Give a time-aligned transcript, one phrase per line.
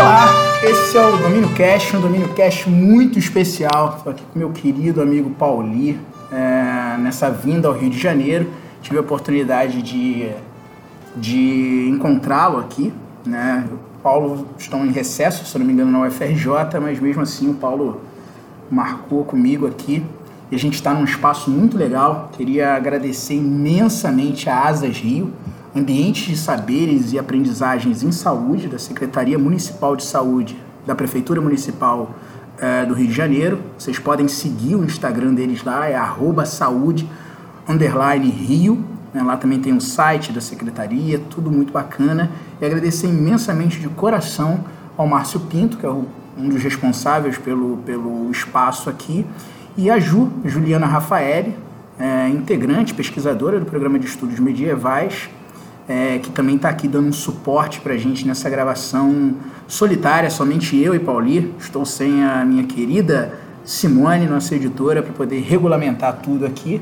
[0.00, 0.30] Olá,
[0.62, 3.96] esse é o Domínio Cash, um Domínio Cash muito especial.
[3.98, 6.00] Estou aqui com meu querido amigo Pauli,
[6.32, 8.48] é, nessa vinda ao Rio de Janeiro.
[8.80, 10.30] Tive a oportunidade de,
[11.14, 12.90] de encontrá-lo aqui,
[13.26, 13.68] né?
[13.70, 17.54] O Paulo estão em recesso, se não me engano, na UFRJ, mas mesmo assim o
[17.54, 18.00] Paulo
[18.70, 20.02] marcou comigo aqui
[20.50, 22.30] e a gente está num espaço muito legal.
[22.32, 25.30] Queria agradecer imensamente a Asas Rio,
[25.74, 32.14] Ambientes de Saberes e Aprendizagens em Saúde, da Secretaria Municipal de Saúde da Prefeitura Municipal
[32.58, 33.60] é, do Rio de Janeiro.
[33.78, 35.94] Vocês podem seguir o Instagram deles lá, é
[36.44, 37.08] saúde
[38.30, 38.84] Rio.
[39.14, 39.22] Né?
[39.22, 42.30] Lá também tem o um site da secretaria, tudo muito bacana.
[42.60, 44.64] E agradecer imensamente de coração
[44.96, 49.24] ao Márcio Pinto, que é o, um dos responsáveis pelo, pelo espaço aqui,
[49.76, 51.56] e a Ju, Juliana Rafaeli,
[51.98, 55.30] é, integrante, pesquisadora do programa de estudos medievais,
[55.90, 59.34] é, que também está aqui dando um suporte para a gente nessa gravação
[59.66, 61.52] solitária, somente eu e Pauli.
[61.58, 66.80] Estou sem a minha querida Simone, nossa editora, para poder regulamentar tudo aqui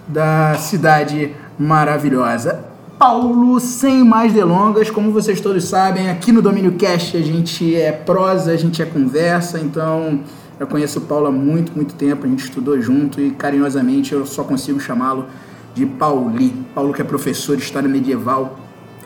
[0.08, 2.77] da cidade maravilhosa.
[2.98, 7.92] Paulo, sem mais delongas, como vocês todos sabem, aqui no Domínio Cast a gente é
[7.92, 10.22] prosa, a gente é conversa, então
[10.60, 14.26] eu conheço o Paulo há muito, muito tempo, a gente estudou junto e carinhosamente eu
[14.26, 15.28] só consigo chamá-lo
[15.76, 16.50] de Pauli.
[16.74, 18.58] Paulo que é professor de História Medieval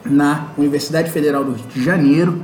[0.06, 2.42] na Universidade Federal do Rio de Janeiro,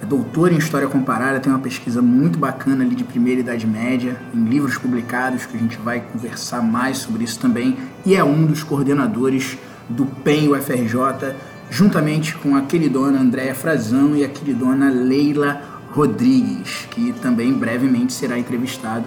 [0.00, 4.16] é doutor em História Comparada, tem uma pesquisa muito bacana ali de Primeira Idade Média,
[4.32, 8.46] em livros publicados, que a gente vai conversar mais sobre isso também, e é um
[8.46, 9.58] dos coordenadores
[9.88, 11.34] do PEN UFRJ,
[11.70, 15.60] juntamente com a queridona Andréa Frazão e a queridona Leila
[15.92, 19.04] Rodrigues, que também brevemente será entrevistado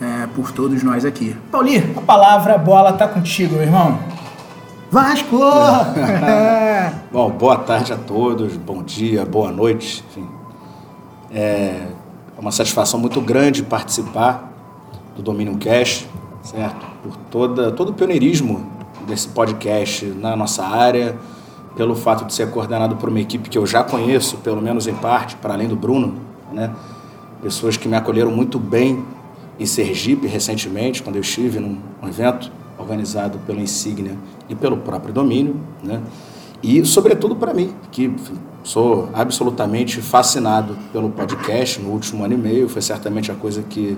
[0.00, 1.36] é, por todos nós aqui.
[1.50, 3.98] Pauli, a palavra, a bola tá contigo, meu irmão.
[4.90, 5.38] Vasco!
[7.12, 10.04] Bom, boa tarde a todos, bom dia, boa noite.
[10.10, 10.28] Enfim,
[11.32, 11.88] é
[12.38, 14.52] uma satisfação muito grande participar
[15.16, 16.06] do Domínio Cash,
[16.42, 16.86] certo?
[17.02, 18.75] Por toda, todo o pioneirismo
[19.06, 21.16] desse podcast na nossa área,
[21.76, 24.94] pelo fato de ser coordenado por uma equipe que eu já conheço, pelo menos em
[24.94, 26.14] parte, para além do Bruno,
[26.52, 26.74] né?
[27.42, 29.04] Pessoas que me acolheram muito bem
[29.58, 34.16] em Sergipe recentemente, quando eu estive num evento organizado pelo Insignia
[34.48, 36.00] e pelo próprio domínio, né?
[36.62, 38.14] E, sobretudo, para mim, que
[38.64, 43.96] sou absolutamente fascinado pelo podcast no último ano e meio, foi certamente a coisa que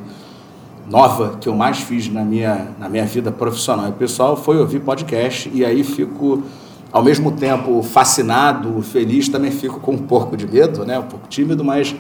[0.89, 4.81] nova que eu mais fiz na minha, na minha vida profissional e pessoal foi ouvir
[4.81, 6.43] podcast e aí fico
[6.91, 10.99] ao mesmo tempo fascinado, feliz, também fico com um pouco de medo, né?
[10.99, 11.95] um pouco tímido, mas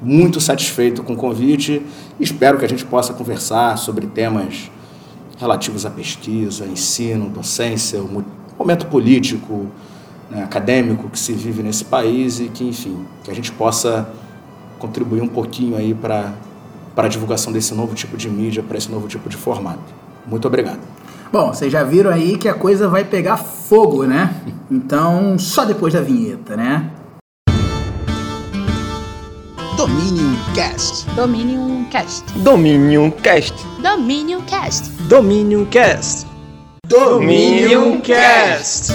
[0.00, 1.80] muito satisfeito com o convite.
[2.18, 4.68] Espero que a gente possa conversar sobre temas
[5.38, 8.24] relativos à pesquisa, ensino, docência, o
[8.58, 9.68] momento político,
[10.28, 14.08] né, acadêmico que se vive nesse país e que, enfim, que a gente possa
[14.78, 16.32] contribuir um pouquinho aí para
[16.94, 19.80] para a divulgação desse novo tipo de mídia, para esse novo tipo de formato.
[20.26, 20.80] Muito obrigado.
[21.32, 24.34] Bom, vocês já viram aí que a coisa vai pegar fogo, né?
[24.70, 26.90] Então, só depois da vinheta, né?
[29.76, 31.06] Dominion Cast.
[31.16, 32.24] Dominion Cast.
[32.38, 33.54] Dominion Cast.
[33.80, 34.90] Dominion Cast.
[35.08, 36.26] Dominion Cast.
[36.86, 38.92] Dominion Cast.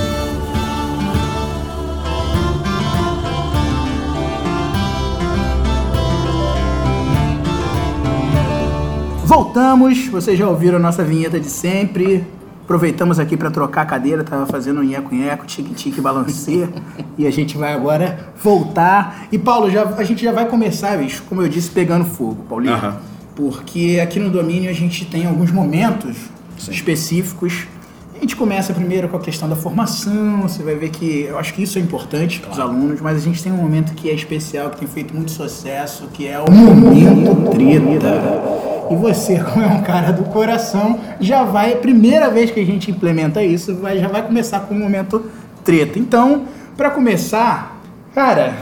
[9.27, 12.25] Voltamos, vocês já ouviram a nossa vinheta de sempre.
[12.63, 16.69] Aproveitamos aqui para trocar a cadeira, tava fazendo um nheco-nheco, tique-tique, balancê.
[17.17, 19.27] e a gente vai agora voltar.
[19.29, 22.75] E Paulo, já, a gente já vai começar, bicho, como eu disse, pegando fogo, Paulinho.
[22.75, 22.99] Aham.
[23.35, 26.15] Porque aqui no domínio a gente tem alguns momentos
[26.57, 26.71] Sim.
[26.71, 27.67] específicos.
[28.17, 31.53] A gente começa primeiro com a questão da formação, você vai ver que eu acho
[31.53, 34.13] que isso é importante para os alunos, mas a gente tem um momento que é
[34.13, 38.89] especial, que tem feito muito sucesso, que é o momento treta.
[38.89, 42.89] E você, como é um cara do coração, já vai, primeira vez que a gente
[42.89, 45.23] implementa isso, vai, já vai começar com o momento
[45.63, 45.99] treta.
[45.99, 47.79] Então, para começar,
[48.15, 48.55] cara,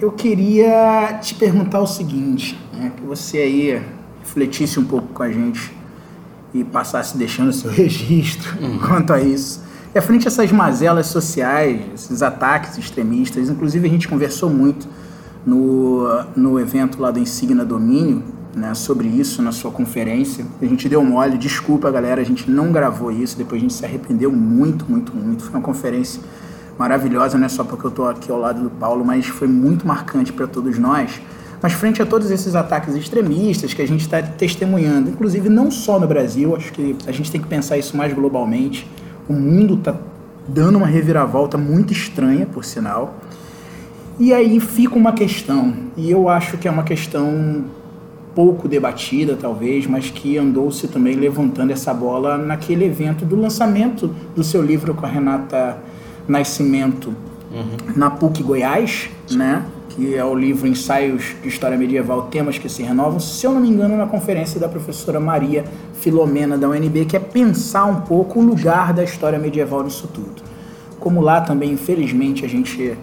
[0.00, 3.82] eu queria te perguntar o seguinte, né, que você aí
[4.22, 5.81] refletisse um pouco com a gente
[6.54, 8.56] e passasse deixando seu registro
[8.86, 9.60] quanto a isso.
[9.94, 14.88] À frente essas mazelas sociais, esses ataques extremistas, inclusive a gente conversou muito
[15.44, 18.22] no, no evento lá do Insigna Domínio,
[18.54, 20.46] né, sobre isso na sua conferência.
[20.60, 23.84] A gente deu mole, desculpa galera, a gente não gravou isso, depois a gente se
[23.84, 25.44] arrependeu muito, muito, muito.
[25.44, 26.22] Foi uma conferência
[26.78, 29.86] maravilhosa, não é só porque eu estou aqui ao lado do Paulo, mas foi muito
[29.86, 31.20] marcante para todos nós.
[31.62, 36.00] Mas frente a todos esses ataques extremistas que a gente está testemunhando, inclusive não só
[36.00, 38.86] no Brasil, acho que a gente tem que pensar isso mais globalmente.
[39.28, 39.94] O mundo está
[40.48, 43.14] dando uma reviravolta muito estranha, por sinal.
[44.18, 47.64] E aí fica uma questão, e eu acho que é uma questão
[48.34, 54.42] pouco debatida, talvez, mas que andou-se também levantando essa bola naquele evento do lançamento do
[54.42, 55.78] seu livro com a Renata
[56.26, 57.14] Nascimento
[57.52, 57.94] uhum.
[57.96, 59.64] na PUC Goiás, né?
[59.94, 63.60] Que é o livro Ensaios de História Medieval, Temas que se Renovam, se eu não
[63.60, 68.40] me engano, na conferência da professora Maria Filomena da UNB, que é pensar um pouco
[68.40, 70.42] o lugar da história medieval nisso tudo.
[70.98, 72.96] Como lá também, infelizmente, a gente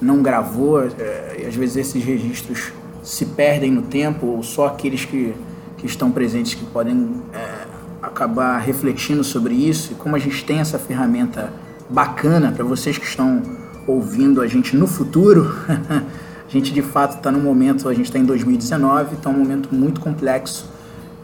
[0.00, 2.72] não gravou, é, às vezes esses registros
[3.02, 5.34] se perdem no tempo, ou só aqueles que,
[5.76, 7.66] que estão presentes que podem é,
[8.00, 11.52] acabar refletindo sobre isso, e como a gente tem essa ferramenta
[11.88, 13.42] bacana para vocês que estão
[13.86, 15.54] ouvindo a gente no futuro,
[16.50, 19.72] a gente de fato está no momento, a gente está em 2019, está um momento
[19.72, 20.66] muito complexo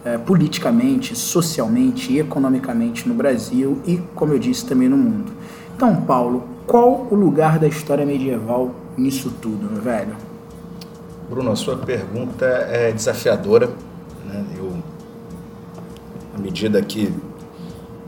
[0.05, 5.33] é, politicamente, socialmente e economicamente no Brasil e, como eu disse, também no mundo.
[5.75, 10.15] Então, Paulo, qual o lugar da história medieval nisso tudo, meu velho?
[11.29, 13.69] Bruno, a sua pergunta é desafiadora.
[14.29, 14.45] Né?
[14.57, 14.75] Eu,
[16.37, 17.13] à medida que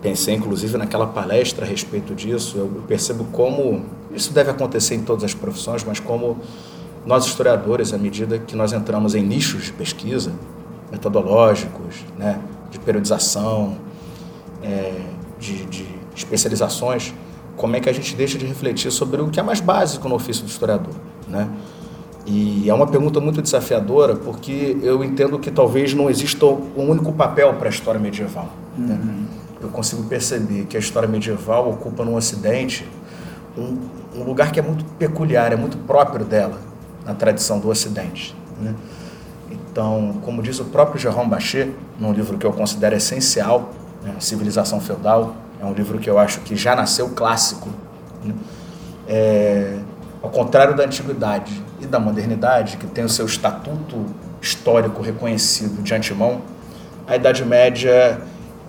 [0.01, 3.83] pensei, inclusive, naquela palestra a respeito disso, eu percebo como
[4.13, 6.39] isso deve acontecer em todas as profissões, mas como
[7.09, 10.31] nós historiadores, à medida que nós entramos em nichos de pesquisa,
[10.93, 12.39] metodológicos, né,
[12.71, 13.79] de periodização,
[14.63, 14.93] é,
[15.41, 17.15] de, de especializações,
[17.57, 20.17] como é que a gente deixa de refletir sobre o que é mais básico no
[20.17, 20.95] ofício do historiador,
[21.27, 21.49] né?
[22.27, 27.11] E é uma pergunta muito desafiadora, porque eu entendo que talvez não exista um único
[27.15, 28.51] papel para a história medieval.
[28.77, 29.01] Né?
[29.03, 29.25] Uhum.
[29.63, 32.87] Eu consigo perceber que a história medieval ocupa no Ocidente
[33.57, 33.79] um,
[34.15, 36.68] um, lugar que é muito peculiar, é muito próprio dela,
[37.09, 38.37] na tradição do Ocidente.
[38.61, 38.75] Né?
[39.51, 43.71] Então, como diz o próprio Jérôme Bachet, num livro que eu considero essencial,
[44.05, 47.71] né, Civilização Feudal, é um livro que eu acho que já nasceu clássico.
[48.23, 48.35] Né?
[49.09, 49.79] É,
[50.23, 54.05] ao contrário da antiguidade e da modernidade, que tem o seu estatuto
[54.43, 56.43] histórico reconhecido de antemão,
[57.07, 58.21] a Idade Média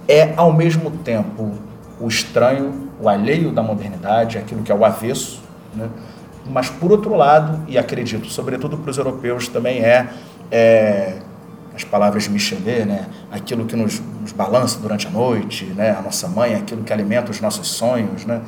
[0.08, 1.52] é, ao mesmo tempo,
[2.00, 5.42] o estranho, o alheio da modernidade, aquilo que é o avesso,
[5.76, 5.90] né?
[6.50, 10.08] Mas, por outro lado, e acredito, sobretudo para os europeus, também é,
[10.52, 11.18] é
[11.76, 13.06] as palavras de Michelet, né?
[13.32, 15.96] aquilo que nos, nos, balança durante a noite, né?
[15.98, 18.26] a nossa mãe, aquilo que alimenta os nossos sonhos.
[18.26, 18.42] Né?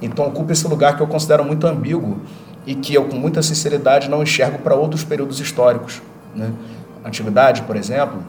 [0.00, 2.20] Então ocupa esse lugar que eu considero muito ambíguo
[2.64, 6.00] e que eu, com muita sinceridade, não enxergo para outros períodos históricos.
[6.36, 6.52] Né?
[7.04, 8.22] Antiguidade, por exemplo,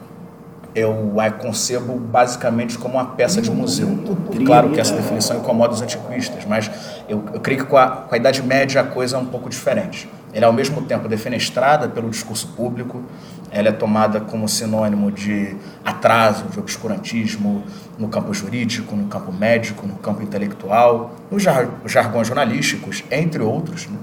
[0.74, 4.00] eu a concebo basicamente como uma peça de museu.
[4.46, 6.72] Claro que essa definição incomoda os antiquistas, mas
[7.10, 9.50] eu, eu creio que com a, com a Idade Média a coisa é um pouco
[9.50, 10.08] diferente.
[10.32, 13.04] Ela é ao mesmo tempo defenestrada pelo discurso público,
[13.52, 17.64] ela é tomada como sinônimo de atraso, de obscurantismo
[17.98, 23.88] no campo jurídico, no campo médico, no campo intelectual, nos jar jargões jornalísticos, entre outros.
[23.88, 23.98] Né?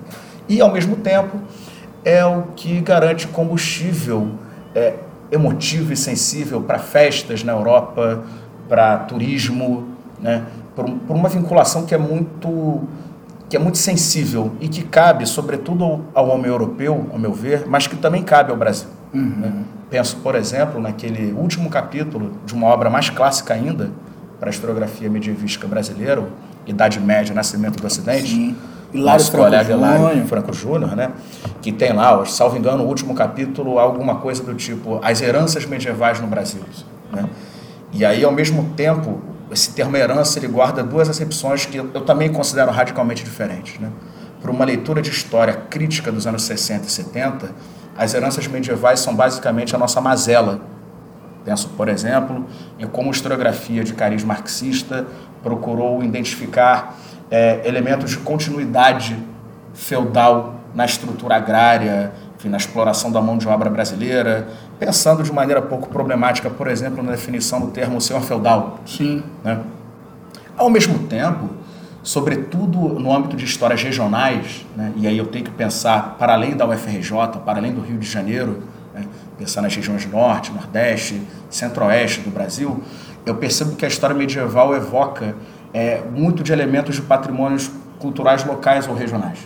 [0.49, 1.41] E, ao mesmo tempo,
[2.05, 4.33] é o que garante combustível
[4.75, 4.95] é,
[5.31, 8.25] emotivo e sensível para festas na Europa,
[8.69, 9.89] para turismo,
[10.21, 10.45] né?
[10.77, 12.83] Por, por uma vinculação que é muito
[13.49, 17.87] que é muito sensível e que cabe, sobretudo, ao homem europeu, ao meu ver, mas
[17.87, 18.89] que também cabe ao Brasil.
[19.15, 19.37] Uhum.
[19.39, 19.53] Né?
[19.89, 23.93] Penso, por exemplo, naquele último capítulo de uma obra mais clássica ainda
[24.41, 26.25] para a historiografia medievística brasileira,
[26.67, 28.29] Idade Média, Nascimento do Ocidente.
[28.29, 28.57] Sim.
[28.93, 31.13] Hilário nosso Franco colega Hilário Franco Júnior, né?
[31.63, 36.21] que tem lá, salvo engano, o último capítulo, alguma coisa do tipo As Heranças Medievais
[36.21, 36.63] no Brasil.
[37.13, 37.29] Né?
[37.93, 42.33] E aí, ao mesmo tempo, esse termo herança ele guarda duas acepções que eu, também
[42.33, 43.79] considero radicalmente diferentes.
[43.79, 43.91] Né?
[44.41, 47.51] Por uma leitura de história crítica dos anos 60 e 70,
[47.97, 50.61] as heranças medievais são basicamente a nossa mazela.
[51.45, 52.45] Penso, por exemplo,
[52.79, 55.07] em como a historiografia de cariz marxista
[55.43, 56.97] procurou identificar
[57.31, 59.17] é, elementos de continuidade
[59.73, 65.63] feudal na estrutura agrária, enfim, na exploração da mão de obra brasileira, pensando de maneira
[65.63, 68.81] pouco problemática, por exemplo, na definição do termo senhor feudal.
[68.87, 69.23] Sim.
[69.43, 69.61] Né?
[70.57, 71.51] Ao mesmo tempo,
[72.03, 74.93] sobretudo no âmbito de histórias regionais, né?
[74.97, 77.11] e aí eu tenho que pensar para além da UFRJ,
[77.45, 78.63] para além do Rio de Janeiro,
[78.95, 79.05] né?
[79.39, 82.83] pensar nas regiões norte, nordeste, centro-oeste do Brasil,
[83.25, 85.35] eu percebo que a história medieval evoca
[85.75, 89.39] é, muito de elementos de patrimônios culturais locais ou regionais.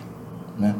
[0.59, 0.75] Né?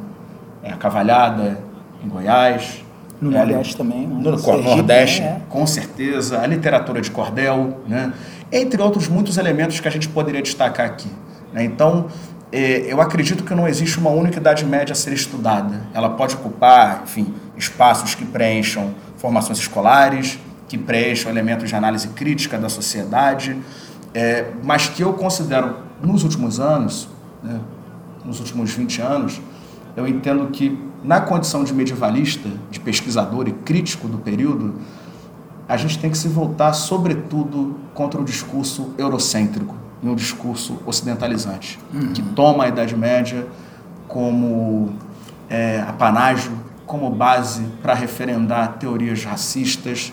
[0.63, 1.59] É a cavalhada
[2.05, 2.85] em Goiás.
[3.21, 4.07] No é Nordeste também.
[4.07, 4.21] Né?
[4.21, 5.43] No, Sergipe, Nordeste, né?
[5.49, 6.41] com certeza.
[6.41, 8.13] A literatura de cordel, né?
[8.51, 11.09] entre outros muitos elementos que a gente poderia destacar aqui.
[11.53, 11.65] né?
[11.65, 12.07] Então,
[12.53, 15.83] é, eu acredito que não existe uma única idade média a ser estudada.
[15.95, 22.59] Ela pode ocupar, enfim, espaços que preencham formações escolares, que preencham elementos de análise crítica
[22.59, 23.57] da sociedade,
[24.15, 27.09] é, mas que eu considero, nos últimos anos,
[27.43, 27.61] né,
[28.25, 29.41] nos últimos 20 anos,
[29.97, 34.75] eu entendo que, na condição de medievalista, de pesquisador e crítico do período,
[35.69, 41.79] a gente tem que se voltar, sobretudo, contra o discurso eurocêntrico e um discurso ocidentalizante,
[42.15, 43.47] que toma a Idade Média
[44.09, 44.93] como
[45.49, 46.53] é, apanágio,
[46.87, 50.13] como base para referendar teorias racistas,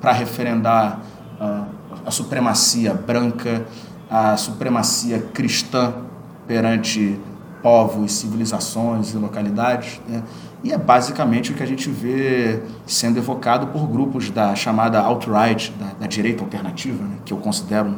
[0.00, 1.00] para referendar
[1.40, 1.66] ah,
[2.04, 3.64] a supremacia branca,
[4.10, 5.94] a supremacia cristã
[6.46, 7.18] perante
[7.62, 10.00] povos, civilizações e localidades.
[10.08, 10.22] né?
[10.62, 15.72] E é basicamente o que a gente vê sendo evocado por grupos da chamada alt-right,
[15.78, 17.16] da, da direita alternativa, né?
[17.24, 17.94] que eu considero,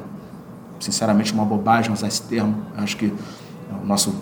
[0.81, 2.57] sinceramente, uma bobagem usar esse termo.
[2.77, 3.13] Acho que
[3.83, 4.15] o nosso,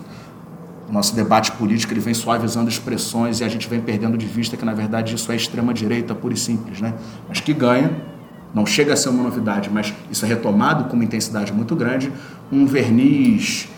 [0.89, 4.57] o nosso debate político ele vem suavizando expressões e a gente vem perdendo de vista
[4.57, 6.81] que, na verdade, isso é extrema-direita pura e simples.
[6.81, 6.95] Né?
[7.29, 7.91] Mas que ganha,
[8.55, 12.13] não chega a ser uma novidade, mas isso é retomado com uma intensidade muito grande,
[12.51, 13.69] um verniz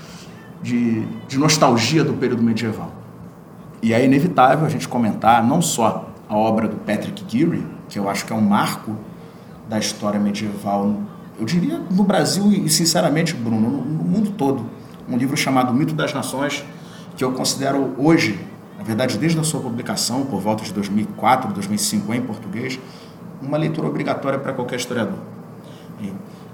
[0.62, 2.92] de, de nostalgia do período medieval.
[3.82, 8.08] E é inevitável a gente comentar não só a obra do Patrick Geary, que eu
[8.08, 8.96] acho que é um marco
[9.68, 10.94] da história medieval,
[11.38, 14.66] eu diria no Brasil e, sinceramente, Bruno, no, no mundo todo.
[15.08, 16.64] Um livro chamado Mito das Nações,
[17.16, 18.38] que eu considero hoje,
[18.76, 22.78] na verdade, desde a sua publicação, por volta de 2004, 2005 em português,
[23.40, 25.18] uma leitura obrigatória para qualquer historiador.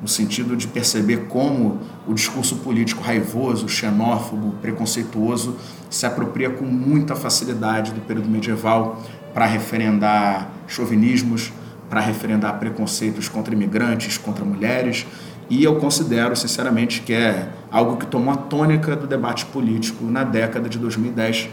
[0.05, 5.57] No sentido de perceber como o discurso político raivoso, xenófobo, preconceituoso
[5.89, 11.55] se apropria com muita facilidade do período medieval para referendar chauvinismos,
[11.89, 15.07] para referendar preconceitos contra imigrantes, contra mulheres,
[15.49, 20.23] e eu considero, sinceramente, que é algo que tomou a tônica do debate político na
[20.23, 21.49] década de 2010,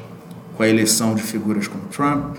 [0.57, 2.35] com a eleição de figuras como Trump,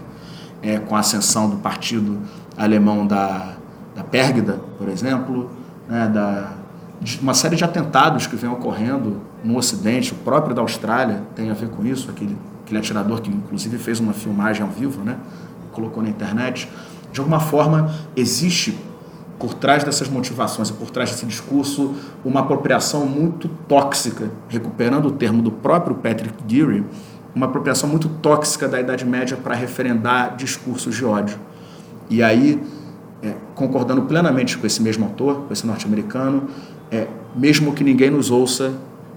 [0.61, 2.21] é, com a ascensão do partido
[2.55, 3.57] alemão da,
[3.95, 6.53] da Pérgida, por exemplo, né, da,
[7.01, 11.51] de uma série de atentados que vem ocorrendo no Ocidente, o próprio da Austrália tem
[11.51, 15.17] a ver com isso, aquele, aquele atirador que inclusive fez uma filmagem ao vivo, né,
[15.73, 16.69] colocou na internet.
[17.13, 18.79] De alguma forma, existe
[19.39, 25.11] por trás dessas motivações e por trás desse discurso uma apropriação muito tóxica, recuperando o
[25.11, 26.85] termo do próprio Patrick Geary,
[27.35, 31.39] uma apropriação muito tóxica da Idade Média para referendar discursos de ódio.
[32.09, 32.63] E aí,
[33.23, 36.49] é, concordando plenamente com esse mesmo autor, com esse norte-americano,
[36.91, 38.73] é, mesmo que ninguém nos ouça,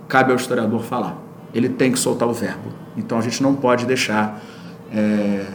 [0.08, 1.18] cabe ao historiador falar.
[1.54, 2.70] Ele tem que soltar o verbo.
[2.96, 4.42] Então a gente não pode deixar
[4.94, 5.46] é,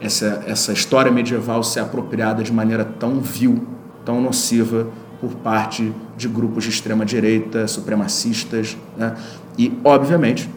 [0.00, 3.66] essa, essa história medieval ser apropriada de maneira tão vil,
[4.04, 4.86] tão nociva
[5.20, 9.14] por parte de grupos de extrema direita, supremacistas, né?
[9.58, 10.50] E obviamente,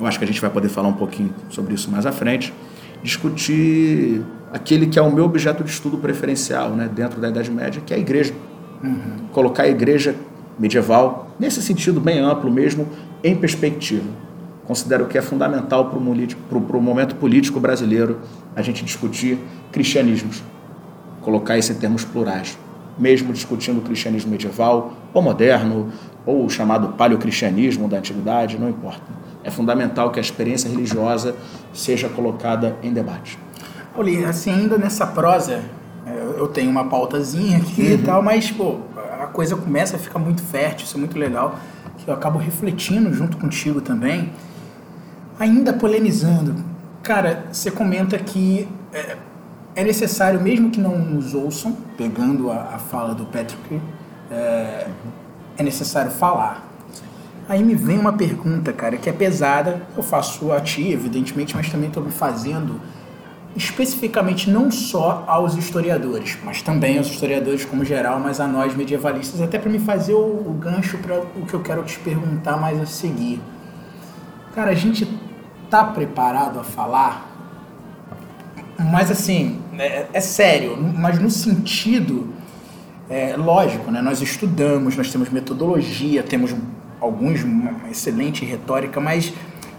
[0.00, 2.52] eu acho que a gente vai poder falar um pouquinho sobre isso mais à frente,
[3.02, 7.82] discutir aquele que é o meu objeto de estudo preferencial, né, dentro da Idade Média,
[7.84, 8.34] que é a igreja.
[9.32, 10.14] Colocar a igreja
[10.58, 12.86] medieval, nesse sentido bem amplo mesmo,
[13.22, 14.08] em perspectiva.
[14.66, 18.20] Considero que é fundamental para o momento político brasileiro
[18.54, 19.38] a gente discutir
[19.72, 20.42] cristianismos,
[21.22, 22.58] colocar isso em termos plurais,
[22.98, 25.90] mesmo discutindo o cristianismo medieval, ou moderno,
[26.26, 29.02] ou o chamado paleocristianismo da antiguidade, não importa.
[29.42, 31.34] É fundamental que a experiência religiosa
[31.72, 33.38] seja colocada em debate.
[33.98, 35.60] Oli, assim, ainda nessa prosa,
[36.06, 38.76] é, eu tenho uma pautazinha aqui e tal, mas, pô,
[39.20, 41.58] a coisa começa a ficar muito fértil, isso é muito legal,
[41.96, 44.32] que eu acabo refletindo junto contigo também,
[45.36, 46.54] ainda polemizando.
[47.02, 49.16] Cara, você comenta que é,
[49.74, 53.80] é necessário, mesmo que não nos ouçam, pegando a, a fala do Patrick,
[54.30, 54.86] é,
[55.56, 56.64] é necessário falar.
[57.48, 61.68] Aí me vem uma pergunta, cara, que é pesada, eu faço a ti, evidentemente, mas
[61.68, 62.80] também estou me fazendo
[63.58, 69.40] especificamente não só aos historiadores, mas também aos historiadores como geral, mas a nós medievalistas,
[69.42, 72.80] até para me fazer o, o gancho para o que eu quero te perguntar mais
[72.80, 73.40] a seguir.
[74.54, 75.08] Cara, a gente
[75.68, 77.28] tá preparado a falar,
[78.78, 82.32] mas assim, é, é sério, mas no sentido
[83.10, 84.00] é, lógico, né?
[84.00, 86.54] Nós estudamos, nós temos metodologia, temos
[87.00, 89.32] alguns uma excelente retórica, mas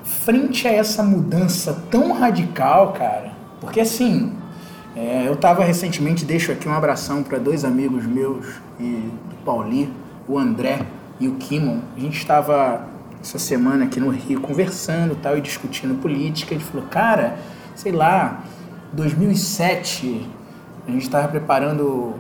[0.04, 4.34] frente a essa mudança tão radical, cara, porque assim,
[4.96, 8.46] é, eu estava recentemente, deixo aqui um abração para dois amigos meus
[8.80, 9.94] e do Pauli,
[10.28, 10.82] o André
[11.20, 12.88] e o Kimon, a gente estava
[13.22, 16.54] essa semana aqui no Rio conversando tal e discutindo política.
[16.54, 17.38] Ele falou, cara,
[17.76, 18.44] sei lá,
[18.94, 20.30] 2007
[20.88, 22.16] a gente estava preparando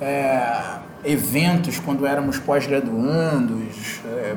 [0.00, 4.36] é, eventos quando éramos pós-graduandos, é,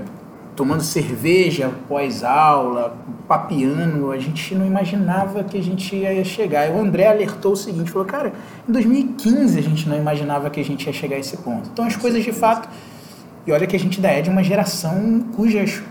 [0.56, 2.98] tomando cerveja pós-aula,
[3.28, 6.68] papiando, a gente não imaginava que a gente ia chegar.
[6.68, 8.34] E o André alertou o seguinte, falou, cara,
[8.68, 11.70] em 2015 a gente não imaginava que a gente ia chegar a esse ponto.
[11.72, 12.70] Então as coisas de fato...
[13.48, 15.84] E olha que a gente ainda é de uma geração cujas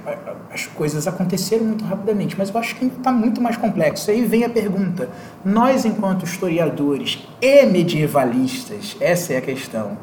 [0.54, 4.10] as coisas aconteceram muito rapidamente, mas eu acho que está muito mais complexo.
[4.10, 5.08] Aí vem a pergunta:
[5.44, 9.98] nós, enquanto historiadores e medievalistas, essa é a questão,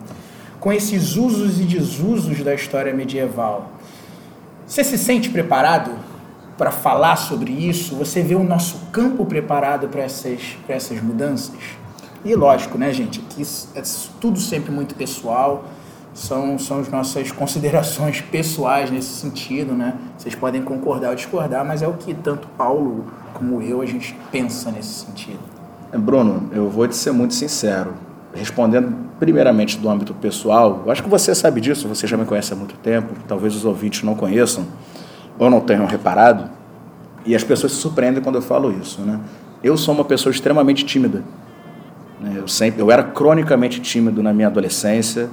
[0.60, 3.72] com esses usos e desusos da história medieval,
[4.72, 5.92] você se sente preparado
[6.58, 7.94] para falar sobre isso?
[7.98, 11.58] Você vê o nosso campo preparado para essas, essas mudanças?
[12.24, 13.44] E lógico, né, gente, que
[13.76, 13.82] é
[14.22, 15.66] tudo sempre muito pessoal,
[16.14, 19.94] são, são as nossas considerações pessoais nesse sentido, né?
[20.18, 24.16] Vocês podem concordar ou discordar, mas é o que tanto Paulo como eu a gente
[24.32, 25.42] pensa nesse sentido.
[25.92, 27.94] É, Bruno, eu vou te ser muito sincero.
[28.34, 32.56] Respondendo primeiramente do âmbito pessoal, acho que você sabe disso, você já me conhece há
[32.56, 34.66] muito tempo, talvez os ouvintes não conheçam
[35.38, 36.50] ou não tenham reparado,
[37.26, 39.20] e as pessoas se surpreendem quando eu falo isso, né?
[39.64, 41.24] Eu sou uma pessoa extremamente tímida.
[42.20, 42.36] Né?
[42.38, 45.30] Eu sempre, eu era cronicamente tímido na minha adolescência,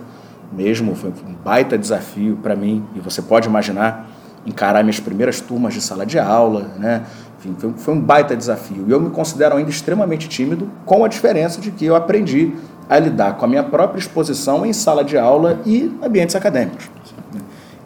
[0.53, 4.09] mesmo foi um baita desafio para mim, e você pode imaginar
[4.47, 7.05] encarar minhas primeiras turmas de sala de aula, né?
[7.39, 8.85] Enfim, foi, foi um baita desafio.
[8.87, 12.53] E eu me considero ainda extremamente tímido, com a diferença de que eu aprendi
[12.89, 16.91] a lidar com a minha própria exposição em sala de aula e ambientes acadêmicos.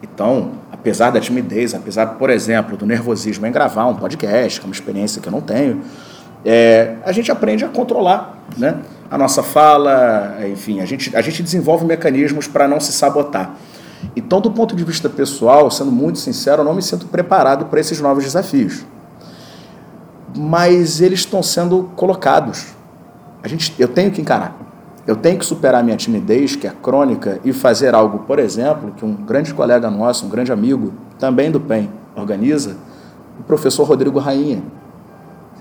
[0.01, 4.67] Então, apesar da timidez, apesar, por exemplo, do nervosismo em gravar um podcast, que é
[4.67, 5.81] uma experiência que eu não tenho,
[6.45, 11.41] é, a gente aprende a controlar né, a nossa fala, enfim, a gente, a gente
[11.41, 13.55] desenvolve mecanismos para não se sabotar.
[14.15, 17.79] Então, do ponto de vista pessoal, sendo muito sincero, eu não me sinto preparado para
[17.79, 18.85] esses novos desafios.
[20.35, 22.73] Mas eles estão sendo colocados.
[23.41, 24.72] A gente, eu tenho que encarar.
[25.05, 29.03] Eu tenho que superar minha timidez, que é crônica, e fazer algo, por exemplo, que
[29.03, 32.77] um grande colega nosso, um grande amigo, também do PEN, organiza,
[33.39, 34.63] o professor Rodrigo Rainha,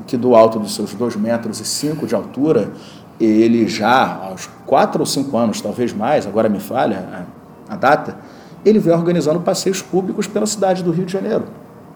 [0.06, 2.70] que do alto dos seus 2 metros e 5 de altura,
[3.18, 7.26] ele já aos 4 ou 5 anos, talvez mais, agora me falha
[7.68, 8.16] a, a data,
[8.64, 11.44] ele vem organizando passeios públicos pela cidade do Rio de Janeiro,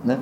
[0.04, 0.18] né?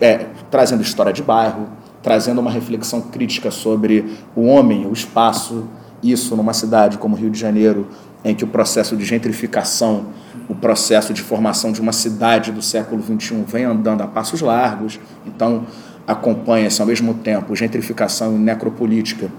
[0.00, 1.66] É, trazendo história de bairro,
[2.02, 5.64] trazendo uma reflexão crítica sobre o homem, o espaço,
[6.02, 7.86] isso numa cidade como Rio de Janeiro,
[8.24, 10.06] em que o processo de gentrificação,
[10.48, 14.98] o processo de formação de uma cidade do século XXI vem andando a passos largos,
[15.26, 15.66] então
[16.06, 19.30] acompanha-se ao mesmo tempo gentrificação e necropolítica,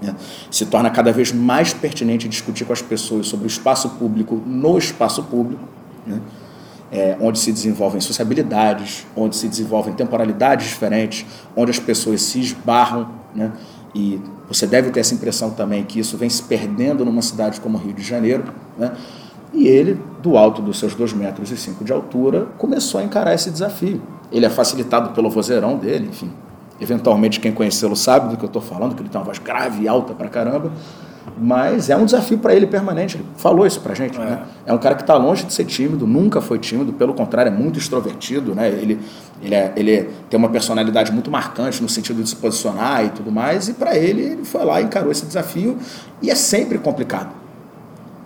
[0.00, 0.14] né?
[0.50, 4.78] se torna cada vez mais pertinente discutir com as pessoas sobre o espaço público no
[4.78, 5.62] espaço público,
[6.06, 6.20] né?
[6.90, 13.10] é, onde se desenvolvem sociabilidades, onde se desenvolvem temporalidades diferentes, onde as pessoas se esbarram,
[13.34, 13.52] né?
[13.94, 17.78] E você deve ter essa impressão também que isso vem se perdendo numa cidade como
[17.78, 18.44] Rio de Janeiro,
[18.76, 18.92] né?
[19.52, 23.34] E ele, do alto dos seus 2 metros e cinco de altura, começou a encarar
[23.34, 24.00] esse desafio.
[24.30, 26.30] Ele é facilitado pelo vozeirão dele, enfim.
[26.80, 29.82] Eventualmente quem conhecê-lo sabe do que eu estou falando, que ele tem uma voz grave
[29.82, 30.70] e alta pra caramba.
[31.36, 33.16] Mas é um desafio para ele permanente.
[33.16, 34.18] Ele falou isso pra gente.
[34.18, 34.42] É, né?
[34.66, 37.54] é um cara que está longe de ser tímido, nunca foi tímido, pelo contrário, é
[37.54, 38.54] muito extrovertido.
[38.54, 38.68] Né?
[38.68, 38.98] Ele,
[39.42, 43.30] ele, é, ele tem uma personalidade muito marcante no sentido de se posicionar e tudo
[43.30, 43.68] mais.
[43.68, 45.76] E para ele, ele foi lá e encarou esse desafio.
[46.22, 47.30] E é sempre complicado.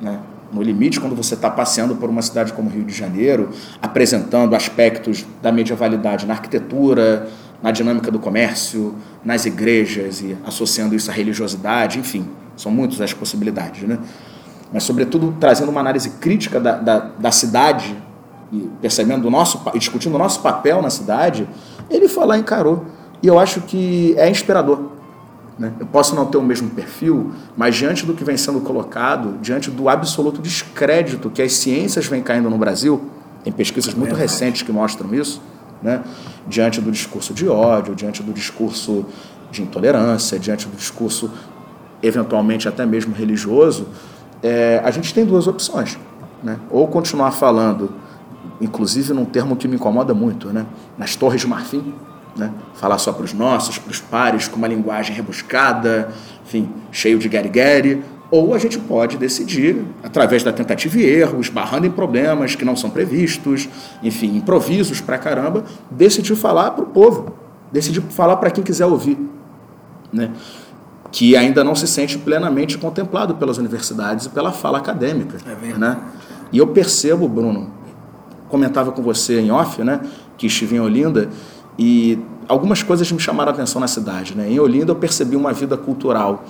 [0.00, 0.18] Né?
[0.52, 5.24] No limite, quando você está passeando por uma cidade como Rio de Janeiro, apresentando aspectos
[5.40, 7.26] da medievalidade na arquitetura,
[7.62, 12.28] na dinâmica do comércio, nas igrejas e associando isso à religiosidade, enfim,
[12.62, 13.98] são muitas as possibilidades, né?
[14.72, 17.94] Mas, sobretudo, trazendo uma análise crítica da, da, da cidade
[18.50, 21.46] e percebendo o nosso e discutindo o nosso papel na cidade,
[21.90, 22.86] ele foi lá e encarou.
[23.22, 24.92] E eu acho que é inspirador.
[25.58, 25.72] Né?
[25.78, 29.70] Eu posso não ter o mesmo perfil, mas diante do que vem sendo colocado, diante
[29.70, 33.10] do absoluto descrédito que as ciências vêm caindo no Brasil,
[33.44, 35.42] tem pesquisas muito recentes que mostram isso,
[35.82, 36.02] né?
[36.46, 39.04] diante do discurso de ódio, diante do discurso
[39.50, 41.30] de intolerância, diante do discurso
[42.02, 43.86] eventualmente até mesmo religioso,
[44.42, 45.98] é, a gente tem duas opções.
[46.42, 46.58] Né?
[46.70, 47.92] Ou continuar falando,
[48.60, 50.66] inclusive num termo que me incomoda muito, né?
[50.98, 51.94] nas torres de marfim,
[52.36, 52.50] né?
[52.74, 56.10] falar só para os nossos, para os pares, com uma linguagem rebuscada,
[56.44, 61.86] enfim, cheio de guerre-guerre, ou a gente pode decidir, através da tentativa e erro, esbarrando
[61.86, 63.68] em problemas que não são previstos,
[64.02, 67.36] enfim, improvisos pra caramba, decidir falar para o povo,
[67.70, 69.18] decidir falar para quem quiser ouvir.
[70.10, 70.30] Né?
[71.12, 75.36] Que ainda não se sente plenamente contemplado pelas universidades e pela fala acadêmica.
[75.46, 76.00] É né?
[76.50, 77.70] E eu percebo, Bruno,
[78.48, 80.00] comentava com você em off, né,
[80.36, 81.30] que estive em Olinda,
[81.78, 84.36] e algumas coisas me chamaram a atenção na cidade.
[84.36, 84.50] Né?
[84.50, 86.44] Em Olinda eu percebi uma vida cultural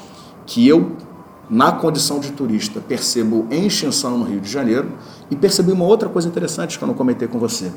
[0.44, 0.96] que eu,
[1.48, 4.90] na condição de turista, percebo em extinção no Rio de Janeiro,
[5.30, 7.70] e percebi uma outra coisa interessante que eu não comentei com você.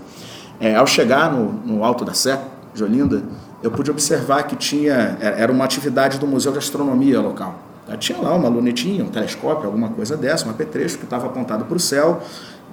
[0.59, 2.41] É, ao chegar no, no Alto da Sé,
[2.73, 3.23] de Olinda,
[3.65, 7.59] eu pude observar que tinha é, era uma atividade do Museu de Astronomia local.
[7.97, 11.75] Tinha lá uma lunetinha, um telescópio, alguma coisa dessa, um apetrecho que estava apontado para
[11.75, 12.21] o céu,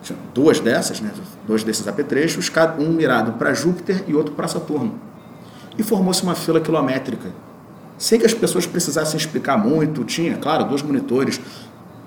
[0.02, 1.10] tinha duas dessas, né,
[1.46, 4.94] dois desses apetrechos, um mirado para Júpiter e outro para Saturno.
[5.78, 7.30] E formou-se uma fila quilométrica.
[7.96, 11.40] Sem que as pessoas precisassem explicar muito, tinha, claro, dois monitores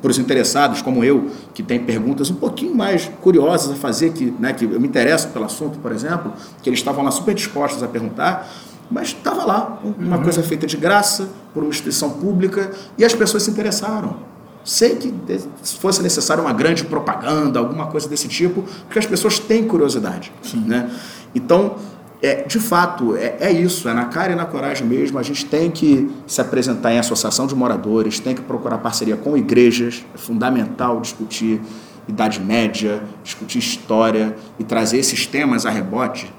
[0.01, 4.25] para os interessados, como eu, que tem perguntas um pouquinho mais curiosas a fazer, que,
[4.39, 7.81] né, que eu me interesso pelo assunto, por exemplo, que eles estavam lá super dispostos
[7.81, 8.47] a perguntar,
[8.89, 10.23] mas estava lá, uma uhum.
[10.23, 14.17] coisa feita de graça, por uma instituição pública, e as pessoas se interessaram.
[14.63, 15.13] Sei que
[15.61, 20.31] se fosse necessário uma grande propaganda, alguma coisa desse tipo, porque as pessoas têm curiosidade.
[20.55, 20.89] Né?
[21.35, 21.75] Então,
[22.21, 25.19] é, de fato, é, é, isso, é na cara e na coragem mesmo.
[25.19, 29.37] A gente tem que se apresentar em associação de moradores, tem que procurar parceria com
[29.37, 31.61] igrejas, é fundamental discutir
[32.07, 36.31] Idade Média, discutir história e trazer esses temas a rebote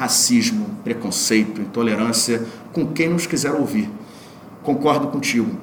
[0.00, 3.90] racismo, preconceito, intolerância, com quem nos quiser ouvir.
[4.62, 5.58] Concordo contigo.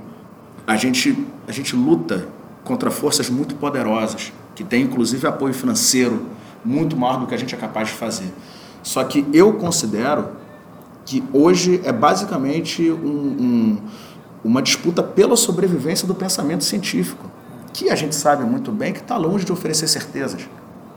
[0.67, 2.27] A gente, a gente luta
[2.63, 6.27] contra forças muito poderosas, que têm inclusive apoio financeiro
[6.63, 8.31] muito maior do que a gente é capaz de fazer.
[8.83, 10.29] Só que eu considero
[11.03, 13.77] que hoje é basicamente um, um,
[14.43, 17.25] uma disputa pela sobrevivência do pensamento científico,
[17.73, 20.47] que a gente sabe muito bem que está longe de oferecer certezas.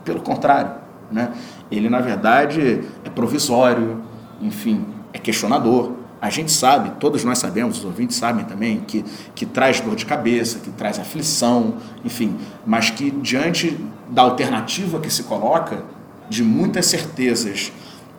[0.05, 0.73] Pelo contrário,
[1.11, 1.33] né?
[1.71, 4.03] Ele, na verdade, é provisório,
[4.41, 5.93] enfim, é questionador.
[6.21, 9.03] A gente sabe, todos nós sabemos, os ouvintes sabem também, que,
[9.33, 13.77] que traz dor de cabeça, que traz aflição, enfim, mas que diante
[14.09, 15.83] da alternativa que se coloca,
[16.29, 17.71] de muitas certezas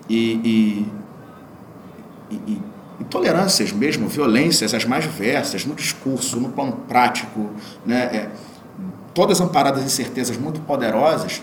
[0.08, 0.86] e,
[2.30, 2.58] e, e,
[3.00, 7.50] e tolerâncias mesmo, violências as mais diversas, no discurso, no plano prático,
[7.86, 8.30] né, é,
[9.14, 11.40] todas amparadas em certezas muito poderosas,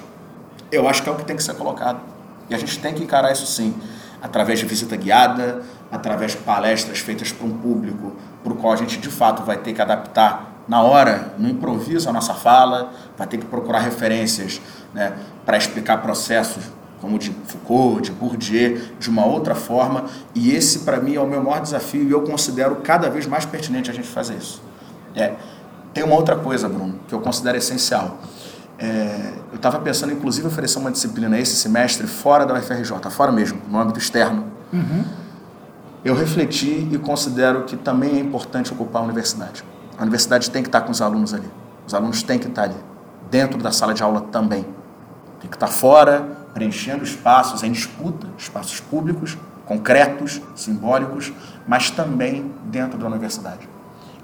[0.71, 1.99] eu acho que é o que tem que ser colocado.
[2.49, 3.73] E a gente tem que encarar isso sim,
[4.21, 8.75] através de visita guiada, através de palestras feitas para um público para o qual a
[8.75, 13.25] gente de fato vai ter que adaptar na hora, no improviso, a nossa fala, vai
[13.25, 14.61] ter que procurar referências
[14.93, 16.63] né, para explicar processos
[17.01, 20.05] como de Foucault, de Bourdieu, de uma outra forma.
[20.35, 23.45] E esse, para mim, é o meu maior desafio e eu considero cada vez mais
[23.45, 24.61] pertinente a gente fazer isso.
[25.15, 25.33] É,
[25.93, 28.19] tem uma outra coisa, Bruno, que eu considero essencial.
[28.79, 33.31] É, eu estava pensando, inclusive, em oferecer uma disciplina esse semestre fora da UFRJ, fora
[33.31, 34.45] mesmo, no âmbito externo.
[34.71, 35.03] Uhum.
[36.03, 39.65] Eu refleti e considero que também é importante ocupar a universidade.
[39.97, 41.49] A universidade tem que estar com os alunos ali.
[41.85, 42.77] Os alunos têm que estar ali,
[43.29, 44.63] dentro da sala de aula também.
[45.41, 46.21] Tem que estar fora,
[46.53, 51.31] preenchendo espaços em disputa, espaços públicos, concretos, simbólicos,
[51.67, 53.68] mas também dentro da universidade.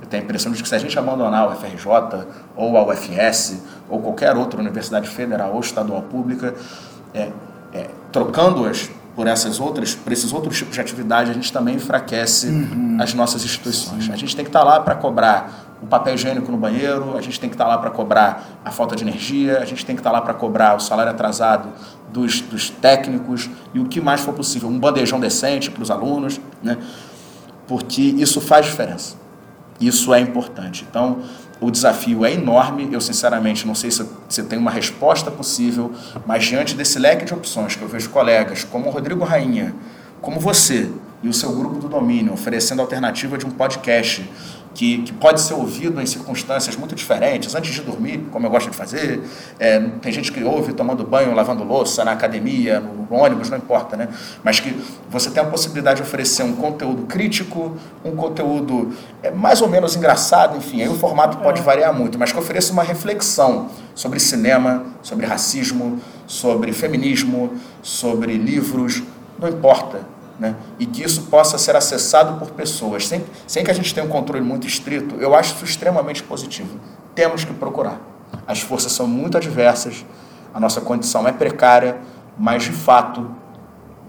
[0.02, 3.62] Eu tenho a impressão de que se a gente abandonar o FRJ ou a UFS
[3.90, 6.54] ou qualquer outra universidade federal ou estadual pública,
[7.14, 7.32] é,
[7.74, 12.48] é, trocando-as por essas outras, por esses outros tipos de atividade, a gente também enfraquece
[12.48, 12.98] uhum.
[13.00, 14.06] as nossas instituições.
[14.06, 14.12] Sim.
[14.12, 17.40] A gente tem que estar lá para cobrar o papel higiênico no banheiro, a gente
[17.40, 20.12] tem que estar lá para cobrar a falta de energia, a gente tem que estar
[20.12, 21.70] lá para cobrar o salário atrasado
[22.12, 26.40] dos, dos técnicos e o que mais for possível, um bandejão decente para os alunos,
[26.62, 26.78] né?
[27.68, 29.16] porque isso faz diferença.
[29.80, 30.86] Isso é importante.
[30.90, 31.20] Então,
[31.60, 32.88] o desafio é enorme.
[32.92, 35.92] Eu, sinceramente, não sei se, se tem uma resposta possível,
[36.26, 39.74] mas diante desse leque de opções que eu vejo colegas como o Rodrigo Rainha,
[40.22, 40.90] como você
[41.22, 44.30] e o seu grupo do domínio oferecendo a alternativa de um podcast
[44.76, 48.70] que, que pode ser ouvido em circunstâncias muito diferentes, antes de dormir, como eu gosto
[48.70, 49.24] de fazer.
[49.58, 53.58] É, tem gente que ouve tomando banho, lavando louça, na academia, no, no ônibus, não
[53.58, 54.10] importa, né?
[54.44, 54.76] Mas que
[55.10, 59.96] você tem a possibilidade de oferecer um conteúdo crítico, um conteúdo é, mais ou menos
[59.96, 64.84] engraçado, enfim, aí o formato pode variar muito, mas que ofereça uma reflexão sobre cinema,
[65.02, 69.02] sobre racismo, sobre feminismo, sobre livros,
[69.40, 70.56] não importa né?
[70.80, 74.10] e que isso possa ser acessado por pessoas, sem, sem que a gente tenha um
[74.10, 76.80] controle muito estrito, eu acho isso extremamente positivo.
[77.14, 78.00] Temos que procurar.
[78.46, 80.06] As forças são muito adversas,
[80.54, 81.98] a nossa condição é precária,
[82.38, 83.30] mas de fato,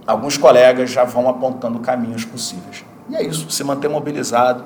[0.06, 2.84] alguns colegas já vão apontando caminhos possíveis.
[3.08, 4.64] E é isso, se manter mobilizado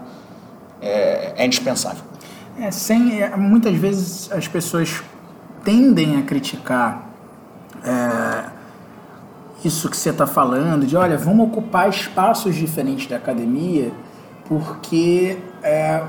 [0.80, 2.02] é, é indispensável.
[2.58, 5.02] É, sem, é, muitas vezes as pessoas
[5.62, 7.06] tendem a criticar.
[7.84, 8.59] É
[9.64, 13.92] isso que você está falando, de olha, vamos ocupar espaços diferentes da academia,
[14.46, 16.02] porque é,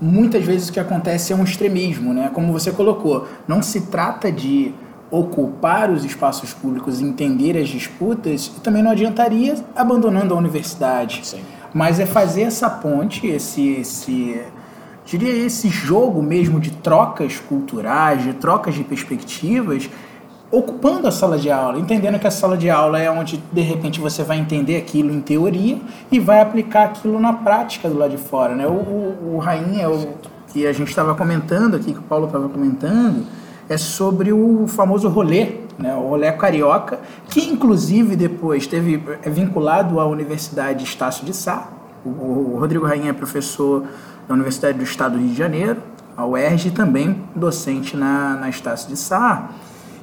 [0.00, 2.30] muitas vezes o que acontece é um extremismo, né?
[2.32, 4.74] Como você colocou, não se trata de
[5.10, 11.20] ocupar os espaços públicos, entender as disputas, também não adiantaria abandonando a universidade.
[11.24, 11.40] Sim.
[11.72, 14.40] Mas é fazer essa ponte, esse, esse
[15.04, 19.88] diria esse jogo mesmo de trocas culturais, de trocas de perspectivas,
[20.50, 24.00] ocupando a sala de aula, entendendo que a sala de aula é onde de repente
[24.00, 25.78] você vai entender aquilo em teoria
[26.10, 28.66] e vai aplicar aquilo na prática do lado de fora, né?
[28.66, 30.14] O, o, o Rainha, o
[30.52, 33.26] que a gente estava comentando aqui, que o Paulo estava comentando,
[33.68, 35.94] é sobre o famoso rolê, né?
[35.96, 41.68] O rolê carioca, que inclusive depois teve é vinculado à Universidade Estácio de Sá.
[42.04, 42.08] O,
[42.54, 43.84] o Rodrigo Rainha é professor
[44.28, 45.78] da Universidade do Estado do Rio de Janeiro,
[46.16, 49.50] a UERJ, também docente na, na Estácio de Sá.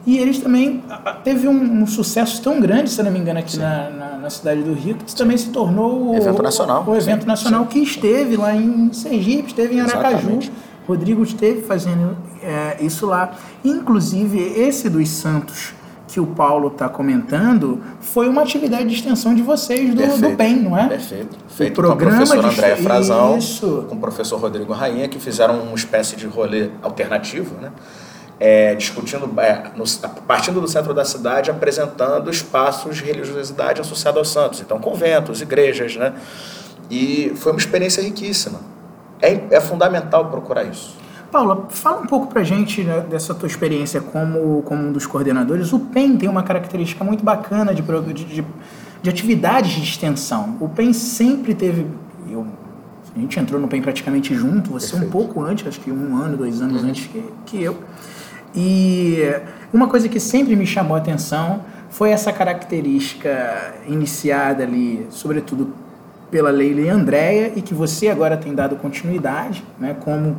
[0.05, 0.83] E eles também
[1.23, 4.61] teve um, um, sucesso tão grande, se não me engano, aqui na, na, na, cidade
[4.61, 7.69] do Rio, que também se tornou o evento nacional, o evento nacional sim.
[7.69, 10.17] que esteve lá em Sergipe, esteve em Aracaju.
[10.17, 10.51] Exatamente.
[10.85, 13.31] Rodrigo esteve fazendo é, isso lá.
[13.63, 15.73] Inclusive, esse dos Santos
[16.13, 20.57] que o Paulo está comentando foi uma atividade de extensão de vocês do, do PEN,
[20.57, 20.87] não é?
[20.87, 21.35] Perfeito.
[21.47, 23.85] Feito o programa com o professor André Frazão, isso.
[23.89, 27.71] com o professor Rodrigo Rainha, que fizeram uma espécie de rolê alternativo, né?
[28.39, 29.83] É, discutindo, é, no,
[30.27, 34.61] partindo do centro da cidade, apresentando espaços de religiosidade associados aos santos.
[34.61, 36.13] Então, conventos, igrejas, né?
[36.89, 38.59] E foi uma experiência riquíssima.
[39.21, 41.03] É, é fundamental procurar isso.
[41.31, 45.73] Paula, fala um pouco pra gente né, dessa tua experiência como, como um dos coordenadores.
[45.73, 48.45] O PEN tem uma característica muito bacana de, de, de,
[49.01, 50.57] de atividades de extensão.
[50.59, 51.87] O PEN sempre teve.
[52.29, 52.45] Eu,
[53.15, 55.07] a gente entrou no PEN praticamente junto, você Perfeito.
[55.07, 56.89] um pouco antes, acho que um ano, dois anos uhum.
[56.89, 57.79] antes que, que eu.
[58.55, 59.19] E
[59.73, 65.73] uma coisa que sempre me chamou a atenção foi essa característica iniciada ali, sobretudo
[66.29, 70.37] pela Leila e Andréia, e que você agora tem dado continuidade, né, como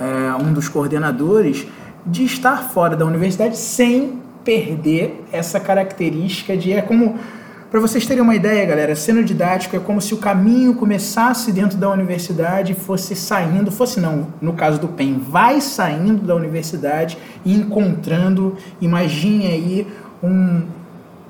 [0.00, 1.66] é, um dos coordenadores,
[2.06, 6.72] de estar fora da universidade sem perder essa característica de.
[6.72, 7.18] É como
[7.74, 11.76] para vocês terem uma ideia, galera, sendo didático é como se o caminho começasse dentro
[11.76, 17.18] da universidade e fosse saindo, fosse não, no caso do PEN, vai saindo da universidade
[17.44, 19.88] e encontrando, imagine aí
[20.22, 20.62] um,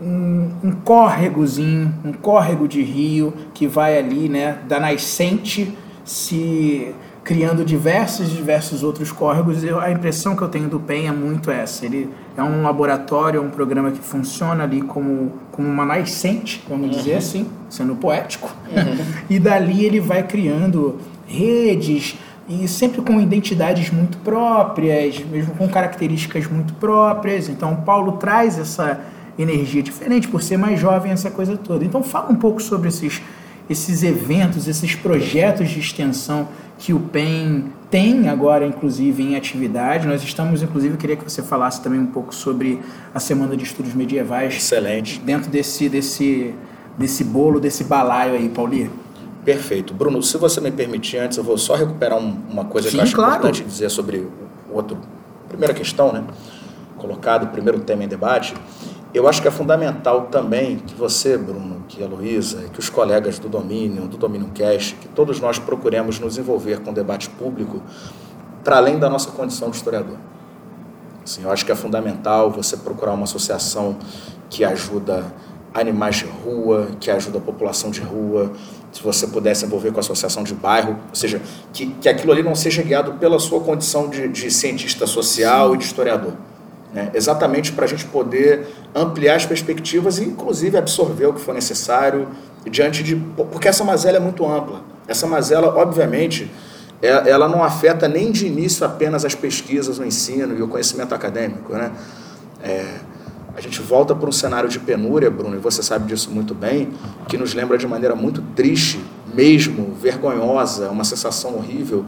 [0.03, 7.65] um, um córregozinho, um córrego de rio que vai ali, né, da nascente se criando
[7.65, 9.65] diversos diversos outros córregos.
[9.65, 11.87] Eu, a impressão que eu tenho do PEN é muito essa.
[11.87, 16.91] Ele é um laboratório, é um programa que funciona ali como, como uma nascente, vamos
[16.91, 16.93] uhum.
[16.93, 18.55] dizer assim, sendo poético.
[18.71, 19.05] Uhum.
[19.31, 26.47] e dali ele vai criando redes e sempre com identidades muito próprias, mesmo com características
[26.47, 27.49] muito próprias.
[27.49, 29.01] Então, o Paulo traz essa
[29.39, 31.85] energia diferente por ser mais jovem, essa coisa toda.
[31.85, 33.23] Então, fala um pouco sobre esses,
[33.69, 36.49] esses eventos, esses projetos de extensão
[36.85, 40.07] que o PEN tem agora, inclusive, em atividade.
[40.07, 42.79] Nós estamos, inclusive, queria que você falasse também um pouco sobre
[43.15, 44.55] a Semana de Estudos Medievais.
[44.55, 45.19] Excelente.
[45.19, 46.55] Dentro desse, desse,
[46.99, 48.93] desse bolo, desse balaio aí, Paulinho.
[49.47, 49.95] Perfeito.
[49.95, 53.01] Bruno, se você me permitir, antes eu vou só recuperar um, uma coisa Sim, que
[53.01, 53.33] eu acho claro.
[53.33, 54.99] importante dizer sobre o outro.
[55.49, 56.23] Primeira questão, né?
[56.99, 58.53] Colocado, primeiro tema em debate.
[59.15, 63.39] Eu acho que é fundamental também que você, Bruno, que a Luísa, que os colegas
[63.39, 67.81] do Domínio, do Domínio Cash, que todos nós procuremos nos envolver com o debate público
[68.65, 70.17] para além da nossa condição de historiador.
[71.23, 73.97] Assim, eu acho que é fundamental você procurar uma associação
[74.51, 75.25] que ajuda
[75.73, 78.51] animais de rua, que ajuda a população de rua,
[78.91, 81.41] se você pudesse envolver com a associação de bairro, ou seja,
[81.73, 85.75] que, que aquilo ali não seja guiado pela sua condição de, de cientista social Sim.
[85.75, 86.33] e de historiador
[86.95, 87.11] né?
[87.13, 92.29] exatamente para a gente poder ampliar as perspectivas e, inclusive, absorver o que for necessário
[92.71, 93.17] diante de.
[93.17, 94.81] Porque essa mazela é muito ampla.
[95.07, 96.51] Essa mazela, obviamente,
[97.03, 101.15] é, ela não afeta nem de início apenas as pesquisas, o ensino e o conhecimento
[101.15, 101.73] acadêmico.
[101.73, 101.91] Né?
[102.63, 102.87] É,
[103.57, 106.93] a gente volta para um cenário de penúria, Bruno, e você sabe disso muito bem,
[107.29, 109.05] que nos lembra de maneira muito triste,
[109.35, 112.05] mesmo vergonhosa, uma sensação horrível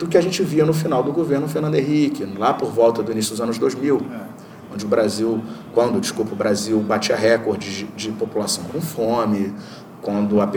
[0.00, 3.12] do que a gente via no final do governo Fernando Henrique, lá por volta do
[3.12, 4.74] início dos anos 2000, é.
[4.74, 9.54] onde o Brasil, quando, desculpa, o Brasil batia recorde de, de população com fome,
[10.00, 10.50] quando a,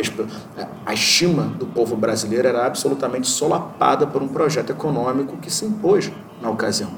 [0.85, 6.09] a estima do povo brasileiro era absolutamente solapada por um projeto econômico que se impôs
[6.41, 6.91] na ocasião.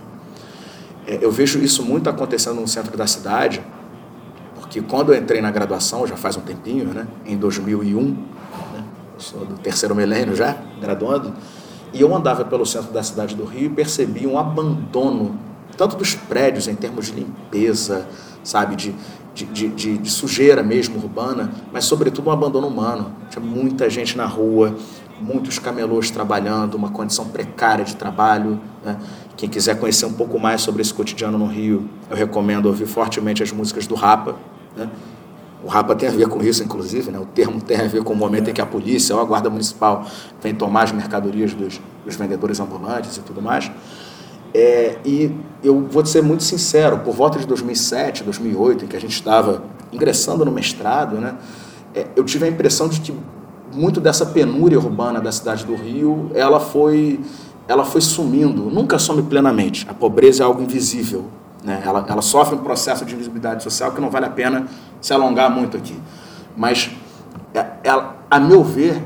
[1.08, 3.60] É, eu vejo isso muito acontecendo no centro da cidade,
[4.54, 8.16] porque quando eu entrei na graduação, já faz um tempinho, né, em 2001, né,
[9.16, 11.34] eu sou do terceiro milênio já, graduando,
[11.96, 15.40] e eu andava pelo centro da cidade do Rio e percebi um abandono,
[15.78, 18.06] tanto dos prédios em termos de limpeza,
[18.44, 18.94] sabe, de,
[19.34, 23.16] de, de, de, sujeira mesmo urbana, mas sobretudo um abandono humano.
[23.30, 24.76] Tinha muita gente na rua,
[25.22, 28.98] muitos camelôs trabalhando, uma condição precária de trabalho, né,
[29.38, 33.42] Quem quiser conhecer um pouco mais sobre esse cotidiano no Rio, eu recomendo ouvir fortemente
[33.42, 34.36] as músicas do Rapa.
[34.76, 34.90] Né?
[35.64, 37.20] O Rapa tem a ver com isso, inclusive, né?
[37.20, 39.50] o termo tem a ver com o momento em que a polícia ou a guarda
[39.50, 40.06] municipal
[40.42, 43.72] vem tomar as mercadorias dos, dos vendedores ambulantes e tudo mais.
[44.54, 49.02] É, e eu vou ser muito sincero, por volta de 2007, 2008, em que a
[49.02, 51.36] gente estava ingressando no mestrado, né,
[51.94, 53.14] é, eu tive a impressão de que
[53.74, 57.20] muito dessa penúria urbana da cidade do Rio, ela foi,
[57.68, 59.86] ela foi sumindo, nunca some plenamente.
[59.90, 61.26] A pobreza é algo invisível,
[61.66, 61.82] né?
[61.84, 64.68] ela, ela sofre um processo de invisibilidade social que não vale a pena
[65.02, 66.00] se alongar muito aqui.
[66.56, 66.92] Mas,
[67.54, 69.02] é, ela, a meu ver,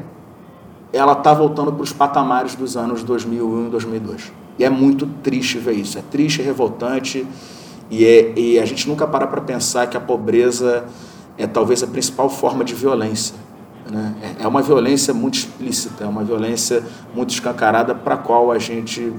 [0.91, 4.33] ela está voltando para os patamares dos anos 2001 e 2002.
[4.59, 5.97] E é muito triste ver isso.
[5.97, 7.25] É triste, revoltante.
[7.89, 10.85] E, é, e a gente nunca para para pensar que a pobreza
[11.37, 13.35] é talvez a principal forma de violência.
[13.89, 14.13] Né?
[14.21, 16.83] É, é uma violência muito explícita, é uma violência
[17.15, 19.13] muito escancarada para a qual a gente,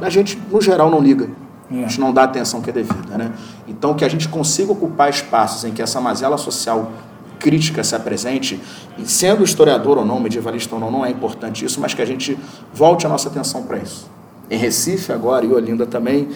[0.00, 1.30] a gente, no geral, não liga.
[1.78, 3.16] A gente não dá a atenção que é devida.
[3.16, 3.32] Né?
[3.66, 6.90] Então, que a gente consiga ocupar espaços em que essa mazela social
[7.38, 8.60] crítica se apresente,
[8.96, 12.06] e sendo historiador ou não, medievalista ou não, não é importante isso, mas que a
[12.06, 12.38] gente
[12.72, 14.08] volte a nossa atenção para isso
[14.52, 16.28] em Recife agora e Olinda também,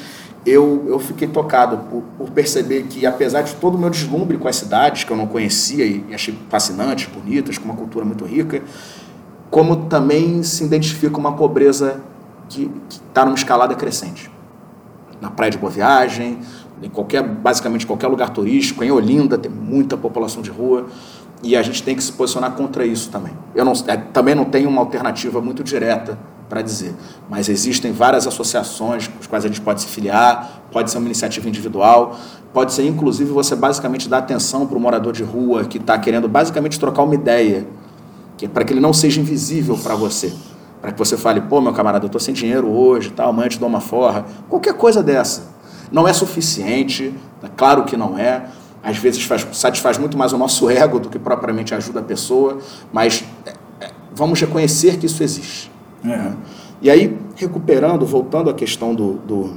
[0.45, 4.49] eu, eu fiquei tocado por, por, perceber que, apesar de todo o meu deslumbre com
[4.49, 8.25] as cidades, que eu não conhecia e, e achei fascinantes, bonitas, com uma cultura muito
[8.25, 8.63] rica,
[9.51, 12.01] como também se identifica uma pobreza
[12.49, 14.31] que está numa escalada crescente.
[15.21, 16.39] Na Praia de Boa Viagem,
[16.83, 20.87] em qualquer, basicamente qualquer lugar turístico, em Olinda tem muita população de rua,
[21.43, 23.33] e a gente tem que se posicionar contra isso também.
[23.55, 26.95] Eu não, é, também não tenho uma alternativa muito direta para dizer.
[27.29, 31.07] Mas existem várias associações com as quais a gente pode se filiar, pode ser uma
[31.07, 32.17] iniciativa individual,
[32.53, 36.29] pode ser inclusive você basicamente dar atenção para o morador de rua que está querendo
[36.29, 37.67] basicamente trocar uma ideia,
[38.37, 40.33] que é para que ele não seja invisível para você.
[40.87, 43.51] Para que você fale, pô, meu camarada, eu estou sem dinheiro hoje, tal, amanhã eu
[43.51, 44.25] te dou uma forra.
[44.49, 45.49] Qualquer coisa dessa.
[45.91, 48.47] Não é suficiente, é claro que não é.
[48.85, 52.59] Às vezes faz, satisfaz muito mais o nosso ego do que propriamente ajuda a pessoa,
[52.93, 55.73] mas é, é, vamos reconhecer que isso existe.
[56.05, 56.33] É.
[56.81, 59.55] E aí, recuperando, voltando à questão do, do,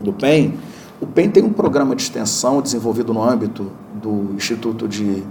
[0.00, 0.54] do PEN,
[1.00, 3.70] o PEN tem um programa de extensão desenvolvido no âmbito
[4.02, 5.22] do Instituto de,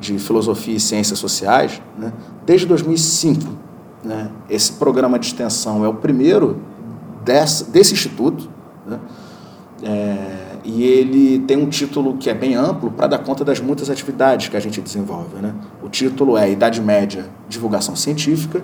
[0.00, 2.12] de Filosofia e Ciências Sociais, né,
[2.44, 3.69] desde 2005.
[4.02, 6.60] Né, esse programa de extensão é o primeiro
[7.22, 8.48] desse, desse instituto,
[8.86, 8.98] né,
[9.82, 13.88] é, e ele tem um título que é bem amplo para dar conta das muitas
[13.90, 15.36] atividades que a gente desenvolve.
[15.40, 15.54] Né?
[15.82, 18.62] O título é Idade Média Divulgação Científica,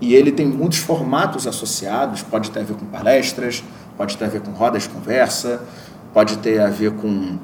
[0.00, 3.64] e ele tem muitos formatos associados, pode ter a ver com palestras,
[3.96, 5.62] pode ter a ver com rodas de conversa,
[6.12, 7.38] pode ter a ver com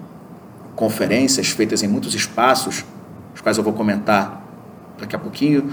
[0.76, 2.84] conferências feitas em muitos espaços,
[3.34, 4.42] os quais eu vou comentar
[4.98, 5.72] daqui a pouquinho,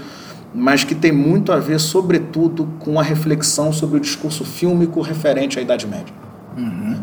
[0.54, 5.58] mas que tem muito a ver, sobretudo, com a reflexão sobre o discurso fílmico referente
[5.58, 6.14] à Idade Média.
[6.56, 7.00] Uhum.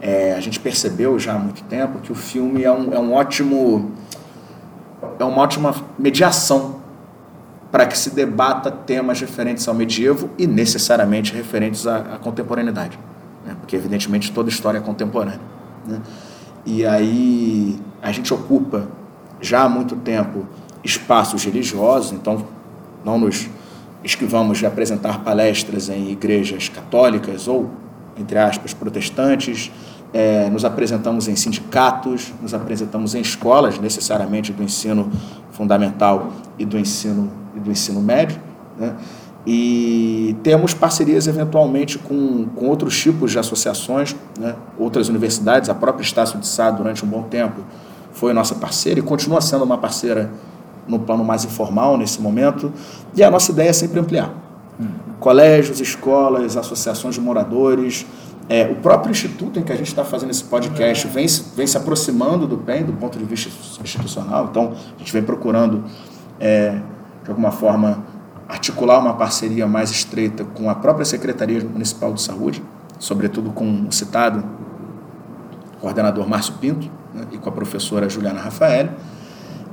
[0.00, 3.12] É, a gente percebeu já há muito tempo que o filme é um, é um
[3.12, 3.92] ótimo
[5.18, 6.76] é uma ótima mediação
[7.70, 12.98] para que se debata temas referentes ao medievo e necessariamente referentes à, à contemporaneidade,
[13.44, 13.56] né?
[13.60, 15.40] porque evidentemente toda história é contemporânea.
[15.86, 16.00] Né?
[16.64, 18.88] E aí a gente ocupa
[19.40, 20.46] já há muito tempo
[20.82, 22.46] espaços religiosos, então
[23.04, 23.48] não nos
[24.04, 27.70] esquivamos de apresentar palestras em igrejas católicas ou,
[28.16, 29.70] entre aspas, protestantes,
[30.12, 35.10] é, nos apresentamos em sindicatos, nos apresentamos em escolas, necessariamente do ensino
[35.50, 38.40] fundamental e do ensino, e do ensino médio.
[38.78, 38.94] Né?
[39.46, 44.54] E temos parcerias eventualmente com, com outros tipos de associações, né?
[44.78, 47.60] outras universidades, a própria Estácio de Sá, durante um bom tempo,
[48.12, 50.30] foi nossa parceira e continua sendo uma parceira
[50.88, 52.72] no plano mais informal nesse momento.
[53.14, 54.32] E a nossa ideia é sempre ampliar.
[54.80, 54.88] Hum.
[55.20, 58.06] Colégios, escolas, associações de moradores,
[58.48, 61.76] é, o próprio instituto em que a gente está fazendo esse podcast vem, vem se
[61.76, 63.50] aproximando do PEN, do ponto de vista
[63.82, 65.84] institucional, então a gente vem procurando,
[66.40, 66.80] é,
[67.22, 68.04] de alguma forma,
[68.48, 72.62] articular uma parceria mais estreita com a própria Secretaria Municipal de Saúde,
[72.98, 74.42] sobretudo com o citado
[75.78, 78.88] coordenador Márcio Pinto né, e com a professora Juliana Rafael.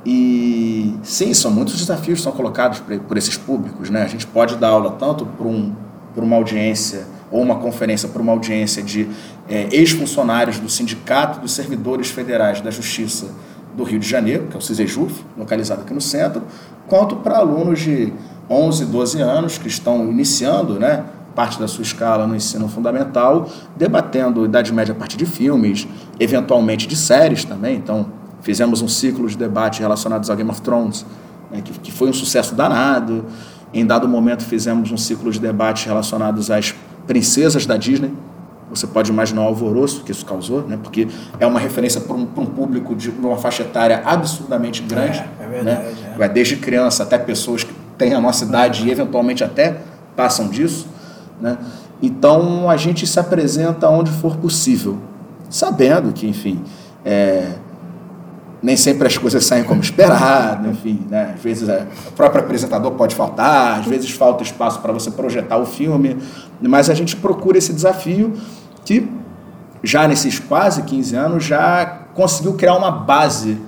[0.06, 3.90] E sim, são muitos desafios que são colocados por esses públicos.
[3.90, 4.04] Né?
[4.04, 5.74] A gente pode dar aula tanto para um,
[6.16, 9.10] uma audiência ou uma conferência para uma audiência de
[9.50, 13.28] é, ex-funcionários do Sindicato dos Servidores Federais da Justiça
[13.76, 16.44] do Rio de Janeiro, que é o CISEJUF, localizado aqui no centro,
[16.88, 18.14] quanto para alunos de
[18.50, 21.04] 11, 12 anos que estão iniciando né,
[21.36, 25.88] parte da sua escala no ensino fundamental, debatendo Idade Média a partir de filmes,
[26.20, 27.76] eventualmente de séries também.
[27.76, 28.08] Então,
[28.46, 31.04] fizemos um ciclo de debate relacionados ao Game of Thrones,
[31.52, 33.26] né, que, que foi um sucesso danado.
[33.74, 36.76] Em dado momento, fizemos um ciclo de debate relacionados às
[37.08, 38.14] princesas da Disney.
[38.70, 40.78] Você pode imaginar o alvoroço que isso causou, né?
[40.82, 41.08] porque
[41.40, 45.24] é uma referência para um, um, público de uma faixa etária absurdamente grande.
[45.40, 45.80] É, é verdade.
[45.80, 45.94] Né?
[46.14, 46.18] É.
[46.18, 49.82] Vai desde criança até pessoas que têm a nossa idade e eventualmente até
[50.16, 50.88] passam disso.
[51.42, 51.58] Né?
[52.00, 55.00] Então a gente se apresenta onde for possível,
[55.50, 56.64] sabendo que, enfim,
[57.04, 57.54] é,
[58.66, 61.34] nem sempre as coisas saem como esperado, enfim, né?
[61.36, 65.58] às vezes é, o próprio apresentador pode faltar, às vezes falta espaço para você projetar
[65.58, 66.18] o filme,
[66.60, 68.34] mas a gente procura esse desafio
[68.84, 69.08] que
[69.84, 71.86] já nesses quase 15 anos já
[72.16, 73.60] conseguiu criar uma base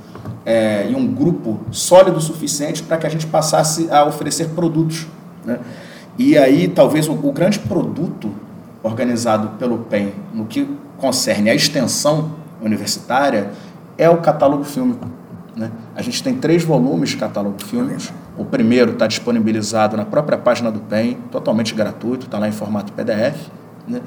[0.43, 5.05] é, e um grupo sólido o suficiente para que a gente passasse a oferecer produtos.
[5.45, 5.59] Né?
[6.17, 8.31] E aí talvez o, o grande produto
[8.81, 10.67] organizado pelo PEN no que
[10.97, 13.51] concerne a extensão universitária
[13.97, 15.07] é o catálogo fílmico.
[15.55, 15.71] Né?
[15.95, 18.01] A gente tem três volumes de catálogo fílmico.
[18.37, 22.93] O primeiro está disponibilizado na própria página do PEN, totalmente gratuito, está lá em formato
[22.93, 23.47] PDF.
[23.87, 24.01] Né?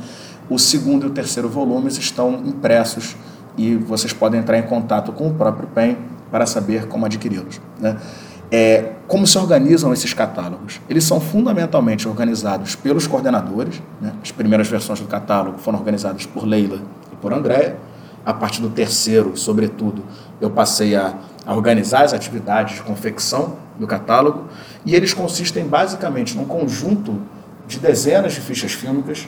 [0.49, 3.17] O segundo e o terceiro volumes estão impressos
[3.59, 5.97] e vocês podem entrar em contato com o próprio PEN
[6.31, 7.61] para saber como adquiri-los.
[7.81, 7.97] Né?
[8.53, 10.81] É, como se organizam esses catálogos?
[10.89, 13.83] Eles são fundamentalmente organizados pelos coordenadores.
[14.01, 14.13] Né?
[14.23, 16.81] As primeiras versões do catálogo foram organizadas por Leila
[17.13, 17.77] e por Andréa
[18.25, 20.05] a partir do terceiro, sobretudo,
[20.41, 21.15] eu passei a,
[21.47, 24.45] a organizar as atividades de confecção do catálogo
[24.85, 27.21] e eles consistem basicamente num conjunto
[27.67, 29.27] de dezenas de fichas fílmicas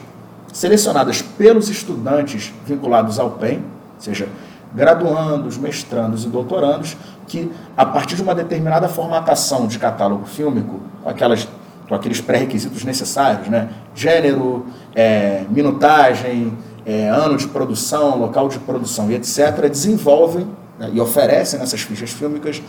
[0.51, 3.63] selecionadas pelos estudantes vinculados ao PEN,
[3.97, 4.27] seja,
[4.73, 6.95] graduandos, mestrandos e doutorandos,
[7.27, 11.47] que a partir de uma determinada formatação de catálogo fílmico, com, aquelas,
[11.87, 13.69] com aqueles pré-requisitos necessários, né?
[13.95, 14.65] gênero,
[14.95, 16.55] é, minutagem,
[16.85, 20.47] é, ano de produção, local de produção e etc., desenvolvem
[20.79, 22.61] né, e oferecem nessas fichas fílmicas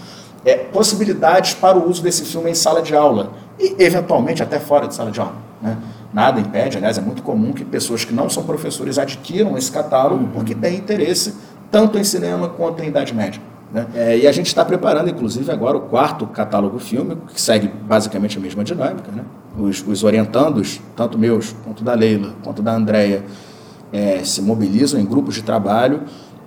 [0.45, 4.87] é, possibilidades para o uso desse filme em sala de aula e, eventualmente, até fora
[4.87, 5.35] de sala de aula.
[5.61, 5.77] Né?
[6.13, 10.29] Nada impede, aliás, é muito comum que pessoas que não são professores adquiram esse catálogo
[10.33, 11.35] porque têm interesse
[11.71, 13.41] tanto em cinema quanto em Idade Média.
[13.73, 13.87] Né?
[13.95, 18.39] É, e a gente está preparando, inclusive, agora o quarto catálogo fílmico, que segue basicamente
[18.39, 19.11] a mesma dinâmica.
[19.11, 19.25] Né?
[19.59, 23.25] Os, os orientandos, tanto meus, quanto da Leila, quanto da Andrea,
[23.95, 26.03] é, se mobilizam em grupos de trabalho.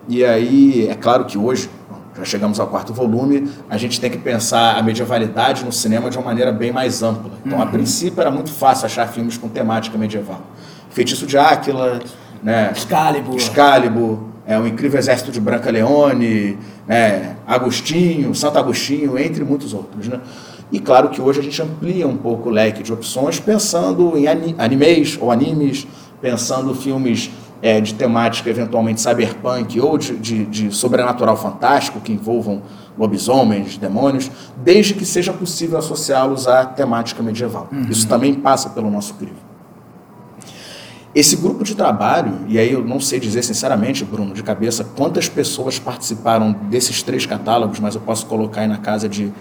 [0.10, 1.70] E aí, é claro que hoje,
[2.18, 6.18] já chegamos ao quarto volume, a gente tem que pensar a medievalidade no cinema de
[6.18, 7.32] uma maneira bem mais ampla.
[7.46, 7.64] Então, uhum.
[7.64, 10.42] a princípio, era muito fácil achar filmes com temática medieval.
[10.90, 12.02] Feitiço de Áquila,
[12.44, 12.74] né?
[12.76, 13.38] Excalibur.
[13.38, 17.38] Excalibur, é, O Incrível Exército de Branca Leone, né?
[17.48, 20.10] Agostinho, Santo Agostinho, entre muitos outros.
[20.10, 20.20] Né?
[20.70, 24.28] E claro que hoje a gente amplia um pouco o leque de opções, pensando em
[24.28, 25.88] animes ou animes,
[26.22, 32.62] pensando filmes é, de temática eventualmente cyberpunk ou de, de, de, sobrenatural fantástico que envolvam
[32.98, 37.68] lobisomens, demônios, desde que seja possível associá-los à temática medieval.
[37.72, 37.88] Uhum.
[37.90, 39.48] Isso também passa pelo nosso crivo.
[41.16, 45.28] Esse grupo de trabalho, e aí eu não sei dizer sinceramente, Bruno, de cabeça, quantas
[45.28, 49.34] pessoas participaram desses três catálogos, mas eu posso colocar aí na casa de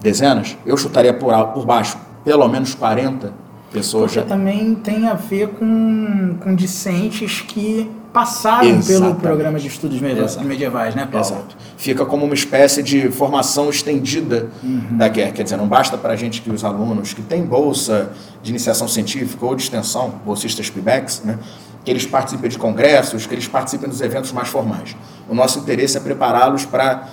[0.00, 4.34] dezenas, eu chutaria por, por baixo, pelo menos 40 pessoas Porque já...
[4.34, 8.86] também tem a ver com, com discentes que passaram Exatamente.
[8.86, 11.26] pelo programa de estudos medievais, né, Paulo?
[11.26, 11.56] Exato.
[11.76, 14.96] Fica como uma espécie de formação estendida uhum.
[14.96, 15.32] da guerra.
[15.32, 18.10] Quer dizer, não basta para a gente que os alunos que têm bolsa
[18.42, 21.38] de iniciação científica ou de extensão, bolsistas PIBEX, né,
[21.84, 24.96] que eles participem de congressos, que eles participem dos eventos mais formais.
[25.28, 27.08] O nosso interesse é prepará-los para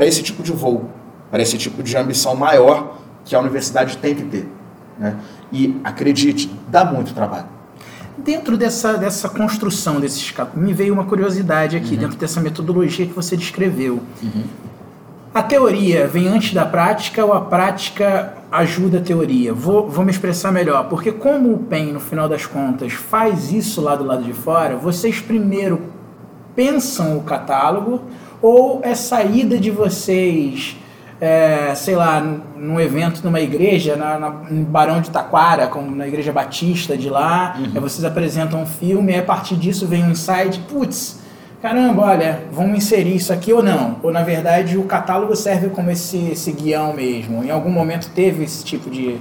[0.00, 0.90] esse tipo de voo,
[1.30, 4.48] para esse tipo de ambição maior que a universidade tem que ter.
[4.98, 5.16] Né?
[5.52, 7.46] E acredite, dá muito trabalho.
[8.18, 12.00] Dentro dessa, dessa construção desses me veio uma curiosidade aqui, uhum.
[12.00, 14.00] dentro dessa metodologia que você descreveu.
[14.22, 14.44] Uhum.
[15.34, 19.52] A teoria vem antes da prática ou a prática ajuda a teoria?
[19.52, 23.82] Vou, vou me expressar melhor, porque como o PEN, no final das contas, faz isso
[23.82, 25.82] lá do lado de fora, vocês primeiro
[26.54, 28.00] pensam o catálogo
[28.40, 30.78] ou é saída de vocês
[31.20, 36.06] é, sei lá, num evento numa igreja, na, na, no Barão de Taquara, como na
[36.06, 37.80] igreja batista de lá, uhum.
[37.80, 41.18] vocês apresentam um filme, e a partir disso vem um insight, putz,
[41.62, 43.96] caramba, olha, vamos inserir isso aqui ou não?
[44.02, 47.42] Ou na verdade o catálogo serve como esse, esse guião mesmo?
[47.42, 49.18] Em algum momento teve esse tipo de.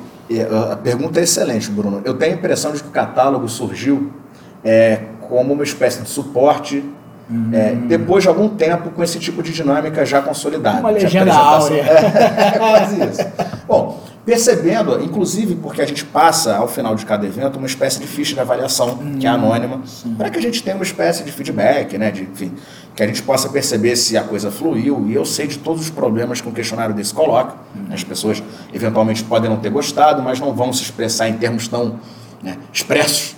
[0.71, 2.01] A pergunta é excelente, Bruno.
[2.03, 4.11] Eu tenho a impressão de que o catálogo surgiu
[4.63, 6.83] é, como uma espécie de suporte
[7.53, 10.79] É, depois de algum tempo com esse tipo de dinâmica já consolidada.
[10.79, 11.83] Uma legenda áurea.
[12.35, 13.25] É, quase isso.
[13.67, 18.07] Bom, percebendo, inclusive porque a gente passa ao final de cada evento uma espécie de
[18.07, 19.81] ficha de avaliação, que é anônima,
[20.17, 22.53] para que a gente tenha uma espécie de feedback, né, de, enfim,
[22.95, 25.05] que a gente possa perceber se a coisa fluiu.
[25.07, 27.55] E eu sei de todos os problemas que um questionário desse coloca.
[27.75, 27.93] Uhum.
[27.93, 28.41] As pessoas
[28.73, 31.99] eventualmente podem não ter gostado, mas não vão se expressar em termos tão
[32.41, 33.35] né, expressos,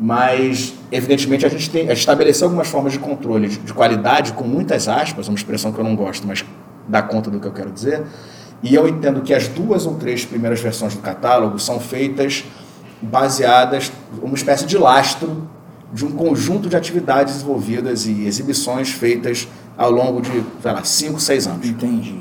[0.00, 4.32] mas evidentemente a gente, tem, a gente estabeleceu algumas formas de controle de, de qualidade
[4.32, 6.42] com muitas aspas, uma expressão que eu não gosto, mas
[6.88, 8.02] dá conta do que eu quero dizer.
[8.62, 12.44] E eu entendo que as duas ou três primeiras versões do catálogo são feitas
[13.02, 13.92] baseadas
[14.22, 15.46] uma espécie de lastro
[15.92, 21.20] de um conjunto de atividades desenvolvidas e exibições feitas ao longo de, sei lá, 5,
[21.20, 21.66] 6 anos.
[21.66, 22.20] Entendi.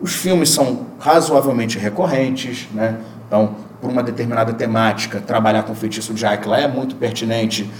[0.00, 2.98] Os filmes são razoavelmente recorrentes, né?
[3.26, 7.70] Então, por uma determinada temática, trabalhar com o feitiço de Áquila é muito pertinente,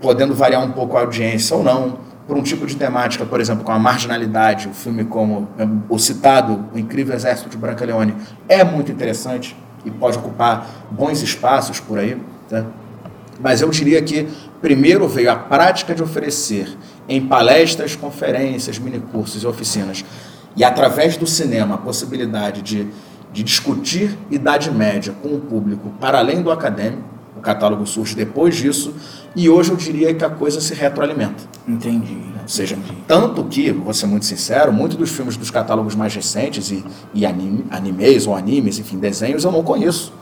[0.00, 1.98] podendo variar um pouco a audiência ou não.
[2.26, 5.46] Por um tipo de temática, por exemplo, com a marginalidade, o filme como
[5.90, 8.14] o citado O Incrível Exército de Branca Leone
[8.48, 9.54] é muito interessante
[9.84, 12.18] e pode ocupar bons espaços por aí.
[12.48, 12.64] Tá?
[13.38, 14.26] Mas eu diria que
[14.62, 16.74] primeiro veio a prática de oferecer
[17.06, 20.02] em palestras, conferências, minicursos e oficinas,
[20.56, 22.88] e através do cinema a possibilidade de,
[23.34, 27.02] de discutir Idade Média com o público para além do acadêmico.
[27.36, 28.94] O catálogo surge depois disso,
[29.34, 31.42] e hoje eu diria que a coisa se retroalimenta.
[31.66, 32.16] Entendi.
[32.40, 32.78] Ou seja,
[33.08, 37.26] tanto que, vou ser muito sincero, muitos dos filmes dos catálogos mais recentes e, e
[37.26, 40.12] anime, animes ou animes, enfim, desenhos, eu não conheço.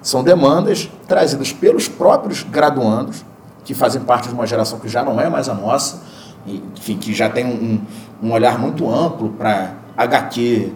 [0.00, 3.26] São demandas trazidas pelos próprios graduandos,
[3.62, 6.02] que fazem parte de uma geração que já não é mais a nossa,
[6.46, 7.80] e, enfim, que já tem um,
[8.22, 10.72] um olhar muito amplo para HQ,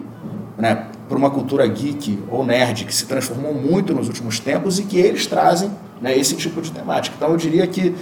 [0.57, 4.83] né, para uma cultura geek ou nerd que se transformou muito nos últimos tempos e
[4.83, 5.69] que eles trazem
[6.01, 7.15] né, esse tipo de temática.
[7.15, 7.95] Então eu diria que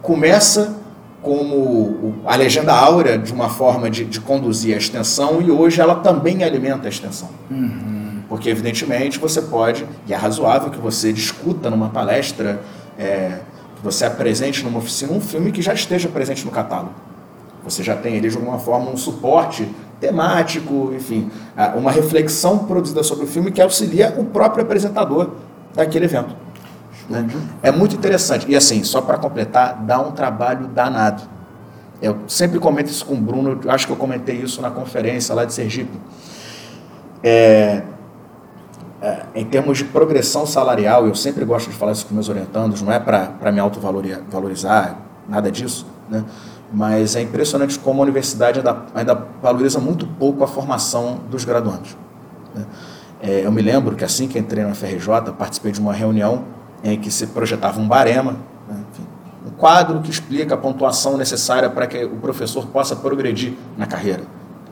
[0.00, 0.76] começa
[1.20, 5.96] como a legenda áurea de uma forma de, de conduzir a extensão e hoje ela
[5.96, 7.30] também alimenta a extensão.
[7.50, 8.22] Uhum.
[8.28, 12.62] Porque, evidentemente, você pode, e é razoável que você discuta numa palestra,
[12.96, 13.40] é,
[13.74, 16.94] que você apresente numa oficina um filme que já esteja presente no catálogo.
[17.64, 19.68] Você já tem ali, de alguma forma, um suporte
[20.02, 21.30] temático, enfim,
[21.76, 25.30] uma reflexão produzida sobre o filme que auxilia o próprio apresentador
[25.72, 26.34] daquele evento.
[27.08, 27.24] Né?
[27.62, 28.50] É muito interessante.
[28.50, 31.22] E assim, só para completar, dá um trabalho danado.
[32.02, 35.44] Eu sempre comento isso com o Bruno, acho que eu comentei isso na conferência lá
[35.44, 35.96] de Sergipe.
[37.22, 37.82] É,
[39.00, 42.82] é, em termos de progressão salarial, eu sempre gosto de falar isso com meus orientandos,
[42.82, 44.98] não é para me autovalorizar,
[45.28, 46.24] nada disso, né?
[46.72, 51.96] Mas é impressionante como a universidade ainda, ainda valoriza muito pouco a formação dos graduandos.
[52.54, 52.64] Né?
[53.20, 56.44] É, eu me lembro que assim que entrei na FRJ, participei de uma reunião
[56.82, 58.32] em que se projetava um barema,
[58.68, 58.76] né?
[58.90, 59.06] Enfim,
[59.46, 64.22] um quadro que explica a pontuação necessária para que o professor possa progredir na carreira.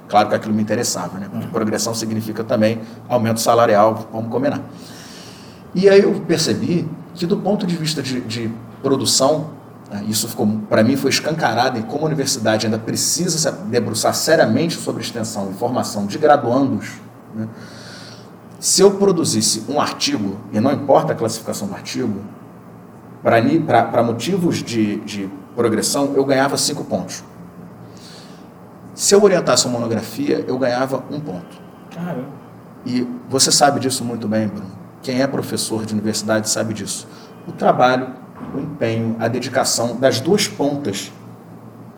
[0.09, 1.29] Claro que aquilo me interessava, né?
[1.31, 4.61] porque progressão significa também aumento salarial, vamos combinar.
[5.73, 8.51] E aí eu percebi que do ponto de vista de, de
[8.83, 9.51] produção,
[10.09, 14.77] isso ficou para mim foi escancarado em como a universidade ainda precisa se debruçar seriamente
[14.77, 16.93] sobre extensão e formação de graduandos.
[17.35, 17.49] Né?
[18.61, 22.21] Se eu produzisse um artigo, e não importa a classificação do artigo,
[23.23, 27.25] para motivos de, de progressão, eu ganhava cinco pontos.
[28.95, 31.61] Se eu orientasse uma monografia, eu ganhava um ponto.
[31.95, 32.29] Caramba.
[32.85, 34.71] E você sabe disso muito bem, Bruno.
[35.03, 37.09] Quem é professor de universidade sabe disso.
[37.47, 38.09] O trabalho,
[38.55, 41.13] o empenho, a dedicação das duas pontas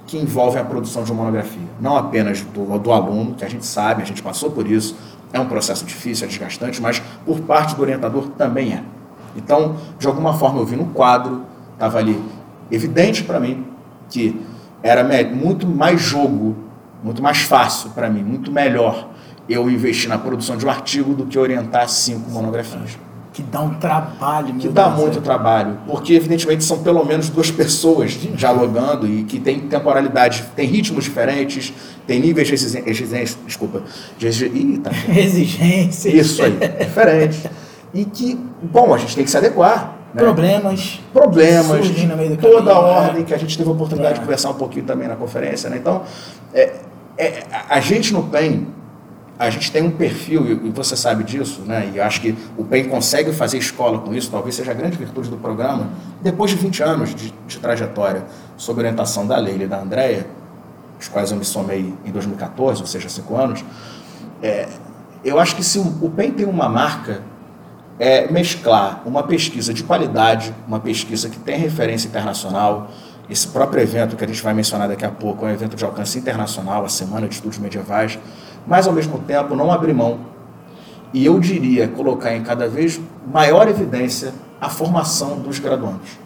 [0.06, 1.68] que envolvem a produção de uma monografia.
[1.80, 4.96] Não apenas do, do aluno, que a gente sabe, a gente passou por isso,
[5.32, 8.82] é um processo difícil, é desgastante, mas por parte do orientador também é.
[9.34, 12.22] Então, de alguma forma, eu vi no quadro, estava ali
[12.70, 13.66] evidente para mim
[14.10, 14.38] que
[14.82, 16.56] era muito mais jogo,
[17.02, 19.08] muito mais fácil para mim, muito melhor
[19.48, 22.98] eu investir na produção de um artigo do que orientar cinco monografias.
[23.32, 28.10] Que dá um trabalho, Que dá muito trabalho, porque evidentemente são pelo menos duas pessoas
[28.12, 31.72] dialogando e que tem temporalidade, tem ritmos diferentes,
[32.06, 33.82] tem níveis de exigência, desculpa,
[34.18, 34.82] de exigência.
[35.08, 36.08] Exigência.
[36.10, 37.48] Isso aí, diferente.
[37.94, 39.96] E que, bom, a gente tem que se adequar.
[40.14, 40.20] Né?
[40.22, 41.00] Problemas.
[41.10, 41.88] Problemas.
[41.88, 43.24] do toda a caminho, ordem né?
[43.26, 44.14] que a gente teve a oportunidade É.
[44.16, 45.70] de conversar um pouquinho também na conferência.
[45.70, 45.78] Né?
[45.78, 46.02] Então,
[46.52, 46.72] é,
[47.16, 48.66] é, a gente no PEN,
[49.38, 51.90] a gente tem um perfil, e você sabe disso, né?
[51.94, 55.28] e acho que o PEN consegue fazer escola com isso, talvez seja a grande virtude
[55.28, 55.88] do programa,
[56.20, 58.24] depois de 20 anos de, de trajetória
[58.56, 60.26] sob orientação da Leila e da Andréia,
[61.00, 63.64] os quais eu me somei em 2014, ou seja, cinco anos,
[64.42, 64.68] é,
[65.24, 67.22] eu acho que se o, o PEN tem uma marca,
[67.98, 72.90] é mesclar uma pesquisa de qualidade, uma pesquisa que tem referência internacional,
[73.28, 75.84] esse próprio evento que a gente vai mencionar daqui a pouco é um evento de
[75.84, 78.18] alcance internacional, a Semana de Estudos Medievais,
[78.66, 80.32] mas ao mesmo tempo não abrir mão
[81.12, 83.00] e eu diria colocar em cada vez
[83.30, 86.18] maior evidência a formação dos graduandos.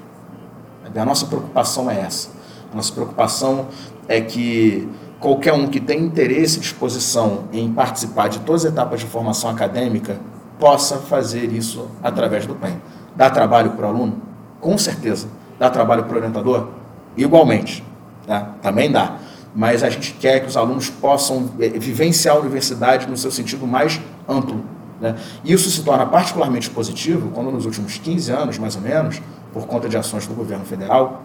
[0.94, 2.30] A nossa preocupação é essa.
[2.72, 3.66] A nossa preocupação
[4.08, 9.00] é que qualquer um que tem interesse e disposição em participar de todas as etapas
[9.00, 10.18] de formação acadêmica
[10.58, 12.80] possa fazer isso através do PEN.
[13.14, 14.22] Dá trabalho para o aluno?
[14.60, 15.28] Com certeza.
[15.58, 16.68] Dá trabalho para o orientador?
[17.16, 17.84] Igualmente.
[18.26, 18.52] Tá?
[18.62, 19.16] Também dá.
[19.56, 23.66] Mas a gente quer que os alunos possam eh, vivenciar a universidade no seu sentido
[23.66, 23.98] mais
[24.28, 24.62] amplo.
[25.00, 25.16] Né?
[25.42, 29.20] Isso se torna particularmente positivo quando, nos últimos 15 anos, mais ou menos,
[29.54, 31.24] por conta de ações do governo federal,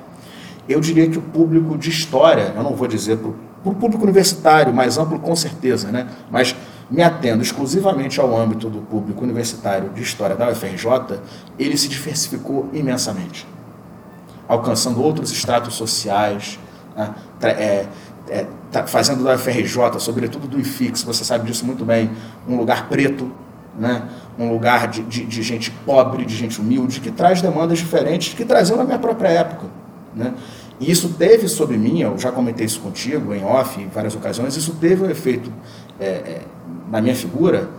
[0.67, 3.29] eu diria que o público de história, eu não vou dizer para
[3.71, 6.07] o público universitário, mais amplo com certeza, né?
[6.29, 6.55] mas
[6.89, 11.19] me atendo exclusivamente ao âmbito do público universitário de história da UFRJ,
[11.57, 13.47] ele se diversificou imensamente,
[14.47, 16.59] alcançando outros estratos sociais,
[16.95, 17.13] né?
[17.43, 17.88] é,
[18.30, 22.11] é, tá fazendo da UFRJ, sobretudo do IFIX, você sabe disso muito bem,
[22.47, 23.32] um lugar preto,
[23.78, 24.03] né?
[24.38, 28.45] um lugar de, de, de, gente pobre, de gente humilde, que traz demandas diferentes que
[28.45, 29.67] traziam na minha própria época.
[30.15, 30.34] Né?
[30.80, 34.55] E isso teve sobre mim, eu já comentei isso contigo em off em várias ocasiões,
[34.55, 35.51] isso teve um efeito
[35.99, 36.41] é, é,
[36.89, 37.69] na minha figura,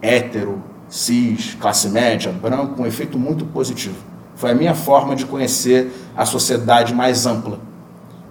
[0.00, 3.96] hétero, cis, classe média, branco, um efeito muito positivo.
[4.34, 7.58] Foi a minha forma de conhecer a sociedade mais ampla,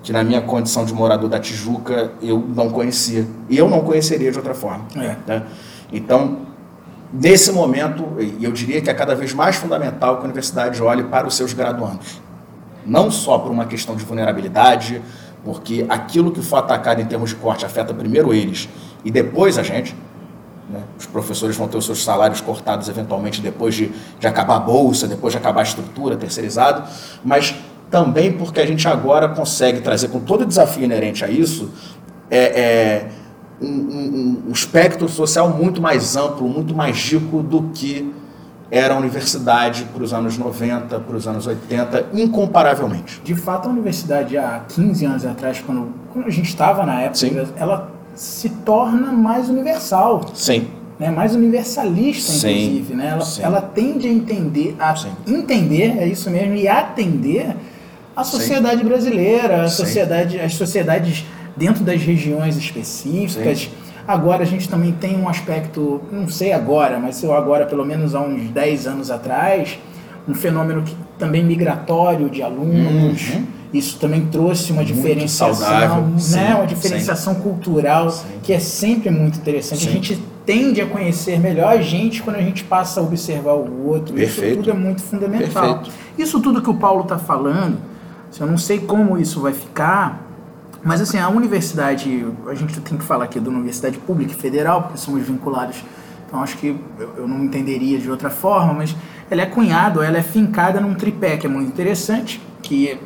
[0.03, 3.27] que na minha condição de morador da Tijuca eu não conhecia.
[3.49, 4.85] E eu não conheceria de outra forma.
[4.95, 5.15] É.
[5.27, 5.43] Né?
[5.91, 6.51] Então,
[7.13, 8.05] Nesse momento,
[8.39, 11.51] eu diria que é cada vez mais fundamental que a universidade olhe para os seus
[11.51, 12.21] graduandos.
[12.85, 15.01] Não só por uma questão de vulnerabilidade,
[15.43, 18.69] porque aquilo que for atacado em termos de corte afeta primeiro eles
[19.03, 19.93] e depois a gente.
[20.69, 20.81] Né?
[20.97, 25.05] Os professores vão ter os seus salários cortados eventualmente depois de, de acabar a bolsa,
[25.05, 26.87] depois de acabar a estrutura terceirizado,
[27.25, 27.53] mas
[27.91, 31.69] também porque a gente agora consegue trazer, com todo o desafio inerente a isso,
[32.29, 33.07] é, é
[33.61, 38.11] um, um, um espectro social muito mais amplo, muito mais rico do que
[38.71, 43.19] era a universidade para os anos 90, para os anos 80, incomparavelmente.
[43.21, 47.15] De fato, a universidade há 15 anos atrás, quando, quando a gente estava na época,
[47.15, 47.47] Sim.
[47.57, 50.21] ela se torna mais universal.
[50.33, 50.69] Sim.
[50.97, 51.11] Né?
[51.11, 52.47] Mais universalista, Sim.
[52.47, 52.93] inclusive.
[52.95, 53.07] Né?
[53.09, 55.11] Ela, ela tende a entender, a Sim.
[55.27, 57.57] entender, é isso mesmo, e atender
[58.15, 63.61] a sociedade brasileira, a sociedade, as sociedades dentro das regiões específicas.
[63.61, 63.69] Sim.
[64.07, 68.15] Agora a gente também tem um aspecto, não sei agora, mas eu agora pelo menos
[68.15, 69.77] há uns 10 anos atrás,
[70.27, 73.29] um fenômeno que, também migratório de alunos.
[73.29, 73.45] Uhum.
[73.73, 76.55] Isso também trouxe uma diferenciação, né?
[76.55, 77.41] uma diferenciação sim.
[77.41, 78.25] cultural sim.
[78.43, 79.83] que é sempre muito interessante.
[79.83, 79.89] Sim.
[79.89, 83.87] A gente tende a conhecer melhor a gente quando a gente passa a observar o
[83.87, 84.13] outro.
[84.13, 84.47] Perfeito.
[84.47, 85.75] Isso tudo é muito fundamental.
[85.75, 85.91] Perfeito.
[86.17, 87.77] Isso tudo que o Paulo está falando,
[88.39, 90.25] eu não sei como isso vai ficar,
[90.83, 94.83] mas assim, a universidade, a gente tem que falar aqui da universidade pública e federal,
[94.83, 95.83] porque somos vinculados,
[96.27, 96.75] então acho que
[97.17, 98.95] eu, não entenderia de outra forma, mas
[99.29, 102.97] ela é cunhada, ela é fincada num tripé que é muito interessante, que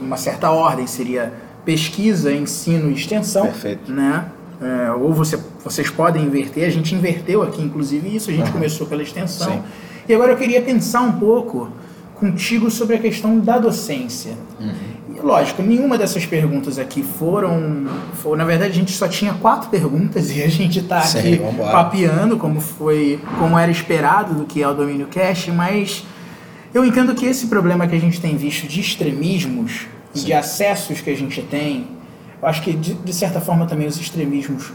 [0.00, 1.32] uma certa ordem seria
[1.64, 3.46] pesquisa, ensino e extensão.
[3.46, 3.90] Perfeito.
[3.90, 4.26] Né?
[4.60, 8.52] É, ou você, vocês podem inverter, a gente inverteu aqui inclusive isso, a gente uhum.
[8.52, 9.52] começou pela extensão.
[9.52, 9.62] Sim.
[10.08, 11.70] E agora eu queria pensar um pouco
[12.18, 14.32] contigo sobre a questão da docência.
[14.60, 18.36] Uhum lógico, nenhuma dessas perguntas aqui foram, foram.
[18.36, 21.40] Na verdade, a gente só tinha quatro perguntas e a gente está aqui
[21.70, 26.04] papeando, como foi, como era esperado do que é o domínio cache, mas
[26.72, 31.00] eu entendo que esse problema que a gente tem visto de extremismos e de acessos
[31.00, 31.86] que a gente tem,
[32.40, 34.72] eu acho que de, de certa forma também os extremismos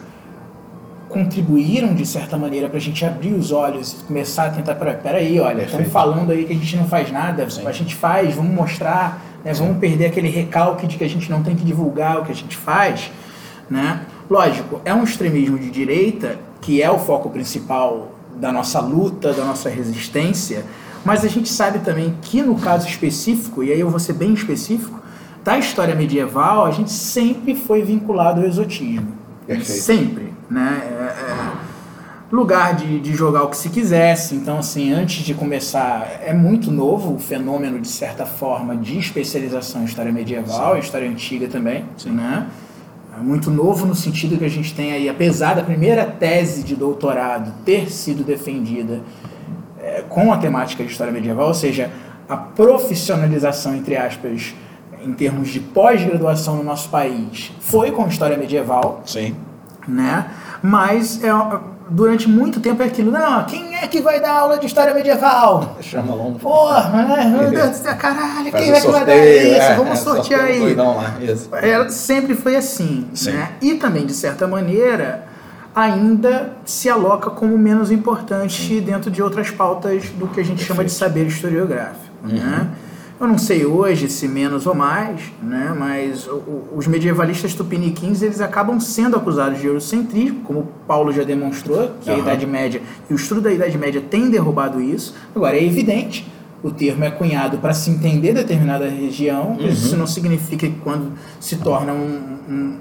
[1.14, 5.40] contribuíram de certa maneira para a gente abrir os olhos e começar a tentar, peraí,
[5.40, 7.68] olha, estão falando aí que a gente não faz nada, Sim.
[7.68, 9.54] a gente faz, vamos mostrar né?
[9.54, 12.36] Vamos perder aquele recalque de que a gente não tem que divulgar o que a
[12.36, 13.12] gente faz,
[13.70, 14.06] né?
[14.30, 19.44] Lógico, é um extremismo de direita que é o foco principal da nossa luta, da
[19.44, 20.66] nossa resistência,
[21.04, 24.34] mas a gente sabe também que no caso específico, e aí eu vou ser bem
[24.34, 25.02] específico,
[25.44, 29.12] da história medieval, a gente sempre foi vinculado ao exotismo.
[29.46, 29.82] Perfeito.
[29.82, 30.82] Sempre, né?
[30.84, 31.74] É, é,
[32.32, 34.36] lugar de, de jogar o que se quisesse.
[34.36, 39.82] Então, assim, antes de começar, é muito novo o fenômeno, de certa forma, de especialização
[39.82, 40.80] em história medieval, Sim.
[40.80, 42.12] história antiga também, Sim.
[42.12, 42.48] né?
[43.16, 46.76] É muito novo no sentido que a gente tem aí, apesar da primeira tese de
[46.76, 49.02] doutorado ter sido defendida
[49.80, 51.92] é, com a temática de história medieval, ou seja,
[52.28, 54.56] a profissionalização, entre aspas,
[55.06, 59.04] em termos de pós-graduação no nosso país, foi com história medieval.
[59.06, 59.36] Sim.
[59.88, 60.26] Né?
[60.64, 61.30] Mas é,
[61.90, 65.76] durante muito tempo é aquilo, não, quem é que vai dar aula de história medieval?
[65.82, 66.40] Chama longo.
[66.40, 67.26] Porra, né?
[67.26, 69.62] Meu Deus do céu, caralho, quem é que vai dar isso?
[69.62, 70.74] É, Vamos é, sortear aí.
[70.74, 71.16] Lá,
[71.62, 73.06] é, sempre foi assim.
[73.26, 73.50] Né?
[73.62, 75.26] E também, de certa maneira,
[75.76, 78.80] ainda se aloca como menos importante Sim.
[78.80, 80.68] dentro de outras pautas do que a gente Perfeito.
[80.68, 82.14] chama de saber historiográfico.
[82.24, 82.30] Uhum.
[82.36, 82.68] Né?
[83.24, 85.74] Eu não sei hoje se menos ou mais, né?
[85.80, 86.28] mas
[86.76, 92.18] os medievalistas tupiniquins eles acabam sendo acusados de eurocentrismo, como Paulo já demonstrou, que uhum.
[92.18, 95.16] a Idade Média e o estudo da Idade Média tem derrubado isso.
[95.34, 96.30] Agora, é evidente
[96.62, 99.68] o termo é cunhado para se entender determinada região, uhum.
[99.70, 102.78] isso não significa que quando se torna um, um,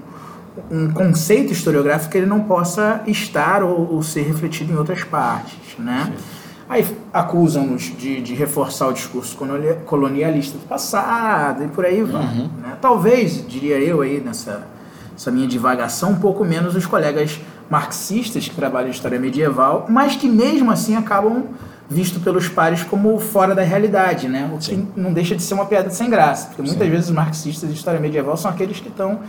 [0.69, 6.11] um conceito historiográfico ele não possa estar ou, ou, ser refletido em outras partes, né?
[6.17, 6.42] Sim.
[6.69, 9.37] Aí acusam-nos de, de, reforçar o discurso
[9.85, 12.23] colonialista do passado e por aí vai.
[12.23, 12.49] Uhum.
[12.61, 12.77] Né?
[12.81, 14.67] Talvez, diria eu aí nessa
[15.15, 17.39] essa minha divagação, um pouco menos os colegas
[17.69, 21.45] marxistas que trabalham em história medieval, mas que mesmo assim acabam
[21.89, 24.49] visto pelos pares como fora da realidade, né?
[24.53, 24.87] O que Sim.
[24.95, 26.91] não deixa de ser uma piada sem graça, porque muitas Sim.
[26.91, 29.19] vezes os marxistas de história medieval são aqueles que estão,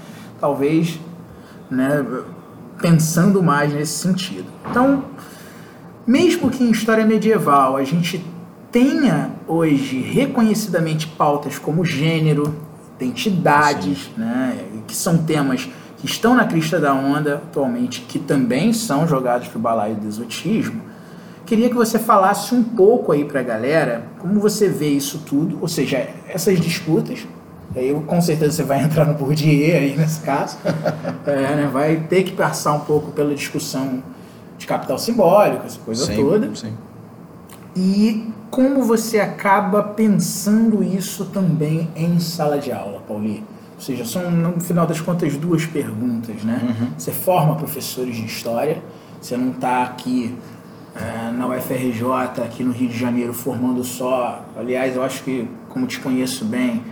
[0.41, 0.99] talvez,
[1.71, 2.05] né,
[2.81, 4.47] pensando mais nesse sentido.
[4.71, 5.05] Então,
[6.07, 8.25] mesmo que em história medieval a gente
[8.71, 12.55] tenha hoje reconhecidamente pautas como gênero,
[12.99, 19.07] identidades, né, que são temas que estão na crista da onda atualmente, que também são
[19.07, 20.83] jogados para o balaio do exotismo,
[21.47, 25.59] queria que você falasse um pouco aí para a galera como você vê isso tudo,
[25.61, 27.27] ou seja, essas disputas.
[27.75, 30.59] Aí com certeza você vai entrar no Bourdieu aí nesse caso,
[31.27, 34.03] é, né, vai ter que passar um pouco pela discussão
[34.65, 36.55] de capital simbólico, essa coisa sim, toda.
[36.57, 36.73] Sim.
[37.77, 43.45] E como você acaba pensando isso também em sala de aula, Paulinho?
[43.75, 46.61] Ou seja, são, no final das contas, duas perguntas, né?
[46.63, 46.89] Uhum.
[46.97, 48.83] Você forma professores de história,
[49.21, 50.35] você não está aqui
[50.95, 54.45] é, na UFRJ, aqui no Rio de Janeiro, formando só.
[54.57, 56.83] Aliás, eu acho que, como te conheço bem,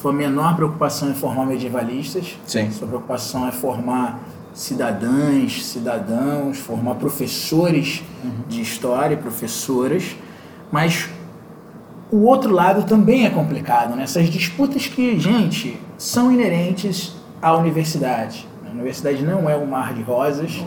[0.00, 2.38] tua menor preocupação é formar medievalistas.
[2.46, 2.70] Sim.
[2.70, 4.18] Sua preocupação é formar
[4.54, 8.30] cidadãs, cidadãos, formar professores uhum.
[8.48, 10.16] de história, professoras,
[10.70, 11.08] mas
[12.10, 14.04] o outro lado também é complicado, né?
[14.04, 18.46] Essas disputas que, gente, são inerentes à universidade.
[18.64, 20.62] A universidade não é um mar de rosas,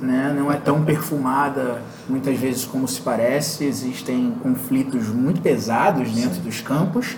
[0.00, 0.34] né?
[0.36, 6.42] não é tão perfumada muitas vezes como se parece, existem conflitos muito pesados dentro Sim.
[6.42, 7.16] dos campos,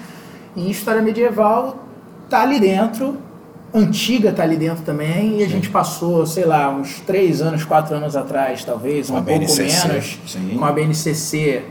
[0.54, 1.84] e história medieval
[2.24, 3.16] está ali dentro,
[3.74, 5.44] antiga está ali dentro também, e Sim.
[5.44, 10.18] a gente passou, sei lá, uns três anos, quatro anos atrás, talvez, um pouco menos,
[10.26, 10.56] Sim.
[10.58, 11.62] com a BNCC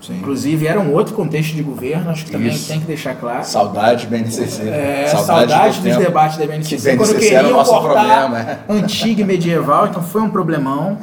[0.00, 0.18] Sim.
[0.18, 2.68] Inclusive, era um outro contexto de governo, acho que também Isso.
[2.68, 3.44] tem que deixar claro.
[3.44, 4.68] Saudade BNCC.
[4.68, 6.90] É, saudade, saudade dos debates da BNCC.
[6.90, 8.38] Que BNCC quando era o nosso problema.
[8.40, 8.58] É.
[8.68, 10.98] Antiga e medieval, então foi um problemão.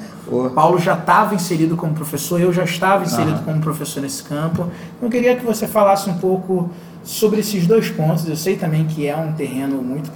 [0.55, 4.69] Paulo já estava inserido como professor, eu já estava inserido como professor nesse campo.
[5.01, 6.69] Eu queria que você falasse um pouco
[7.03, 8.27] sobre esses dois pontos.
[8.27, 10.11] Eu sei também que é um terreno muito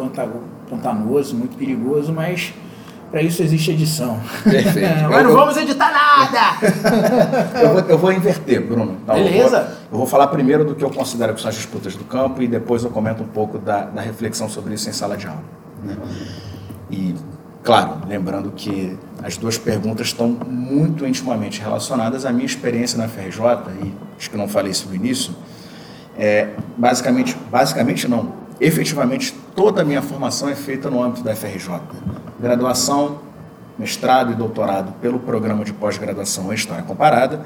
[0.69, 2.53] pantanoso, muito perigoso, mas
[3.11, 4.19] para isso existe edição.
[4.43, 4.87] Perfeito.
[5.09, 7.59] Mas não vamos editar nada!
[7.61, 8.97] eu, vou, eu vou inverter, Bruno.
[9.01, 9.57] Então, Beleza?
[9.57, 12.03] Eu vou, eu vou, falar primeiro do que eu considero que são as disputas do
[12.03, 15.25] campo e depois eu comento um pouco da, da reflexão sobre isso em sala de
[15.25, 15.41] aula.
[15.83, 15.95] Né?
[16.91, 17.15] E,
[17.63, 23.39] claro, lembrando que as duas perguntas estão muito intimamente relacionadas à minha experiência na FRJ,
[23.83, 25.33] e acho que não falei isso no início.
[26.17, 31.79] É, basicamente, basicamente não, efetivamente toda a minha formação é feita no âmbito da FRJ
[32.39, 33.19] graduação,
[33.77, 37.41] mestrado e doutorado pelo programa de pós-graduação em História Comparada,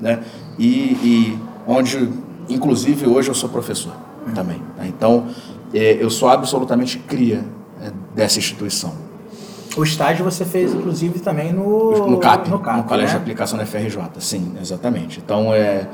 [0.00, 0.22] né?
[0.58, 0.68] e,
[1.02, 2.10] e, onde,
[2.48, 3.92] inclusive, hoje eu sou professor
[4.34, 4.60] também.
[4.76, 4.86] Né?
[4.88, 5.28] Então,
[5.72, 7.44] é, eu sou absolutamente cria
[7.80, 8.92] é, dessa instituição.
[9.76, 13.18] O estágio você fez, inclusive, também no, no CAP, no, CAP, no Colégio né?
[13.18, 15.20] de Aplicação da FRJ, sim, exatamente.
[15.24, 15.86] Então, é,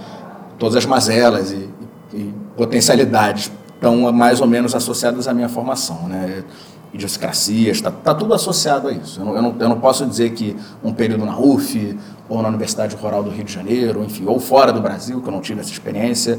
[0.56, 1.68] todas as mazelas e,
[2.12, 6.08] e potencialidades estão mais ou menos associadas à minha formação.
[6.08, 6.44] Né?
[6.92, 9.20] idiosincrasias, está tá tudo associado a isso.
[9.20, 11.98] Eu não, eu, não, eu não posso dizer que um período na UF,
[12.28, 15.32] ou na Universidade Rural do Rio de Janeiro, enfim, ou fora do Brasil, que eu
[15.32, 16.38] não tive essa experiência,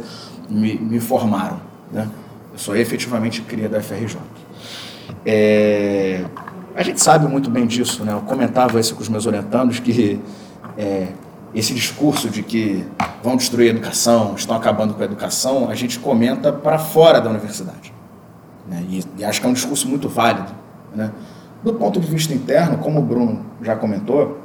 [0.50, 1.60] me, me formaram.
[1.92, 2.08] Né?
[2.52, 4.18] Eu sou efetivamente cria da FRJ.
[5.26, 6.24] É,
[6.76, 8.14] a gente sabe muito bem disso, né?
[8.14, 10.20] eu comentava isso com os meus orientandos, que
[10.78, 11.08] é,
[11.54, 12.86] esse discurso de que
[13.24, 17.30] vão destruir a educação, estão acabando com a educação, a gente comenta para fora da
[17.30, 17.94] universidade.
[18.68, 18.84] Né?
[18.90, 20.52] E, e, acho que é um discurso muito válido.
[20.96, 21.12] Né?
[21.64, 24.42] Do ponto de vista interno, como o Bruno já comentou,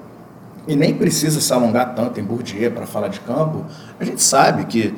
[0.66, 3.64] e nem precisa se alongar tanto em Bourdieu para falar de campo,
[3.98, 4.94] a gente sabe que,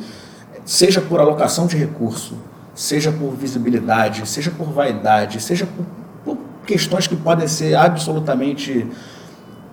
[0.65, 2.37] seja por alocação de recurso,
[2.75, 5.87] seja por visibilidade, seja por vaidade, seja por,
[6.25, 8.87] por questões que podem ser absolutamente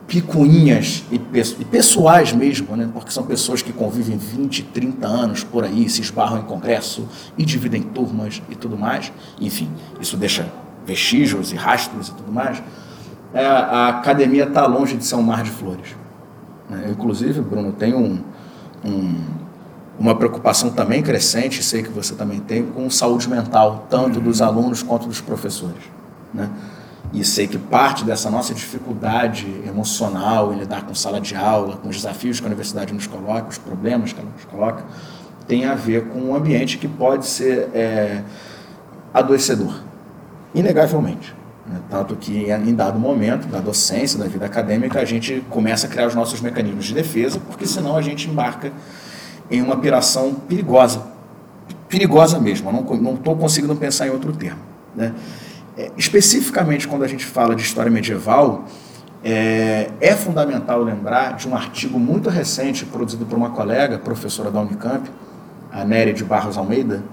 [0.08, 2.90] picuinhas e, e, pessoais mesmo, né?
[2.94, 7.06] porque são pessoas que convivem 20, 30 anos por aí, se esbarram em congresso
[7.38, 9.12] e dividem turmas e tudo mais.
[9.40, 10.48] Enfim, isso deixa
[10.86, 12.64] vestígios e rastros e tudo mais.
[13.34, 15.96] É, a academia está longe de ser um mar de flores.
[16.70, 16.84] Né?
[16.86, 18.24] Eu, inclusive, Bruno, tenho um,
[18.86, 19.16] um,
[20.00, 24.82] uma preocupação também crescente, sei que você também tem, com saúde mental, tanto dos alunos
[24.82, 25.84] quanto dos professores.
[26.34, 26.50] Né?
[27.14, 31.88] E sei que parte dessa nossa dificuldade emocional em lidar com sala de aula, com
[31.88, 34.84] os desafios que a universidade nos coloca, os problemas que ela nos coloca,
[35.48, 38.22] tem a ver com um ambiente que pode ser é,
[39.14, 39.80] adoecedor,
[40.54, 41.34] inegavelmente.
[41.66, 41.80] Né?
[41.90, 46.08] Tanto que em dado momento da docência, da vida acadêmica, a gente começa a criar
[46.08, 48.72] os nossos mecanismos de defesa, porque senão a gente embarca
[49.50, 51.02] em uma operação perigosa.
[51.88, 54.60] Perigosa mesmo, não estou conseguindo pensar em outro termo.
[54.94, 55.14] Né?
[55.78, 58.66] É, especificamente quando a gente fala de história medieval,
[59.24, 64.60] é, é, fundamental lembrar de um artigo muito recente produzido por uma colega, professora da
[64.60, 65.08] Unicamp,
[65.72, 67.04] a Néria de Barros Almeida,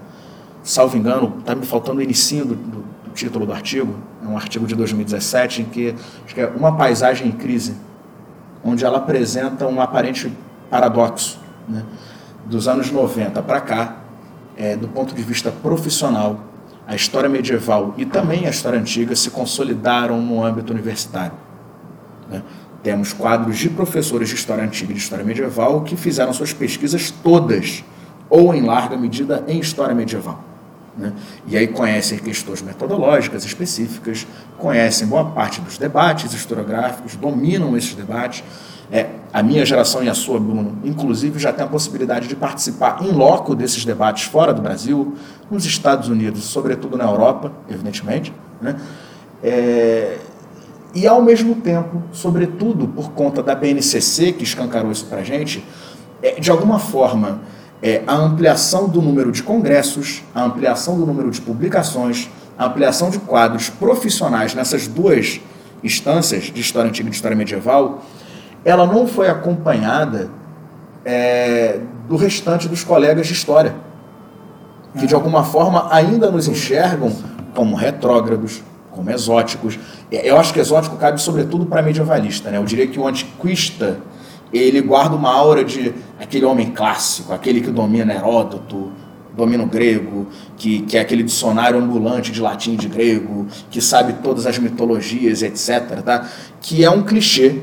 [0.62, 3.94] salvo engano, está me faltando o início do, do, do, título do artigo,
[4.24, 5.94] é um artigo de 2017, em que,
[6.24, 7.76] acho que é Uma Paisagem em Crise,
[8.64, 10.32] onde ela apresenta um aparente
[10.70, 11.38] paradoxo.
[11.68, 11.82] Né?
[12.46, 13.96] Dos anos 90 para cá,
[14.56, 16.53] é, do ponto de vista profissional,
[16.86, 21.32] a história medieval e também a história antiga se consolidaram no âmbito universitário.
[22.30, 22.42] Né?
[22.82, 27.10] Temos quadros de professores de história antiga e de história medieval que fizeram suas pesquisas
[27.10, 27.82] todas,
[28.28, 30.44] ou em larga medida, em história medieval.
[30.96, 31.12] Né?
[31.46, 34.26] E aí conhecem questões metodológicas específicas,
[34.58, 38.44] conhecem boa parte dos debates historiográficos, dominam esses debates.
[38.94, 42.98] É, a minha geração e a sua, Bruno, inclusive, já tem a possibilidade de participar
[43.02, 45.16] em loco desses debates fora do Brasil,
[45.50, 48.32] nos Estados Unidos, sobretudo na Europa, evidentemente.
[48.62, 48.76] Né?
[49.42, 50.18] É,
[50.94, 55.64] e, ao mesmo tempo, sobretudo por conta da BNCC, que escancarou isso para a gente,
[56.22, 57.40] é, de alguma forma,
[57.82, 63.10] é, a ampliação do número de congressos, a ampliação do número de publicações, a ampliação
[63.10, 65.40] de quadros profissionais nessas duas
[65.82, 68.00] instâncias de história antiga e de história medieval,
[68.64, 70.30] ela não foi acompanhada
[71.04, 73.74] é, do restante dos colegas de história,
[74.98, 77.12] que de alguma forma ainda nos enxergam
[77.54, 79.78] como retrógrados, como exóticos.
[80.10, 82.50] Eu acho que exótico cabe sobretudo para medievalista.
[82.50, 82.58] Né?
[82.58, 83.98] Eu diria que o antiquista
[84.52, 88.92] ele guarda uma aura de aquele homem clássico, aquele que domina Heródoto,
[89.36, 93.80] domina o grego, que, que é aquele dicionário ambulante de latim e de grego, que
[93.80, 96.02] sabe todas as mitologias, etc.
[96.04, 96.28] Tá?
[96.60, 97.60] Que é um clichê,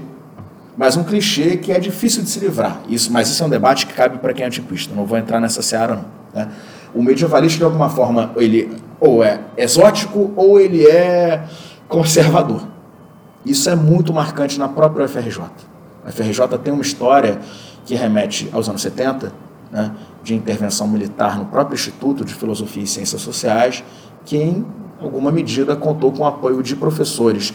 [0.81, 2.81] mas um clichê que é difícil de se livrar.
[2.89, 4.95] Isso, mas isso é um debate que cabe para quem é antiquista.
[4.95, 6.05] Não vou entrar nessa seara, não.
[6.33, 6.49] Tá?
[6.91, 11.43] O medievalista, de alguma forma, ele ou é exótico ou ele é
[11.87, 12.67] conservador.
[13.45, 15.43] Isso é muito marcante na própria UFRJ.
[16.03, 17.37] A UFRJ tem uma história
[17.85, 19.31] que remete aos anos 70,
[19.71, 19.91] né,
[20.23, 23.83] de intervenção militar no próprio Instituto de Filosofia e Ciências Sociais,
[24.25, 24.65] que em
[24.99, 27.53] alguma medida contou com o apoio de professores,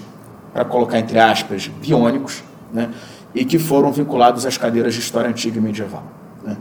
[0.53, 2.91] para colocar entre aspas, biônicos, né,
[3.37, 6.03] e que foram vinculados às cadeiras de História Antiga e Medieval.
[6.43, 6.57] Né.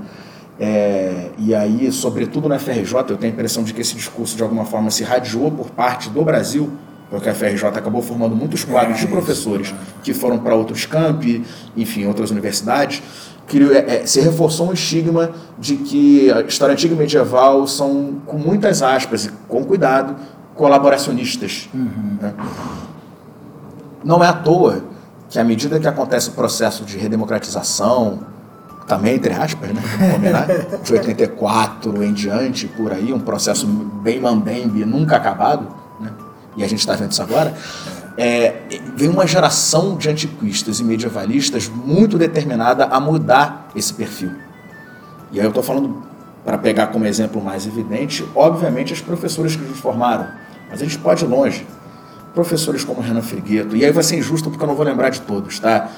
[0.59, 4.43] É, e aí, sobretudo na FRJ, eu tenho a impressão de que esse discurso de
[4.43, 6.69] alguma forma se radiou por parte do Brasil,
[7.09, 9.73] porque a FRJ acabou formando muitos quadros de professores
[10.03, 11.45] que foram para outros campi,
[11.77, 13.01] enfim, outras universidades,
[13.47, 18.21] que é, é, se reforçou um estigma de que a história antiga e medieval são,
[18.25, 20.15] com muitas aspas e com cuidado,
[20.55, 21.69] colaboracionistas.
[21.73, 22.17] Uhum.
[22.21, 22.33] Né?
[24.03, 24.94] Não é à toa
[25.29, 28.19] que à medida que acontece o processo de redemocratização,
[28.87, 29.81] também entre aspas, né?
[30.11, 30.47] Combinar,
[30.83, 35.67] de 84 em diante, por aí, um processo bem mambembe, nunca acabado,
[35.99, 36.11] né?
[36.55, 37.53] e a gente está vendo isso agora,
[38.17, 38.61] é,
[38.95, 44.31] vem uma geração de antiquistas e medievalistas muito determinada a mudar esse perfil.
[45.31, 46.03] E aí eu estou falando,
[46.45, 50.27] para pegar como exemplo mais evidente, obviamente as professoras que nos formaram,
[50.69, 51.65] mas a gente pode ir longe.
[52.35, 55.21] Professores como Renan Frigueto, e aí vai ser injusto porque eu não vou lembrar de
[55.21, 55.89] todos, tá?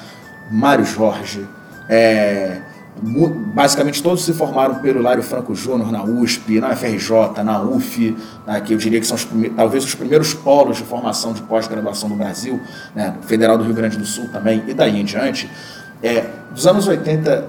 [0.50, 1.46] Mário Jorge,
[1.88, 2.62] é,
[3.54, 8.16] basicamente todos se formaram pelo Hilário Franco Júnior na USP, na FRJ, na UF,
[8.46, 12.08] né, que eu diria que são os talvez os primeiros polos de formação de pós-graduação
[12.08, 12.60] do Brasil,
[12.94, 15.50] né, Federal do Rio Grande do Sul também, e daí em diante.
[16.02, 17.48] É, dos anos 80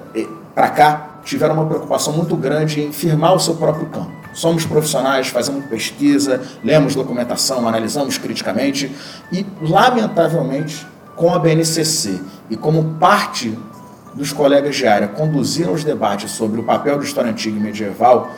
[0.59, 4.18] para cá, tiveram uma preocupação muito grande em firmar o seu próprio campo.
[4.39, 8.89] Somos profissionais, fazemos pesquisa, lemos documentação, analisamos criticamente
[9.33, 13.59] e, lamentavelmente, com a BNCC e como parte
[14.13, 18.31] dos colegas de área conduziram os debates sobre o papel do história antiga e medieval,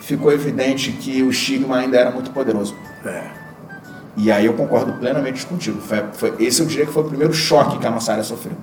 [0.00, 2.76] ficou evidente que o estigma ainda era muito poderoso.
[3.04, 3.24] É.
[4.16, 5.80] E aí eu concordo plenamente contigo.
[5.80, 8.56] Foi, foi, esse eu diria que foi o primeiro choque que a nossa área sofreu.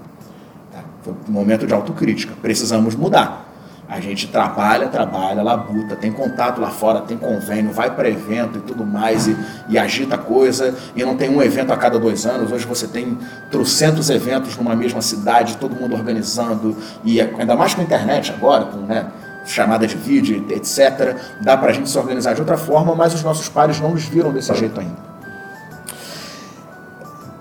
[0.72, 0.86] Tá?
[1.04, 2.34] Foi um momento de autocrítica.
[2.42, 3.47] Precisamos mudar.
[3.90, 8.62] A gente trabalha, trabalha, labuta, tem contato lá fora, tem convênio, vai para evento e
[8.62, 9.38] tudo mais, e,
[9.70, 12.52] e, agita coisa, e não tem um evento a cada dois anos.
[12.52, 13.18] Hoje você tem
[13.50, 18.34] trocentos eventos numa mesma cidade, todo mundo organizando, e é, ainda mais com a internet
[18.34, 19.08] agora, com né,
[19.46, 21.16] chamada de vídeo, etc.
[21.40, 24.04] Dá para a gente se organizar de outra forma, mas os nossos pares não nos
[24.04, 25.08] viram desse jeito ainda.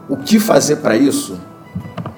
[0.09, 1.41] O que fazer para isso?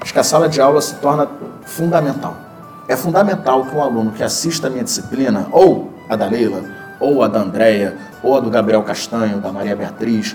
[0.03, 1.26] Acho que a sala de aula se torna
[1.64, 2.47] fundamental
[2.89, 6.64] é fundamental que um aluno que assista a minha disciplina, ou a da Leila,
[6.99, 10.34] ou a da Andréia, ou a do Gabriel Castanho, da Maria Beatriz,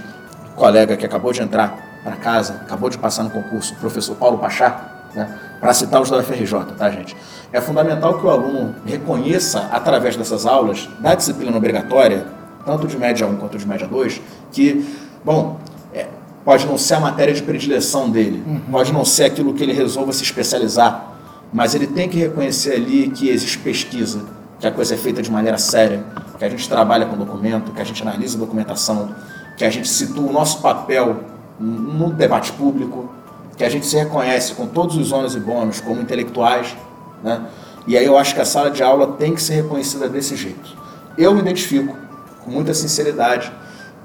[0.56, 4.38] colega que acabou de entrar para casa, acabou de passar no concurso, o professor Paulo
[4.38, 5.28] Pachá, né,
[5.60, 7.18] para citar os da UFRJ, tá, gente?
[7.52, 12.26] É fundamental que o aluno reconheça, através dessas aulas, da disciplina obrigatória,
[12.66, 14.86] tanto de média 1 quanto de média 2, que,
[15.24, 15.60] bom,
[15.94, 16.08] é,
[16.46, 18.62] pode não ser a matéria de predileção dele, uhum.
[18.72, 21.13] pode não ser aquilo que ele resolva se especializar,
[21.54, 24.22] mas ele tem que reconhecer ali que existe pesquisa,
[24.60, 26.04] que a coisa é feita de maneira séria,
[26.38, 29.14] que a gente trabalha com documento, que a gente analisa documentação,
[29.56, 31.20] que a gente situa o nosso papel
[31.60, 33.10] no debate público,
[33.56, 36.76] que a gente se reconhece com todos os ônus e bônus como intelectuais,
[37.24, 37.46] né?
[37.86, 40.76] E aí eu acho que a sala de aula tem que ser reconhecida desse jeito.
[41.18, 41.96] Eu me identifico
[42.44, 43.52] com muita sinceridade,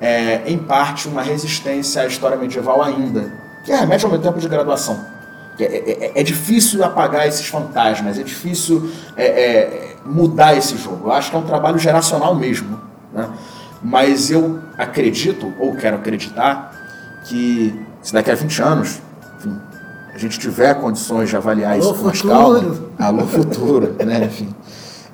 [0.01, 3.32] é, em parte uma resistência à história medieval ainda,
[3.64, 5.17] que remete ao meu tempo de graduação.
[5.59, 11.09] É, é, é, é difícil apagar esses fantasmas, é difícil é, é, mudar esse jogo.
[11.09, 12.78] Eu acho que é um trabalho geracional mesmo.
[13.12, 13.28] Né?
[13.82, 16.72] Mas eu acredito, ou quero acreditar,
[17.24, 19.00] que se daqui a 20 anos
[19.38, 19.56] enfim,
[20.14, 24.24] a gente tiver condições de avaliar Alô, isso com mais calma, alô futuro, né?
[24.24, 24.48] Enfim,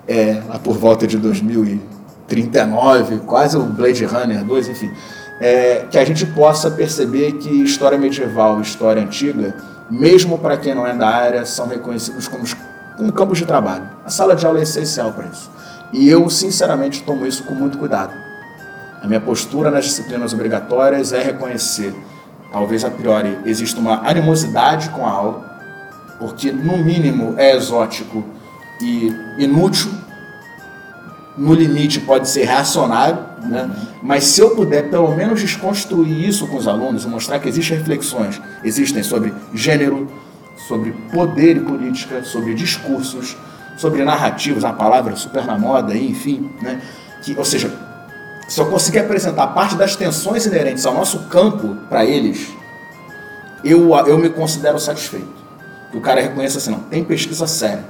[0.08, 4.90] é, lá por volta de 2039, quase o Blade Runner 2, enfim,
[5.40, 9.54] é, que a gente possa perceber que história medieval história antiga,
[9.90, 12.44] mesmo para quem não é da área, são reconhecidos como,
[12.96, 13.88] como campos de trabalho.
[14.04, 15.50] A sala de aula é essencial para isso.
[15.92, 18.12] E eu, sinceramente, tomo isso com muito cuidado.
[19.02, 21.94] A minha postura nas disciplinas obrigatórias é reconhecer
[22.54, 25.44] talvez a priori exista uma animosidade com a aula,
[26.20, 28.24] porque no mínimo é exótico
[28.80, 29.90] e inútil,
[31.36, 33.18] no limite pode ser reacionário,
[33.48, 33.70] né?
[34.02, 38.40] mas se eu puder pelo menos desconstruir isso com os alunos mostrar que existem reflexões,
[38.62, 40.08] existem sobre gênero,
[40.68, 43.36] sobre poder e política, sobre discursos,
[43.76, 46.80] sobre narrativos, a palavra super na moda, enfim, né?
[47.22, 47.72] que, ou seja,
[48.48, 52.48] se eu conseguir apresentar parte das tensões inerentes ao nosso campo para eles,
[53.64, 55.44] eu, eu me considero satisfeito.
[55.90, 57.84] Que o cara reconheça assim, não, tem pesquisa séria.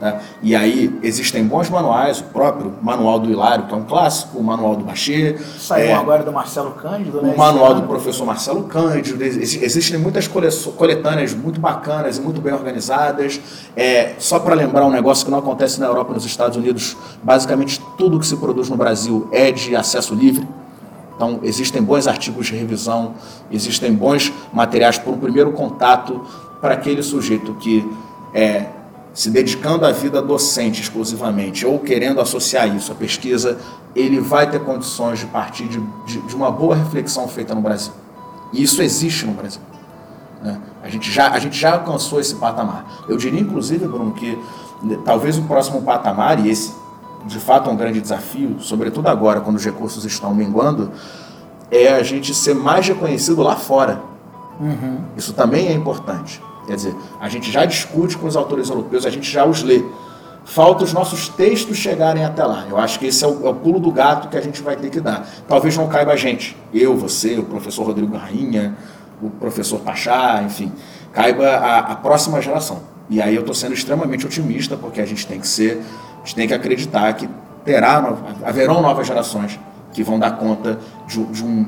[0.00, 0.20] Né?
[0.42, 4.42] E aí existem bons manuais, o próprio Manual do Hilário, que é um clássico, o
[4.42, 5.38] Manual do Bachê.
[5.58, 7.32] Saiu é, agora do Marcelo Cândido, né?
[7.34, 9.22] O Manual do Professor Marcelo Cândido.
[9.24, 13.40] Existem muitas coletâneas muito bacanas e muito bem organizadas.
[13.74, 16.94] É, só para lembrar um negócio que não acontece na Europa e nos Estados Unidos,
[17.22, 20.46] basicamente tudo que se produz no Brasil é de acesso livre.
[21.16, 23.14] Então, existem bons artigos de revisão,
[23.50, 26.20] existem bons materiais para um primeiro contato
[26.60, 27.90] para aquele sujeito que
[28.34, 28.66] é,
[29.16, 33.58] se dedicando à vida docente exclusivamente ou querendo associar isso à pesquisa,
[33.94, 37.94] ele vai ter condições de partir de, de, de uma boa reflexão feita no Brasil.
[38.52, 39.62] E isso existe no Brasil.
[40.42, 40.60] Né?
[40.82, 43.04] A, gente já, a gente já alcançou esse patamar.
[43.08, 44.38] Eu diria, inclusive, Bruno, que
[44.82, 46.74] né, talvez o próximo patamar, e esse
[47.24, 50.92] de fato é um grande desafio, sobretudo agora, quando os recursos estão minguando,
[51.70, 53.98] é a gente ser mais reconhecido lá fora.
[54.60, 54.98] Uhum.
[55.16, 56.42] Isso também é importante.
[56.66, 59.84] Quer dizer, a gente já discute com os autores europeus, a gente já os lê.
[60.44, 62.66] Falta os nossos textos chegarem até lá.
[62.68, 64.76] Eu acho que esse é o, é o pulo do gato que a gente vai
[64.76, 65.28] ter que dar.
[65.48, 66.56] Talvez não caiba a gente.
[66.72, 68.76] Eu, você, o professor Rodrigo Rainha,
[69.20, 70.72] o professor Pachá, enfim.
[71.12, 72.80] Caiba a, a próxima geração.
[73.10, 75.82] E aí eu estou sendo extremamente otimista, porque a gente tem que ser,
[76.14, 77.28] a gente tem que acreditar que
[77.64, 79.58] terá, haverão novas gerações
[79.92, 81.66] que vão dar conta de, de um,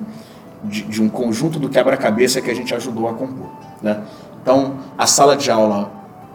[0.64, 3.49] de, de um conjunto do quebra-cabeça que a gente ajudou a compor.
[3.82, 4.01] Né?
[4.49, 5.90] Então, a sala de aula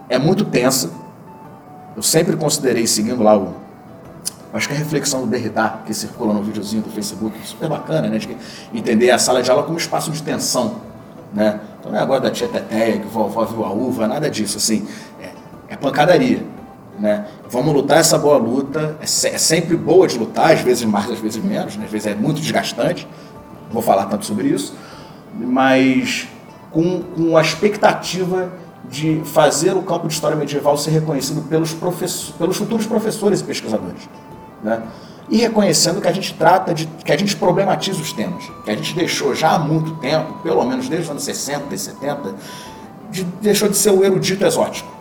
[0.08, 0.88] é muito tensa.
[1.96, 3.54] Eu sempre considerei, seguindo lá o.
[4.52, 8.18] Acho que a reflexão do Derrida, que circula no videozinho do Facebook, super bacana, né?
[8.18, 8.36] De
[8.72, 10.76] entender a sala de aula como espaço de tensão.
[11.32, 11.58] Né?
[11.80, 14.58] Então não é agora da tia Teteia, que vovó viu a uva, nada disso.
[14.58, 14.86] Assim,
[15.20, 15.30] é,
[15.70, 16.46] é pancadaria.
[16.96, 17.26] Né?
[17.50, 18.96] Vamos lutar essa boa luta.
[19.00, 21.86] É, é, sempre boa de lutar, às vezes mais, às vezes menos, né?
[21.86, 23.08] às vezes é muito desgastante.
[23.72, 24.72] Vou falar tanto sobre isso.
[25.36, 26.28] Mas
[26.74, 28.52] com, com a expectativa
[28.90, 34.08] de fazer o campo de história medieval ser reconhecido pelos, pelos futuros professores e pesquisadores.
[34.62, 34.82] Né?
[35.30, 36.86] E reconhecendo que a gente trata de.
[36.86, 40.62] que a gente problematiza os temas, que a gente deixou já há muito tempo, pelo
[40.64, 42.34] menos desde os anos 60 e 70,
[43.10, 44.93] de, deixou de ser o erudito exótico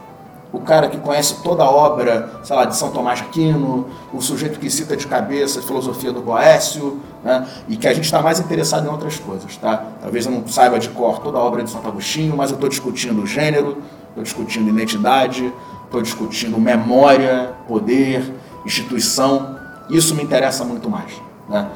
[0.54, 4.22] o cara que conhece toda a obra, sei lá, de São Tomás de Aquino, o
[4.22, 7.48] sujeito que cita de cabeça a filosofia do Boécio, né?
[7.68, 9.58] e que a gente está mais interessado em outras coisas.
[9.58, 9.84] Tá?
[10.00, 12.70] Talvez eu não saiba de cor toda a obra de Santo Agostinho, mas eu estou
[12.70, 15.52] discutindo gênero, estou discutindo identidade,
[15.86, 18.32] estou discutindo memória, poder,
[18.64, 19.58] instituição.
[19.90, 21.14] Isso me interessa muito mais.
[21.50, 21.68] Né?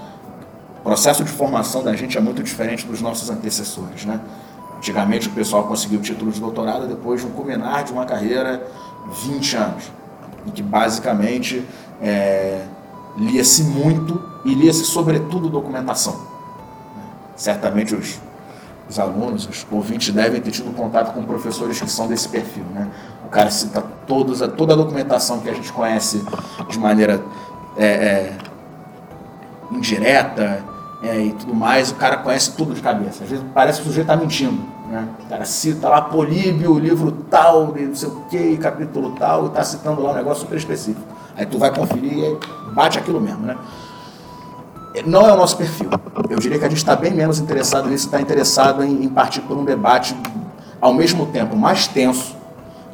[0.80, 4.06] O processo de formação da gente é muito diferente dos nossos antecessores.
[4.06, 4.20] Né?
[4.78, 8.66] Antigamente o pessoal conseguiu o título de doutorado depois de um culminar de uma carreira
[9.24, 9.92] 20 anos,
[10.46, 11.66] em que basicamente
[12.02, 12.64] é,
[13.18, 16.28] lia-se muito e lia-se sobretudo documentação.
[17.36, 18.20] Certamente os,
[18.88, 22.64] os alunos, os ouvintes devem ter tido contato com professores que são desse perfil.
[22.74, 22.88] Né?
[23.26, 26.24] O cara cita todos, toda a documentação que a gente conhece
[26.70, 27.24] de maneira
[27.76, 28.38] é, é,
[29.72, 30.64] indireta
[31.02, 33.24] é, e tudo mais, o cara conhece tudo de cabeça.
[33.24, 34.58] Às vezes parece que o sujeito está mentindo.
[34.90, 35.08] Né?
[35.26, 39.64] O cara cita lá Políbio, livro tal, não sei o que, capítulo tal, e está
[39.64, 41.06] citando lá um negócio super específico.
[41.36, 42.38] Aí tu vai conferir e
[42.74, 43.42] bate aquilo mesmo.
[43.42, 43.56] Né?
[45.06, 45.90] Não é o nosso perfil.
[46.30, 49.42] Eu diria que a gente está bem menos interessado nisso, está interessado em, em partir
[49.42, 50.16] por um debate
[50.82, 52.36] ao mesmo tempo mais tenso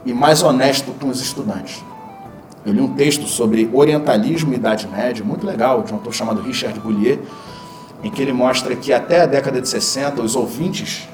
[0.05, 1.83] e mais honesto com os estudantes.
[2.65, 6.41] Eu li um texto sobre orientalismo e Idade Média, muito legal, de um autor chamado
[6.41, 7.19] Richard Boulier,
[8.03, 11.07] em que ele mostra que até a década de 60, os ouvintes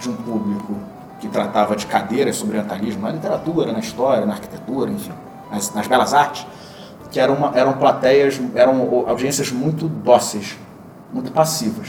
[0.00, 0.74] de um público
[1.20, 5.12] que tratava de cadeiras sobre orientalismo na literatura, na história, na arquitetura, enfim,
[5.50, 6.46] nas, nas belas artes,
[7.10, 10.56] que eram, uma, eram plateias, eram audiências muito dóceis,
[11.12, 11.88] muito passivas.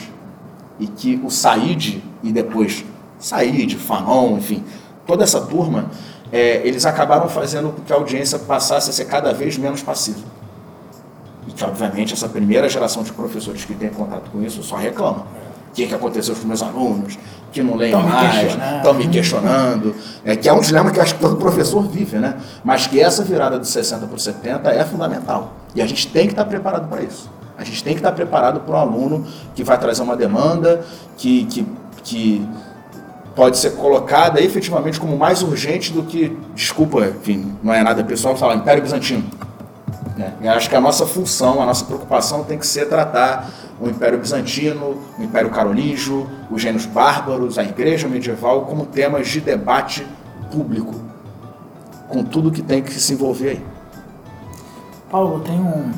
[0.80, 2.86] E que o Said e depois
[3.20, 4.64] Said, Fanon, enfim,
[5.06, 5.90] toda essa turma,
[6.32, 10.39] é, eles acabaram fazendo com que a audiência passasse a ser cada vez menos passiva.
[11.48, 15.26] E que, obviamente, essa primeira geração de professores que tem contato com isso só reclama.
[15.70, 17.18] O que, que aconteceu com os meus alunos?
[17.52, 19.96] Que não leem mais, estão me questionando.
[20.26, 22.36] É, que é um dilema que acho que todo professor vive, né?
[22.64, 25.54] Mas que essa virada de 60 para 70 é fundamental.
[25.76, 27.30] E a gente tem que estar preparado para isso.
[27.58, 30.82] A gente tem que estar preparado para um aluno que vai trazer uma demanda,
[31.18, 31.68] que, que,
[32.04, 32.48] que
[33.36, 38.36] pode ser colocada efetivamente como mais urgente do que, desculpa, enfim, não é nada pessoal,
[38.36, 39.24] falar Império Bizantino.
[40.20, 40.34] Né?
[40.42, 43.50] Eu acho que a nossa função, a nossa preocupação tem que ser tratar
[43.80, 49.40] o Império Bizantino, o Império Carolíngio, os gênios bárbaros, a Igreja medieval como temas de
[49.40, 50.06] debate
[50.52, 50.94] público,
[52.10, 53.66] com tudo que tem que se envolver aí.
[55.10, 55.90] Paulo, tem um,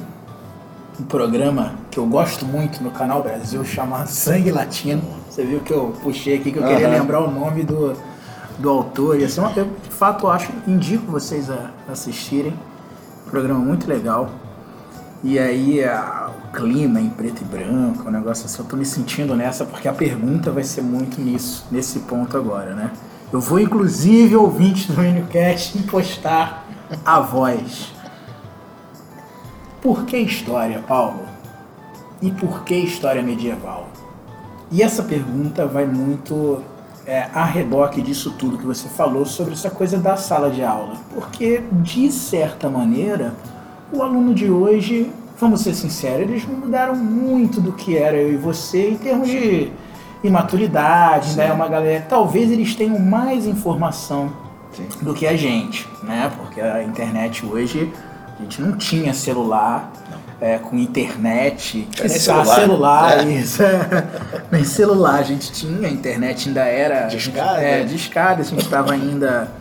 [1.00, 5.02] um programa que eu gosto muito no Canal Brasil chamado Sangue Latino.
[5.28, 6.94] Você viu que eu puxei aqui que eu queria uhum.
[6.94, 7.98] lembrar o nome do,
[8.60, 9.20] do autor.
[9.20, 12.54] E assim, eu de fato acho, indico vocês a assistirem.
[13.32, 14.30] Programa muito legal.
[15.24, 18.86] E aí a, o clima em preto e branco, o negócio assim, eu tô me
[18.86, 22.92] sentindo nessa porque a pergunta vai ser muito nisso, nesse ponto agora, né?
[23.32, 26.66] Eu vou inclusive, ouvinte do MenuCast, impostar
[27.06, 27.94] a voz.
[29.82, 31.24] Por que história, Paulo?
[32.22, 33.88] E por que história medieval?
[34.70, 36.62] E essa pergunta vai muito
[37.06, 40.96] é, a reboque disso tudo que você falou sobre essa coisa da sala de aula.
[41.14, 43.34] Porque, de certa maneira,
[43.92, 48.38] o aluno de hoje, vamos ser sinceros, eles mudaram muito do que era eu e
[48.38, 49.72] você em termos de
[50.24, 51.52] imaturidade, né?
[51.52, 54.32] Uma galera, talvez eles tenham mais informação
[54.72, 54.88] Sim.
[55.02, 56.32] do que a gente, né?
[56.38, 57.92] Porque a internet hoje
[58.38, 59.92] a gente não tinha celular.
[60.42, 63.62] É, com internet, que celular, celular isso.
[63.62, 64.08] É.
[64.52, 67.06] Nem celular, a gente tinha, a internet ainda era.
[67.06, 67.62] Discada.
[67.62, 69.52] É, discada, a gente estava ainda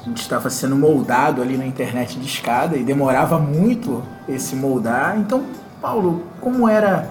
[0.00, 5.18] a gente estava sendo moldado ali na internet de escada e demorava muito esse moldar.
[5.18, 5.44] Então,
[5.80, 7.10] Paulo, como era.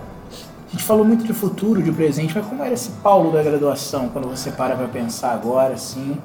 [0.67, 4.09] A gente falou muito de futuro, de presente, mas como era esse Paulo da graduação,
[4.09, 6.17] quando você para para pensar agora, assim?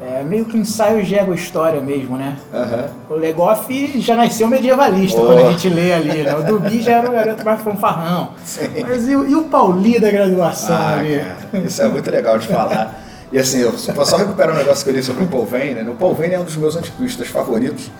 [0.00, 2.36] É meio que ensaio de ego-história mesmo, né?
[2.52, 3.14] Uhum.
[3.16, 5.26] O Legoff já nasceu medievalista oh.
[5.26, 6.34] quando a gente lê ali, né?
[6.36, 8.30] O Dubi já era um garoto mais fanfarrão.
[8.44, 8.68] Sim.
[8.86, 11.20] Mas e, e, o Pauli da graduação ah, ali?
[11.20, 13.02] Cara, isso é muito legal de falar.
[13.32, 15.74] E assim, eu só recuperar um negócio que eu li sobre o Paul Vane.
[15.74, 15.82] Né?
[15.88, 17.90] O Paul Vane é um dos meus antiquistas favoritos,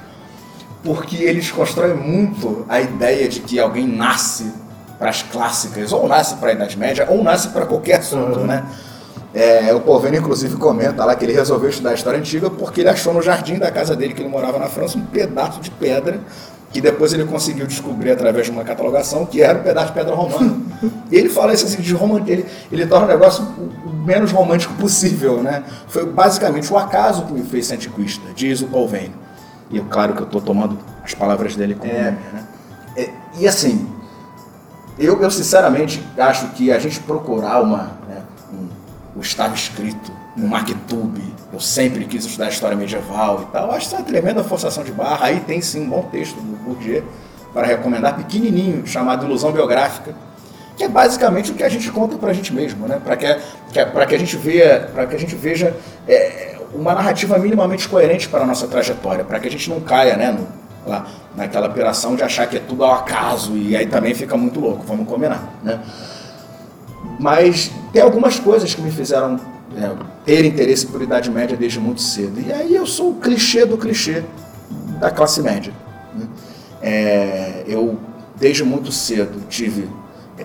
[0.83, 4.53] porque ele desconstrói muito a ideia de que alguém nasce
[4.99, 8.47] para as clássicas, ou nasce para a Idade Média, ou nasce para qualquer assunto, uhum.
[8.47, 8.65] né?
[9.35, 12.89] É, o Vane, inclusive, comenta lá que ele resolveu estudar a história antiga porque ele
[12.89, 16.21] achou no jardim da casa dele, que ele morava na França, um pedaço de pedra
[16.75, 20.13] que depois ele conseguiu descobrir através de uma catalogação que era um pedaço de pedra
[20.13, 20.57] romana.
[21.11, 23.45] e ele fala isso assim, de romântico, ele, ele torna o negócio
[23.87, 25.63] o menos romântico possível, né?
[25.87, 29.15] Foi basicamente o acaso que me fez ser antiquista, diz o Paul Vane.
[29.71, 32.45] E é claro que eu estou tomando as palavras dele como é, né?
[32.97, 33.89] É, e assim,
[34.99, 38.04] eu, eu sinceramente acho que a gente procurar uma, um,
[39.27, 41.23] estava escrito no Marktube,
[41.53, 43.71] eu sempre quis estudar história medieval e tal.
[43.71, 45.27] Acho que é uma tremenda forçação de barra.
[45.27, 47.05] Aí tem sim um bom texto do Bourdieu
[47.53, 50.15] para recomendar, pequenininho, chamado Ilusão Biográfica,
[50.77, 53.01] que é basicamente o que a gente conta para a gente mesmo, né?
[53.03, 53.33] Para que,
[53.73, 55.77] que, que a gente veja, para que a gente veja
[56.09, 60.17] é, uma narrativa minimamente coerente para a nossa trajetória, para que a gente não caia,
[60.17, 60.49] né, no,
[60.85, 61.07] lá,
[61.37, 64.85] naquela operação de achar que é tudo ao acaso e aí também fica muito louco,
[64.85, 65.81] vamos combinar, né?
[67.19, 69.39] Mas tem algumas coisas que me fizeram
[69.77, 69.91] é,
[70.25, 72.41] ter interesse por Idade Média desde muito cedo.
[72.41, 74.25] E aí eu sou o clichê do clichê
[75.01, 75.73] da classe média.
[76.15, 76.27] Né?
[76.83, 77.99] É, eu,
[78.37, 79.89] desde muito cedo, tive,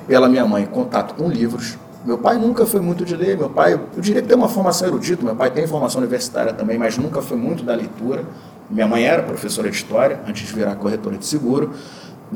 [0.08, 1.78] pela minha mãe, contato com livros.
[2.06, 4.88] Meu pai nunca foi muito de ler, meu pai, eu diria que tem uma formação
[4.88, 8.24] erudita, meu pai tem formação universitária também, mas nunca foi muito da leitura.
[8.70, 11.72] Minha mãe era professora de história, antes de virar corretora de seguro,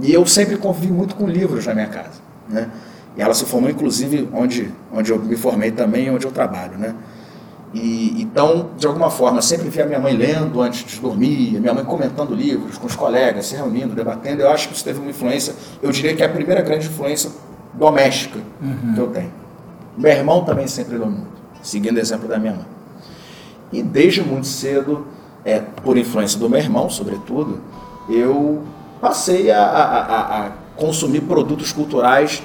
[0.01, 2.19] e eu sempre convivi muito com livros na minha casa.
[2.49, 2.69] Né?
[3.15, 6.95] E ela se formou, inclusive, onde, onde eu me formei também, onde eu trabalho, né?
[7.73, 11.84] E, então, de alguma forma, sempre via minha mãe lendo antes de dormir, minha mãe
[11.84, 14.44] comentando livros com os colegas, se reunindo, debatendo.
[14.44, 17.31] Eu acho que isso teve uma influência, eu diria que é a primeira grande influência
[17.73, 18.94] doméstica uhum.
[18.94, 19.31] que eu tenho.
[19.98, 22.65] Meu irmão também sempre leu muito, seguindo o exemplo da minha mãe.
[23.72, 25.07] E desde muito cedo,
[25.44, 27.60] é, por influência do meu irmão, sobretudo,
[28.07, 28.61] eu
[29.02, 32.44] passei a, a, a, a consumir produtos culturais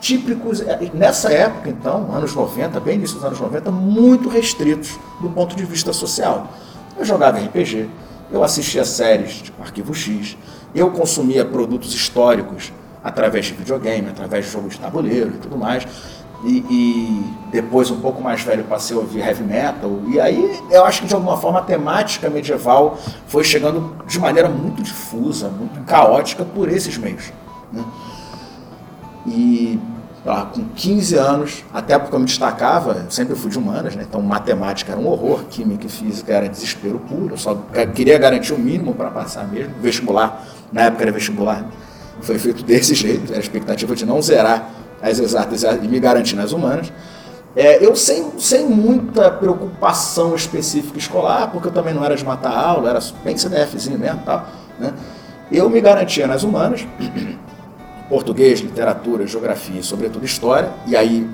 [0.00, 5.28] típicos, é, nessa época, então, anos 90, bem início dos anos 90, muito restritos do
[5.28, 6.48] ponto de vista social.
[6.98, 7.88] Eu jogava RPG,
[8.32, 10.36] eu assistia séries tipo Arquivo X,
[10.74, 12.72] eu consumia produtos históricos
[13.02, 15.86] através de videogame, através de jogos de tabuleiro e tudo mais.
[16.42, 20.00] E, e, depois, um pouco mais velho, passei a ouvir heavy metal.
[20.08, 24.48] E aí eu acho que de alguma forma a temática medieval foi chegando de maneira
[24.48, 27.30] muito difusa, muito caótica por esses meios.
[27.70, 27.84] Né?
[29.30, 29.78] E
[30.24, 34.04] lá, com 15 anos, até porque eu me destacava, eu sempre fui de humanas, né?
[34.06, 37.54] então matemática era um horror, química e física era desespero puro, eu só
[37.94, 39.72] queria garantir o mínimo para passar mesmo.
[39.80, 41.64] Vestibular, na época era vestibular,
[42.20, 44.68] foi feito desse jeito, era a expectativa de não zerar
[45.00, 46.92] as exatas e me garantir nas humanas.
[47.56, 52.52] É, eu sem, sem muita preocupação específica escolar, porque eu também não era de matar
[52.52, 54.46] aula, era bem CDFzinho mesmo tal,
[54.78, 54.92] né?
[55.50, 56.86] Eu me garantia nas humanas,
[58.10, 60.70] português, literatura, geografia e, sobretudo, história.
[60.86, 61.30] E aí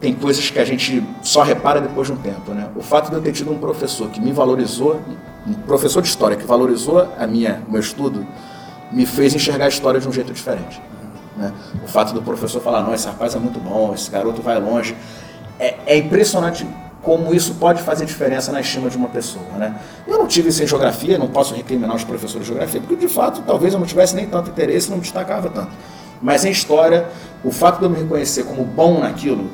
[0.00, 2.52] tem coisas que a gente só repara depois de um tempo.
[2.52, 2.68] Né?
[2.74, 5.00] O fato de eu ter tido um professor que me valorizou,
[5.46, 8.26] um professor de história que valorizou a minha, o meu estudo,
[8.90, 10.80] me fez enxergar a história de um jeito diferente.
[11.36, 11.52] Né?
[11.84, 14.96] O fato do professor falar, não, esse rapaz é muito bom, esse garoto vai longe.
[15.58, 16.66] É, é impressionante
[17.02, 19.44] como isso pode fazer diferença na estima de uma pessoa.
[19.56, 19.74] Né?
[20.06, 23.08] Eu não tive isso em geografia, não posso recriminar os professores de geografia, porque de
[23.08, 25.70] fato talvez eu não tivesse nem tanto interesse, não me destacava tanto.
[26.20, 27.06] Mas em história,
[27.42, 29.50] o fato de eu me reconhecer como bom naquilo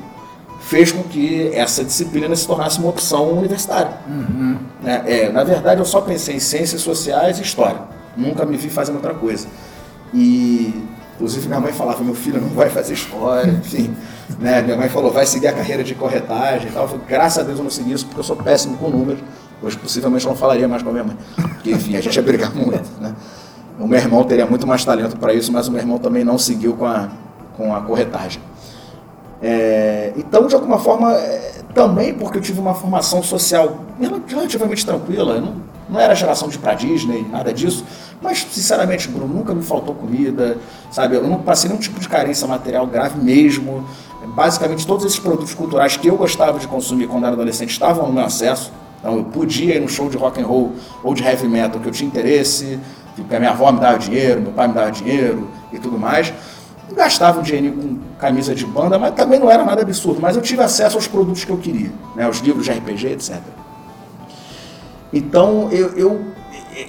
[0.59, 3.91] fez com que essa disciplina se tornasse uma opção universitária.
[4.05, 4.57] Uhum.
[4.83, 7.79] É, é, na verdade, eu só pensei em ciências sociais e história.
[8.17, 9.47] Nunca me vi fazendo outra coisa.
[10.13, 10.83] E,
[11.17, 13.93] inclusive, minha mãe falava: meu filho não vai fazer história, enfim.
[14.39, 14.61] Né?
[14.61, 16.83] Minha mãe falou: vai seguir a carreira de corretagem e tal.
[16.83, 19.21] Eu falei, Graças a Deus eu não segui isso, porque eu sou péssimo com números.
[19.61, 21.17] Hoje, possivelmente, eu não falaria mais com a minha mãe.
[21.35, 22.89] Porque, enfim, a gente ia brigar muito.
[23.01, 23.13] Né?
[23.79, 26.37] O meu irmão teria muito mais talento para isso, mas o meu irmão também não
[26.37, 27.09] seguiu com a,
[27.55, 28.41] com a corretagem.
[29.41, 33.81] É, então, de alguma forma, é, também porque eu tive uma formação social
[34.29, 35.55] relativamente tranquila, não,
[35.89, 37.83] não era geração de ir para Disney, nada disso,
[38.21, 40.57] mas, sinceramente, Bruno, nunca me faltou comida,
[40.91, 41.15] sabe?
[41.15, 43.85] Eu não passei nenhum tipo de carência material grave mesmo.
[44.35, 48.13] Basicamente, todos esses produtos culturais que eu gostava de consumir quando era adolescente estavam no
[48.13, 48.71] meu acesso.
[48.99, 50.73] Então, eu podia ir no show de rock and roll
[51.03, 52.79] ou de heavy metal que eu tinha interesse,
[53.15, 56.33] porque a minha avó me dava dinheiro, meu pai me dava dinheiro e tudo mais.
[56.89, 60.19] Eu gastava um dinheirinho com camisa de banda, mas também não era nada absurdo.
[60.19, 62.27] Mas eu tive acesso aos produtos que eu queria, né?
[62.27, 63.39] os livros de RPG, etc.
[65.11, 66.21] Então eu, eu,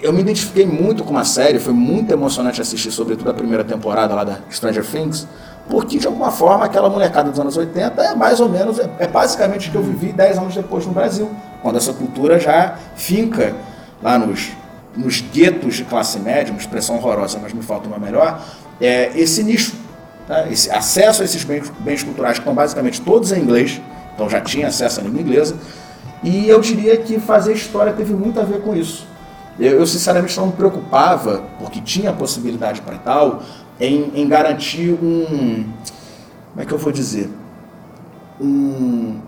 [0.03, 4.15] eu me identifiquei muito com a série, foi muito emocionante assistir, sobretudo a primeira temporada
[4.15, 5.27] lá da Stranger Things,
[5.69, 9.69] porque de alguma forma aquela molecada dos anos 80 é mais ou menos, é, basicamente
[9.69, 11.31] o que eu vivi 10 anos depois no Brasil,
[11.62, 13.55] quando essa cultura já finca
[14.03, 14.51] lá nos
[14.99, 18.43] nos guetos de classe média, uma expressão horrorosa, mas me falta uma melhor,
[18.81, 19.74] é esse nicho.
[20.27, 20.49] Tá?
[20.51, 23.81] Esse acesso a esses bens, bens culturais, que estão basicamente todos em inglês,
[24.15, 25.57] então já tinha acesso à língua inglesa,
[26.23, 29.07] e eu diria que fazer história teve muito a ver com isso.
[29.59, 33.43] Eu, eu sinceramente não me preocupava, porque tinha possibilidade para tal,
[33.81, 35.65] em, em garantir um.
[36.51, 37.31] Como é que eu vou dizer?
[38.40, 39.19] Um,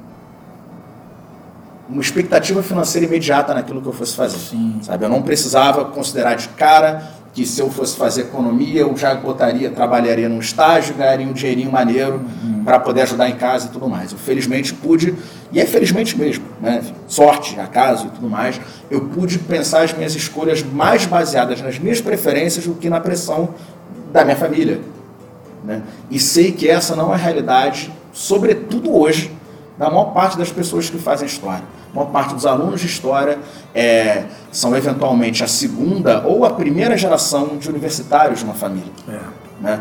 [1.88, 4.38] uma expectativa financeira imediata naquilo que eu fosse fazer.
[4.38, 4.78] Sim.
[4.82, 5.04] Sabe?
[5.04, 9.70] Eu não precisava considerar de cara que se eu fosse fazer economia, eu já botaria,
[9.70, 12.65] trabalharia num estágio, ganharia um dinheirinho maneiro uhum.
[12.65, 14.11] para poder ajudar em casa e tudo mais.
[14.11, 15.15] Eu felizmente pude,
[15.52, 16.82] e é felizmente mesmo, né?
[17.07, 22.01] sorte, acaso e tudo mais, eu pude pensar as minhas escolhas mais baseadas nas minhas
[22.01, 23.51] preferências do que na pressão
[24.12, 24.81] da minha família.
[25.65, 25.82] Né?
[26.11, 29.31] E sei que essa não é a realidade, sobretudo hoje,
[29.81, 31.65] da maior parte das pessoas que fazem história.
[31.90, 33.39] A maior parte dos alunos de história
[33.74, 38.93] é, são eventualmente a segunda ou a primeira geração de universitários de uma família.
[39.09, 39.19] É.
[39.59, 39.81] Né?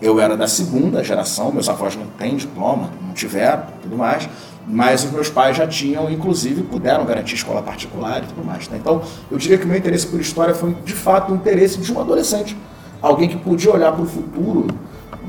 [0.00, 4.26] Eu era da segunda geração, meus avós não têm diploma, não tiveram, tudo mais,
[4.66, 8.66] mas os meus pais já tinham, inclusive, puderam garantir escola particular e tudo mais.
[8.70, 8.78] Né?
[8.80, 11.92] Então, eu diria que o meu interesse por história foi, de fato, o interesse de
[11.92, 12.56] um adolescente.
[13.02, 14.68] Alguém que podia olhar para o futuro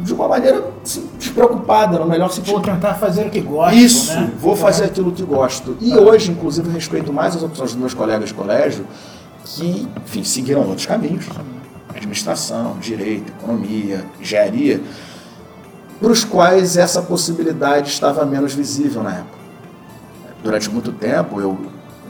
[0.01, 2.53] de uma maneira assim, despreocupada, no melhor sentido.
[2.53, 3.75] Vou tentar fazer o que gosto.
[3.75, 4.31] Isso, né?
[4.39, 5.77] vou fazer aquilo que gosto.
[5.79, 8.85] E hoje, inclusive, respeito mais as opções dos meus colegas de colégio
[9.43, 11.25] que, enfim, seguiram outros caminhos.
[11.89, 14.81] Administração, direito, economia, engenharia,
[15.99, 19.39] para os quais essa possibilidade estava menos visível na época.
[20.41, 21.57] Durante muito tempo, eu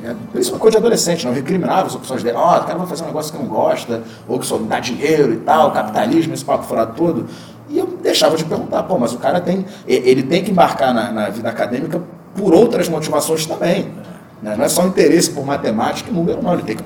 [0.03, 2.37] é, isso é uma coisa de adolescente, não recriminava as opções dele.
[2.37, 4.79] Ó, oh, o cara vai fazer um negócio que não gosta, ou que só dá
[4.79, 7.25] dinheiro e tal, capitalismo, esse papo fora todo.
[7.69, 9.65] E eu deixava de perguntar, pô, mas o cara tem.
[9.87, 12.01] Ele tem que embarcar na, na vida acadêmica
[12.35, 13.91] por outras motivações também.
[14.41, 14.55] Né?
[14.57, 16.53] Não é só interesse por matemática e número, não.
[16.53, 16.83] Ele tem que,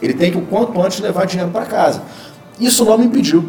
[0.00, 2.02] ele tem que o quanto antes levar dinheiro para casa.
[2.58, 3.48] Isso não me impediu,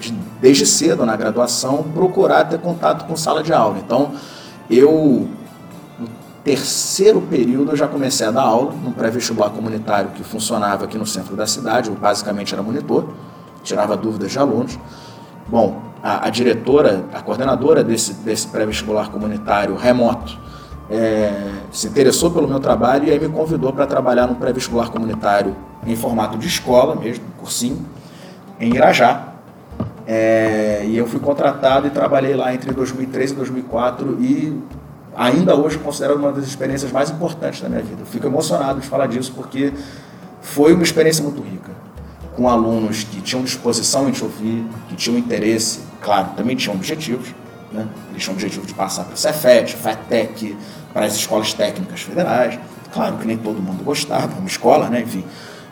[0.00, 3.78] de, desde cedo na graduação, procurar ter contato com sala de aula.
[3.78, 4.12] Então,
[4.68, 5.28] eu
[6.42, 11.04] terceiro período eu já comecei a dar aula num pré-vestibular comunitário que funcionava aqui no
[11.04, 13.08] centro da cidade, eu basicamente era monitor,
[13.64, 14.78] tirava dúvidas de alunos.
[15.48, 20.38] Bom, a, a diretora, a coordenadora desse, desse pré-vestibular comunitário remoto,
[20.90, 25.56] é, se interessou pelo meu trabalho e aí me convidou para trabalhar num pré-vestibular comunitário
[25.86, 27.84] em formato de escola mesmo, cursinho,
[28.60, 29.34] em Irajá.
[30.06, 34.62] É, e eu fui contratado e trabalhei lá entre 2003 e 2004 e
[35.16, 38.02] ainda hoje considero uma das experiências mais importantes da minha vida.
[38.02, 39.72] Eu fico emocionado de falar disso porque
[40.40, 41.72] foi uma experiência muito rica.
[42.36, 47.34] Com alunos que tinham disposição em te ouvir, que tinham interesse, claro, também tinham objetivos.
[47.72, 47.86] Né?
[48.10, 50.56] Eles tinham objetivo de passar para o Cefet, FATEC,
[50.92, 52.58] para as escolas técnicas federais.
[52.92, 55.00] Claro que nem todo mundo gostava, uma escola, né?
[55.00, 55.24] enfim.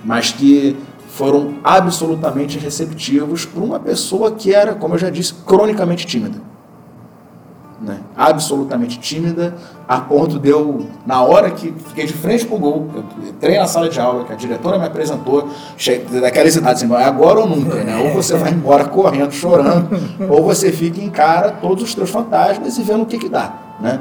[0.05, 0.77] Mas que
[1.09, 6.54] foram absolutamente receptivos para uma pessoa que era, como eu já disse, cronicamente tímida
[7.85, 9.55] né, absolutamente tímida,
[9.87, 13.59] a ponto de eu, na hora que fiquei de frente para o gol, eu entrei
[13.59, 15.49] na sala de aula, que a diretora me apresentou,
[16.21, 17.97] daquelas idades assim, é agora ou nunca, né?
[17.99, 19.89] Ou você vai embora correndo, chorando,
[20.29, 23.53] ou você fica em cara todos os teus fantasmas e vendo o que que dá,
[23.81, 24.01] né?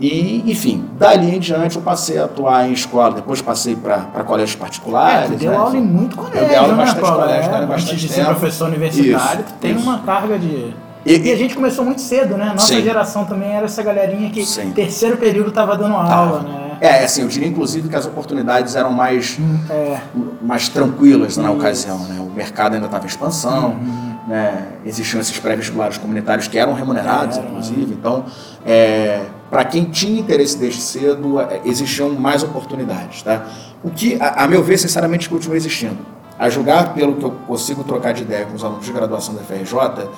[0.00, 4.56] E, enfim, dali em diante eu passei a atuar em escola, depois passei para colégios
[4.56, 5.30] particulares.
[5.30, 5.56] É, deu né?
[5.56, 8.08] aula em muito colégio, eu dei aula em né, bastante colégio, é, bastante Antes de
[8.08, 8.20] tempo.
[8.20, 9.82] ser professor universitário, Isso, tem isso.
[9.82, 10.74] uma carga de
[11.04, 12.46] E, E a gente começou muito cedo, né?
[12.52, 12.82] Nossa Sim.
[12.82, 14.70] geração também era essa galerinha que Sim.
[14.70, 16.40] terceiro período tava dando aula, Tava.
[16.42, 16.58] né?
[16.80, 19.38] É, assim, eu diria inclusive que as oportunidades eram mais,
[19.70, 19.98] É.
[20.40, 21.52] mais tranquilas na Isso.
[21.58, 21.98] ocasião.
[22.06, 22.18] Né?
[22.20, 24.14] O mercado ainda estava em expansão, Uhum.
[24.28, 24.66] né?
[24.84, 27.92] existiam esses pré-vestibulares comunitários que eram remunerados, inclusive.
[27.94, 28.24] Então,
[28.64, 33.22] é, para quem tinha interesse desde cedo, é, existiam mais oportunidades.
[33.22, 33.44] Tá?
[33.82, 35.98] O que, a, a meu ver, sinceramente, continua existindo.
[36.38, 39.42] A julgar pelo que eu consigo trocar de ideia com os alunos de graduação da
[39.42, 40.08] FRJ,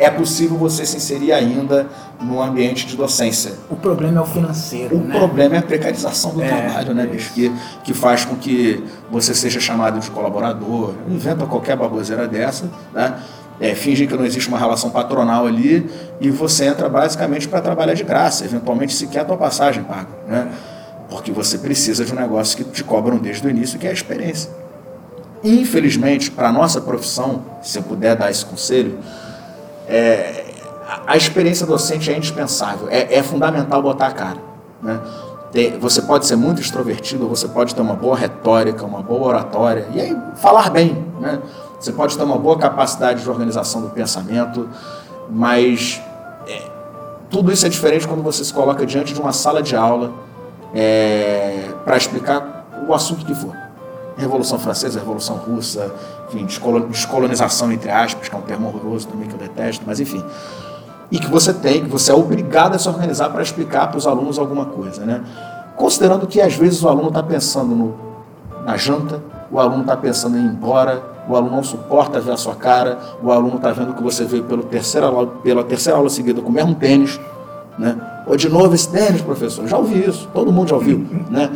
[0.00, 1.86] é possível você se inserir ainda
[2.20, 3.52] no ambiente de docência.
[3.68, 5.14] O problema é o financeiro, O né?
[5.16, 7.32] problema é a precarização do É, trabalho, né, bicho?
[7.34, 7.52] Que,
[7.84, 12.64] que faz com que você seja chamado de colaborador, inventa qualquer baboseira dessa,
[12.94, 13.18] né?
[13.60, 15.86] É, finge que não existe uma relação patronal ali
[16.18, 20.48] e você entra basicamente para trabalhar de graça, eventualmente sequer a tua passagem paga, né?
[21.10, 23.92] Porque você precisa de um negócio que te cobram desde o início, que é a
[23.92, 24.50] experiência.
[25.44, 28.98] Infelizmente, para a nossa profissão, se eu puder dar esse conselho,
[29.90, 30.44] é,
[31.06, 34.38] a- experiência docente é indispensável, é, é fundamental botar a cara.
[34.82, 35.00] Né?
[35.80, 40.00] Você pode ser muito extrovertido, você pode ter uma boa retórica, uma boa oratória, e
[40.00, 41.04] aí falar bem.
[41.18, 41.40] Né?
[41.78, 44.68] Você pode ter uma boa capacidade de organização do pensamento,
[45.28, 46.00] mas
[46.46, 46.62] é,
[47.28, 50.12] tudo isso é diferente quando você se coloca diante de uma sala de aula
[51.84, 53.56] para explicar o assunto que for.
[54.16, 55.92] Revolução Francesa, Revolução Russa,
[56.32, 60.00] enfim, descolo- descolonização, entre aspas, que é um termo horroroso também que eu detesto, mas
[60.00, 60.22] enfim.
[61.10, 64.06] E que você tem, que você é obrigado a se organizar para explicar para os
[64.06, 65.22] alunos alguma coisa, né?
[65.76, 67.94] Considerando que às vezes o aluno está pensando no,
[68.64, 69.20] na janta,
[69.50, 72.98] o aluno está pensando em ir embora, o aluno não suporta ver a sua cara,
[73.22, 75.10] o aluno está vendo que você veio pelo terceira
[75.42, 77.18] pela terceira aula seguida com o mesmo tênis,
[77.78, 77.96] né?
[78.26, 81.50] Ou de novo esse tênis, professor, já ouvi isso, todo mundo já ouviu, né?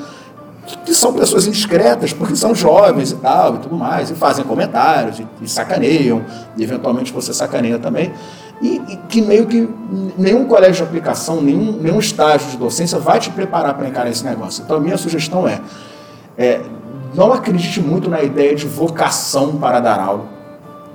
[0.84, 5.18] Que, são pessoas indiscretas, porque são jovens e tal, e tudo mais, e fazem comentários,
[5.18, 6.24] e, e sacaneiam,
[6.56, 8.12] e eventualmente você sacaneia também,
[8.62, 9.68] e, e que meio que
[10.16, 14.24] nenhum colégio de aplicação, nenhum, nenhum estágio de docência vai te preparar para encarar esse
[14.24, 14.62] negócio.
[14.64, 15.60] Então a minha sugestão é,
[16.38, 16.60] é,
[17.14, 20.24] não acredite muito na ideia de vocação para dar aula.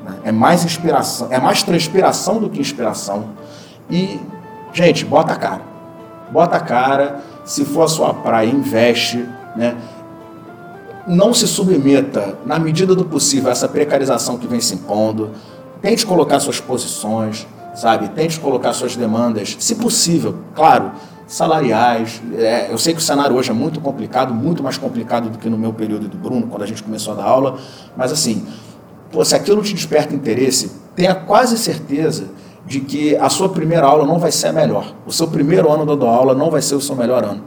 [0.03, 0.15] né?
[0.25, 3.29] É mais inspiração, é mais transpiração do que inspiração.
[3.89, 4.19] E,
[4.73, 5.61] gente, bota a cara.
[6.31, 7.19] Bota a cara.
[7.43, 9.25] Se for a sua praia, investe.
[9.60, 9.76] Né?
[11.06, 15.31] Não se submeta, na medida do possível, a essa precarização que vem se impondo.
[15.81, 17.45] tente colocar suas posições,
[17.76, 18.07] sabe?
[18.10, 20.91] Tente colocar suas demandas, se possível, claro,
[21.27, 22.22] salariais.
[22.38, 25.49] É, eu sei que o cenário hoje é muito complicado, muito mais complicado do que
[25.49, 27.57] no meu período do Bruno, quando a gente começou a dar aula,
[27.98, 28.45] mas assim,
[29.11, 32.30] pô, se aquilo te desperta interesse, tenha quase certeza
[32.65, 34.94] de que a sua primeira aula não vai ser a melhor.
[35.06, 37.44] O seu primeiro ano dando aula não vai ser o seu melhor ano.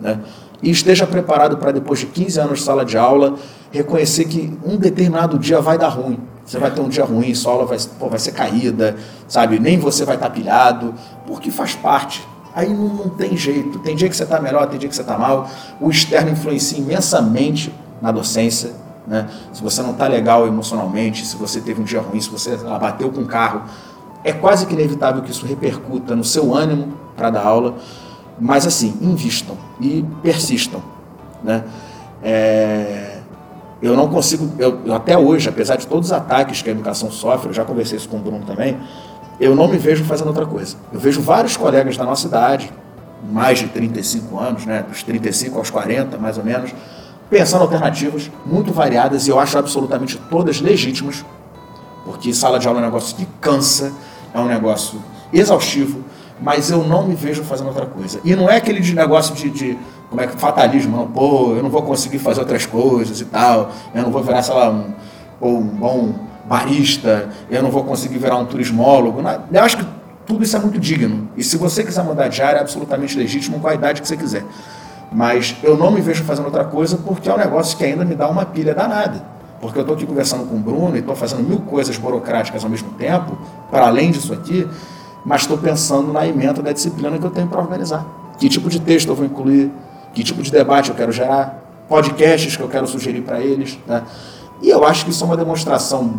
[0.00, 0.20] Né?
[0.62, 3.34] E esteja preparado para, depois de 15 anos de sala de aula,
[3.70, 6.18] reconhecer que um determinado dia vai dar ruim.
[6.44, 8.96] Você vai ter um dia ruim, sua aula vai, pô, vai ser caída,
[9.26, 9.58] sabe?
[9.58, 10.94] Nem você vai estar pilhado,
[11.26, 12.26] porque faz parte.
[12.54, 13.78] Aí não, não tem jeito.
[13.80, 15.48] Tem dia que você está melhor, tem dia que você está mal.
[15.80, 18.72] O externo influencia imensamente na docência.
[19.06, 19.28] Né?
[19.52, 23.10] Se você não está legal emocionalmente, se você teve um dia ruim, se você bateu
[23.10, 23.62] com o carro,
[24.24, 27.74] é quase que inevitável que isso repercuta no seu ânimo para dar aula.
[28.38, 30.82] Mas assim, invistam e persistam.
[31.42, 31.64] Né?
[32.22, 33.16] É
[33.80, 37.50] eu não consigo, eu, até hoje, apesar de todos os ataques que a educação sofre,
[37.50, 38.78] eu já conversei isso com o Bruno também,
[39.38, 40.76] eu não me vejo fazendo outra coisa.
[40.92, 42.72] Eu vejo vários colegas da nossa idade,
[43.30, 46.74] mais de 35 anos, né, dos 35 aos 40, mais ou menos,
[47.28, 51.24] pensando alternativas muito variadas e eu acho absolutamente todas legítimas,
[52.04, 53.92] porque sala de aula é um negócio que cansa,
[54.32, 55.02] é um negócio
[55.32, 56.02] exaustivo,
[56.40, 58.20] mas eu não me vejo fazendo outra coisa.
[58.24, 61.70] E não é aquele negócio de, de como é que fatalismo, não, pô, eu não
[61.70, 64.92] vou conseguir fazer outras coisas e tal, eu não vou virar, sei lá, um,
[65.40, 66.14] um bom
[66.44, 69.20] barista, eu não vou conseguir virar um turismólogo.
[69.52, 69.86] Eu acho que
[70.26, 71.28] tudo isso é muito digno.
[71.36, 74.16] E se você quiser mudar de área, é absolutamente legítimo com a idade que você
[74.16, 74.44] quiser.
[75.10, 78.14] Mas eu não me vejo fazendo outra coisa porque é um negócio que ainda me
[78.14, 79.24] dá uma pilha danada.
[79.60, 82.70] Porque eu estou aqui conversando com o Bruno e estou fazendo mil coisas burocráticas ao
[82.70, 83.38] mesmo tempo,
[83.70, 84.68] para além disso aqui,
[85.26, 88.06] mas estou pensando na emenda da disciplina que eu tenho para organizar.
[88.38, 89.72] Que tipo de texto eu vou incluir,
[90.14, 93.76] que tipo de debate eu quero gerar, podcasts que eu quero sugerir para eles.
[93.88, 94.04] Né?
[94.62, 96.14] E eu acho que isso é uma demonstração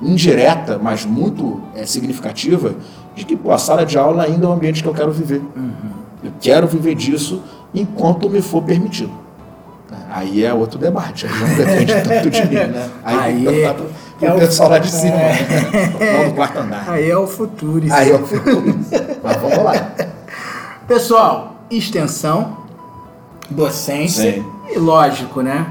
[0.00, 2.72] indireta, mas muito é, significativa,
[3.16, 5.42] de que pô, a sala de aula ainda é um ambiente que eu quero viver.
[5.56, 5.72] Uhum.
[6.22, 7.42] Eu quero viver disso
[7.74, 9.26] enquanto me for permitido.
[10.08, 12.90] Aí é outro debate, aí não depende tanto de mim, né?
[13.04, 13.76] Aí, aí é,
[14.20, 16.18] é o pessoal lá de cima, é, né?
[16.18, 16.84] não do quarto andar.
[16.88, 17.86] Aí é o futuro.
[17.90, 18.78] Aí é o futuro.
[19.22, 19.92] Mas vamos lá.
[20.88, 22.58] Pessoal, extensão,
[23.50, 24.44] docência Sim.
[24.74, 25.66] e lógico, né?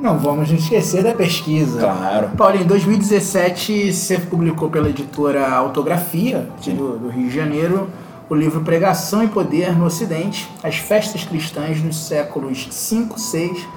[0.00, 1.78] Não vamos nos esquecer da pesquisa.
[1.78, 2.30] Claro.
[2.36, 7.90] Paulo, em 2017 você publicou pela editora Autografia, do, do, Rio de Janeiro,
[8.28, 13.68] o livro Pregação e Poder no Ocidente, as festas cristãs nos séculos 5, 6,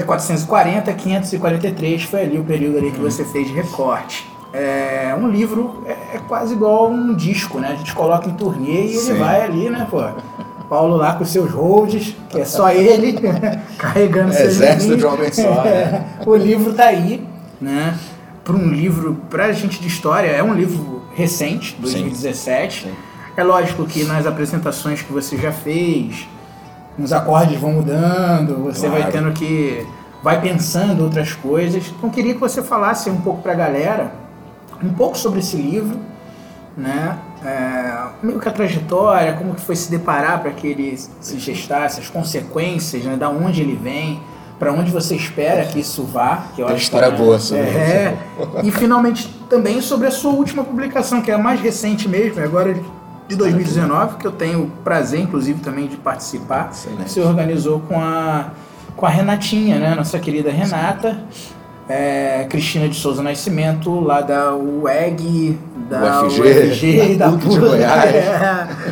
[0.00, 3.10] de 440 a 543, foi ali o período ali que uhum.
[3.10, 4.30] você fez de recorte.
[4.52, 7.68] É, um livro é, é, quase igual um disco, né?
[7.72, 9.10] A gente coloca em turnê e Sim.
[9.10, 10.02] ele vai ali, né, pô?
[10.68, 13.18] Paulo lá com seus holds, que é só ele,
[13.78, 16.06] carregando seus Exército de homem só, né?
[16.24, 17.26] O livro tá aí,
[17.60, 17.98] né?
[18.44, 22.82] Para um livro, pra gente de história, é um livro recente, 2017.
[22.82, 22.88] Sim.
[22.88, 22.94] Sim.
[23.36, 26.26] É lógico que nas apresentações que você já fez,
[26.98, 29.02] os acordes vão mudando, você claro.
[29.02, 29.86] vai tendo que.
[30.22, 31.92] vai pensando outras coisas.
[31.96, 34.12] Então queria que você falasse um pouco para a galera,
[34.82, 35.98] um pouco sobre esse livro,
[36.76, 37.18] né?
[37.44, 37.92] é,
[38.22, 42.08] meio que a trajetória, como que foi se deparar para que ele se gestasse, as
[42.08, 44.20] consequências, né, da onde ele vem,
[44.58, 46.44] para onde você espera que isso vá.
[46.54, 48.66] Que eu Tem acho história que, boa sobre é, isso.
[48.66, 52.76] E finalmente também sobre a sua última publicação, que é a mais recente mesmo, agora
[53.28, 56.70] de 2019, que eu tenho o prazer, inclusive, também de participar.
[56.72, 57.10] Excelente.
[57.10, 58.50] Você organizou com a,
[58.96, 61.18] com a Renatinha, né, nossa querida Renata
[61.88, 65.58] é, Cristina de Souza Nascimento, lá da UEG,
[65.90, 68.12] da UFG, UFG da, da PUC de Goiás.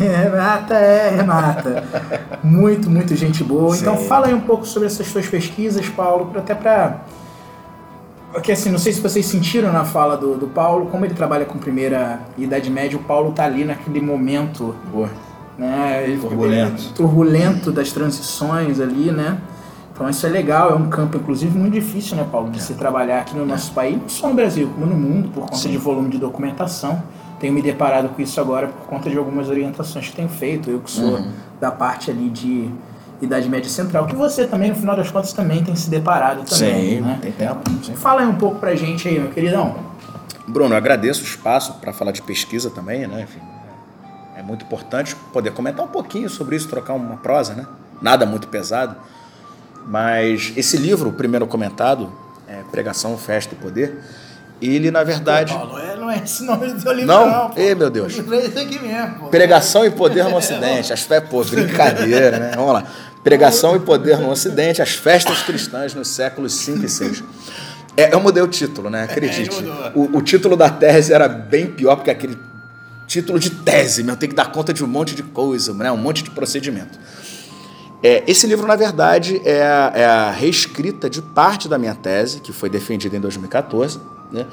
[0.00, 1.84] É, Renata é Renata.
[2.42, 3.74] Muito, muito gente boa.
[3.74, 3.80] Sim.
[3.80, 7.00] Então fala aí um pouco sobre essas suas pesquisas, Paulo, até para
[8.36, 11.46] porque assim, não sei se vocês sentiram na fala do, do Paulo, como ele trabalha
[11.46, 15.08] com primeira Idade Média, o Paulo tá ali naquele momento Boa.
[15.56, 16.92] né, turbulento.
[16.94, 19.38] turbulento das transições ali, né?
[19.90, 22.60] Então isso é legal, é um campo, inclusive, muito difícil, né, Paulo, de é.
[22.60, 23.46] se trabalhar aqui no é.
[23.46, 25.70] nosso país, não só no Brasil, como no mundo, por conta Sim.
[25.70, 27.02] de volume de documentação.
[27.40, 30.80] Tenho me deparado com isso agora por conta de algumas orientações que tenho feito, eu
[30.80, 31.30] que sou uhum.
[31.58, 32.70] da parte ali de
[33.20, 36.96] Idade Média Central, que você também, no final das contas, também tem se deparado também.
[36.96, 37.18] Sim, né?
[37.22, 37.62] tem tempo.
[37.82, 37.94] Sim.
[37.96, 39.74] Fala aí um pouco pra gente aí, meu queridão.
[40.46, 43.22] Bruno, eu agradeço o espaço para falar de pesquisa também, né?
[43.22, 43.40] Enfim,
[44.36, 47.66] é muito importante poder comentar um pouquinho sobre isso, trocar uma prosa, né?
[48.00, 48.96] Nada muito pesado.
[49.86, 52.12] Mas esse livro, o primeiro comentado,
[52.46, 53.98] é Pregação, Festa e Poder,
[54.60, 55.52] ele na verdade.
[55.52, 57.26] Paulo, é, não é esse nome do livro, não.
[57.26, 58.16] não Ei, meu Deus.
[58.16, 59.28] É esse aqui mesmo.
[59.28, 60.92] Pregação e Poder no Ocidente.
[60.92, 62.52] As fé, pô, brincadeira, né?
[62.54, 62.84] Vamos lá.
[63.24, 67.24] Pregação e Poder no Ocidente, as festas cristãs nos séculos 5 e 6.
[67.96, 69.02] É, eu mudei o título, né?
[69.04, 69.64] Acredite.
[69.94, 72.38] o, o título da tese era bem pior, porque aquele
[73.06, 75.90] título de tese, meu, tem que dar conta de um monte de coisa, né?
[75.90, 76.98] um monte de procedimento.
[78.02, 82.40] É, esse livro, na verdade, é a, é a, reescrita de parte da minha tese,
[82.40, 83.98] que foi defendida em 2014.
[84.30, 84.46] Né?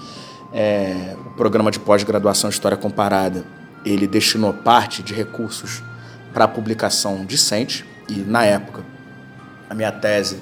[0.53, 3.43] É, o programa de pós-graduação em História Comparada,
[3.84, 5.81] ele destinou parte de recursos
[6.31, 8.84] para a publicação discente, e na época,
[9.69, 10.41] a minha tese,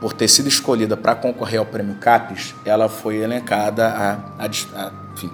[0.00, 4.92] por ter sido escolhida para concorrer ao prêmio CAPES, ela foi elencada a, a, a
[5.14, 5.30] enfim,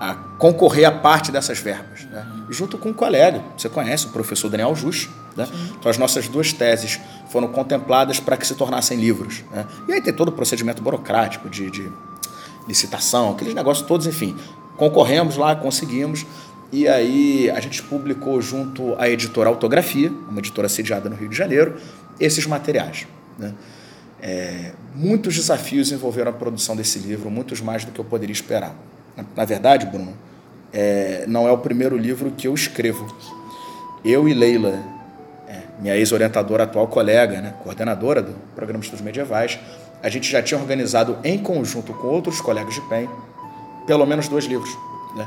[0.00, 2.24] a concorrer a parte dessas verbas, né?
[2.48, 5.08] junto com um colega, você conhece, o professor Daniel Jus.
[5.36, 5.46] Né?
[5.78, 9.44] Então, as nossas duas teses foram contempladas para que se tornassem livros.
[9.52, 9.66] Né?
[9.88, 11.92] E aí tem todo o procedimento burocrático de, de
[12.68, 14.36] licitação, aqueles negócios todos, enfim.
[14.76, 16.24] Concorremos lá, conseguimos,
[16.70, 21.36] e aí a gente publicou junto à editora Autografia, uma editora sediada no Rio de
[21.36, 21.76] Janeiro,
[22.20, 23.06] esses materiais.
[23.38, 23.54] Né?
[24.20, 28.74] É, muitos desafios envolveram a produção desse livro, muitos mais do que eu poderia esperar.
[29.34, 30.14] Na verdade, Bruno,
[30.72, 33.06] é, não é o primeiro livro que eu escrevo.
[34.04, 34.78] Eu e Leila,
[35.48, 39.58] é, minha ex-orientadora, atual colega, né, coordenadora do programa de estudos medievais,
[40.02, 43.08] a gente já tinha organizado em conjunto com outros colegas de PEN
[43.88, 44.76] pelo menos dois livros.
[45.16, 45.26] Né?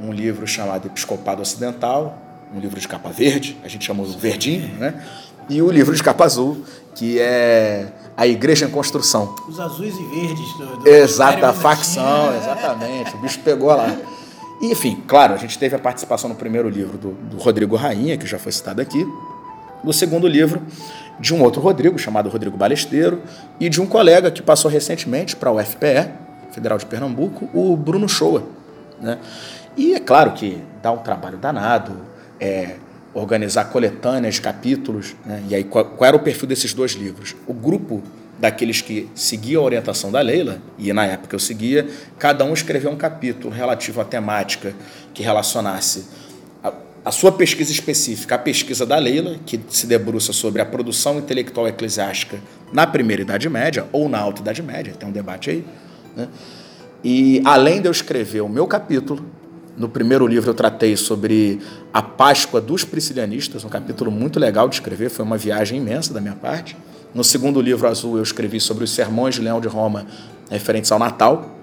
[0.00, 2.16] Um livro chamado Episcopado Ocidental,
[2.52, 5.04] um livro de capa verde, a gente chamou o verdinho, né?
[5.48, 6.64] e o livro de capa azul,
[6.94, 9.34] que é a Igreja em Construção.
[9.46, 13.14] Os azuis e verdes do, do Exata, a facção, exatamente.
[13.14, 13.94] O bicho pegou lá.
[14.62, 18.16] E, enfim, claro, a gente teve a participação no primeiro livro do, do Rodrigo Rainha,
[18.16, 19.06] que já foi citado aqui.
[19.82, 20.62] No segundo livro,
[21.20, 23.22] de um outro Rodrigo, chamado Rodrigo Balesteiro,
[23.60, 26.08] e de um colega que passou recentemente para o FPE,
[26.50, 28.42] Federal de Pernambuco, o Bruno Shoa.
[29.00, 29.18] Né?
[29.76, 31.94] E é claro que dá um trabalho danado,
[32.40, 32.76] é,
[33.12, 35.14] organizar coletâneas, capítulos.
[35.24, 35.42] Né?
[35.48, 37.36] E aí, qual, qual, era o perfil desses dois livros?
[37.46, 38.02] O grupo
[38.38, 41.86] daqueles que seguiam a orientação da Leila, e na época eu seguia,
[42.18, 44.72] cada um escreveu um capítulo relativo à temática
[45.12, 46.06] que relacionasse
[47.04, 51.66] a, sua pesquisa específica, a pesquisa da Leila, que se debruça sobre a produção intelectual
[51.68, 52.38] eclesiástica
[52.72, 55.64] na Primeira Idade Média ou na Alta Idade Média, tem um debate aí.
[56.16, 56.28] Né?
[57.02, 59.24] E além de eu escrever o meu capítulo,
[59.76, 61.58] no primeiro livro eu tratei sobre
[61.92, 66.20] a Páscoa dos Priscilianistas, um capítulo muito legal de escrever, foi uma viagem imensa da
[66.20, 66.76] minha parte.
[67.14, 70.06] No segundo livro azul eu escrevi sobre os sermões de Leão de Roma
[70.50, 71.59] referentes ao Natal,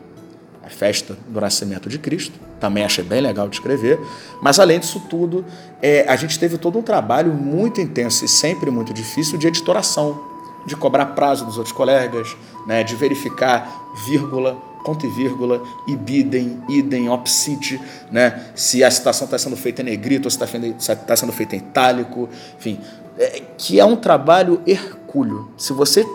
[0.68, 2.38] a festa do nascimento de Cristo.
[2.60, 4.00] Também achei bem legal de escrever.
[4.42, 5.46] Mas além disso tudo,
[5.82, 10.22] é, a gente teve todo um trabalho muito intenso e sempre muito difícil de editoração,
[10.66, 12.36] de cobrar prazo dos outros colegas,
[12.68, 13.72] né, de verificar
[14.06, 18.46] vírgula ponto e vírgula, ibidem, idem, obside, né?
[18.56, 21.60] se a citação está sendo feita em negrito ou se está tá sendo feita em
[21.60, 22.80] itálico, enfim,
[23.18, 25.52] é, que é um trabalho hercúleo.
[25.58, 26.06] Se você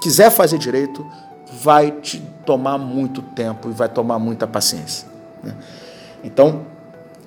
[0.00, 1.06] quiser fazer direito,
[1.62, 5.06] vai te tomar muito tempo e vai tomar muita paciência.
[5.42, 5.54] Né?
[6.24, 6.64] Então,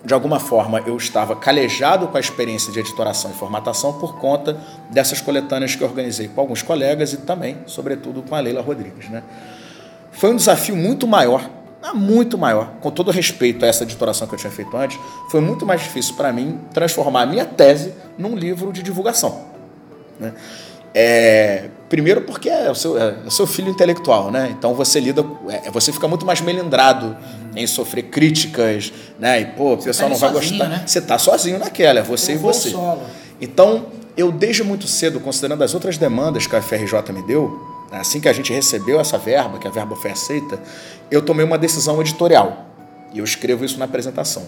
[0.04, 4.58] de alguma forma, eu estava calejado com a experiência de editoração e formatação por conta
[4.90, 9.10] dessas coletâneas que organizei com alguns colegas e também, sobretudo, com a Leila Rodrigues.
[9.10, 9.22] Né?
[10.12, 11.50] Foi um desafio muito maior,
[11.94, 14.98] muito maior, com todo respeito a essa editoração que eu tinha feito antes,
[15.30, 19.42] foi muito mais difícil para mim transformar a minha tese num livro de divulgação.
[20.20, 20.34] Né?
[20.94, 24.54] É, primeiro porque é o, seu, é o seu filho intelectual, né?
[24.58, 27.16] Então você lida, é, você fica muito mais melindrado
[27.56, 29.42] em sofrer críticas, né?
[29.42, 30.70] E pô, o pessoal tá não vai sozinho, gostar.
[30.70, 30.84] Né?
[30.86, 32.70] Você está sozinho naquela, é você eu e você.
[32.72, 33.02] Solo.
[33.40, 33.88] Então
[34.18, 37.60] eu desde muito cedo, considerando as outras demandas que a FRJ me deu,
[37.92, 40.60] assim que a gente recebeu essa verba, que a verba foi aceita,
[41.10, 42.69] eu tomei uma decisão editorial.
[43.14, 44.44] E eu escrevo isso na apresentação.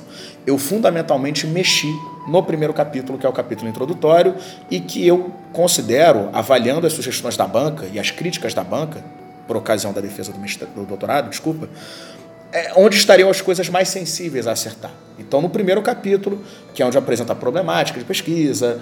[0.45, 1.91] Eu fundamentalmente mexi
[2.27, 4.35] no primeiro capítulo, que é o capítulo introdutório,
[4.69, 9.03] e que eu considero, avaliando as sugestões da banca e as críticas da banca,
[9.47, 11.67] por ocasião da defesa do, do doutorado, desculpa,
[12.53, 14.91] é onde estariam as coisas mais sensíveis a acertar.
[15.17, 16.41] Então, no primeiro capítulo,
[16.73, 18.81] que é onde apresenta a problemática de pesquisa,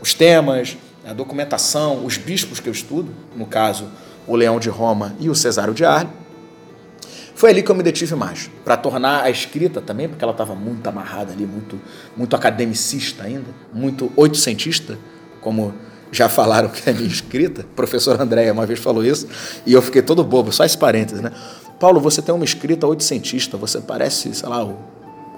[0.00, 0.76] os temas,
[1.06, 3.88] a documentação, os bispos que eu estudo, no caso,
[4.26, 6.12] o Leão de Roma e o Cesário de Arles,
[7.34, 10.54] foi ali que eu me detive mais, para tornar a escrita também, porque ela estava
[10.54, 11.80] muito amarrada ali, muito,
[12.16, 14.98] muito academicista ainda, muito oitocentista,
[15.40, 15.74] como
[16.12, 17.62] já falaram que é minha escrita.
[17.62, 19.26] O professor Andréia uma vez falou isso,
[19.66, 21.32] e eu fiquei todo bobo, só esse parênteses, né?
[21.80, 24.78] Paulo, você tem uma escrita oitocentista, você parece, sei lá, o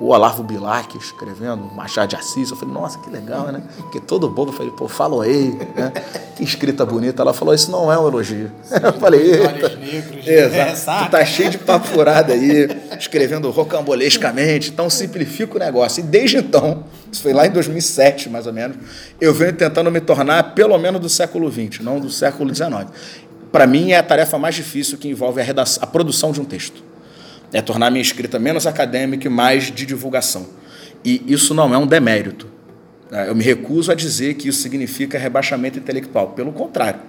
[0.01, 2.51] o Olavo Bilac escrevendo Machado de Assis.
[2.51, 3.63] Eu falei, nossa, que legal, né?
[3.77, 5.93] Porque todo bobo, eu falei, pô, faloei, né?
[6.37, 7.23] Que escrita bonita.
[7.23, 8.51] Ela falou, isso não é um elogio.
[8.83, 9.77] Eu falei, eita.
[9.77, 11.05] Negros, Exato.
[11.07, 12.69] Tu tá cheio de papo furado aí,
[12.99, 14.71] escrevendo rocambolescamente.
[14.71, 16.01] Então simplifica o negócio.
[16.01, 18.77] E desde então, isso foi lá em 2007, mais ou menos,
[19.21, 22.87] eu venho tentando me tornar pelo menos do século XX, não do século XIX
[23.57, 26.45] para mim, é a tarefa mais difícil que envolve a, redação, a produção de um
[26.45, 26.85] texto.
[27.53, 30.47] É tornar minha escrita menos acadêmica e mais de divulgação.
[31.05, 32.49] E isso não é um demérito.
[33.11, 36.29] É, eu me recuso a dizer que isso significa rebaixamento intelectual.
[36.31, 37.01] Pelo contrário.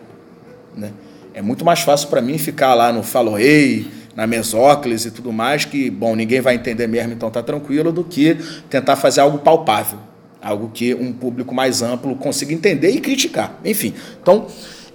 [0.76, 0.92] Né?
[1.34, 5.66] É muito mais fácil para mim ficar lá no Faloei, na Mesóclise e tudo mais,
[5.66, 8.36] que, bom, ninguém vai entender mesmo, então tá tranquilo, do que
[8.68, 10.00] tentar fazer algo palpável,
[10.42, 13.60] algo que um público mais amplo consiga entender e criticar.
[13.64, 14.48] Enfim, então,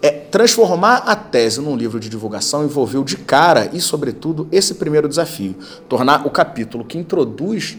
[0.03, 5.09] é, transformar a tese num livro de divulgação envolveu de cara e, sobretudo, esse primeiro
[5.09, 5.55] desafio:
[5.89, 7.79] tornar o capítulo que introduz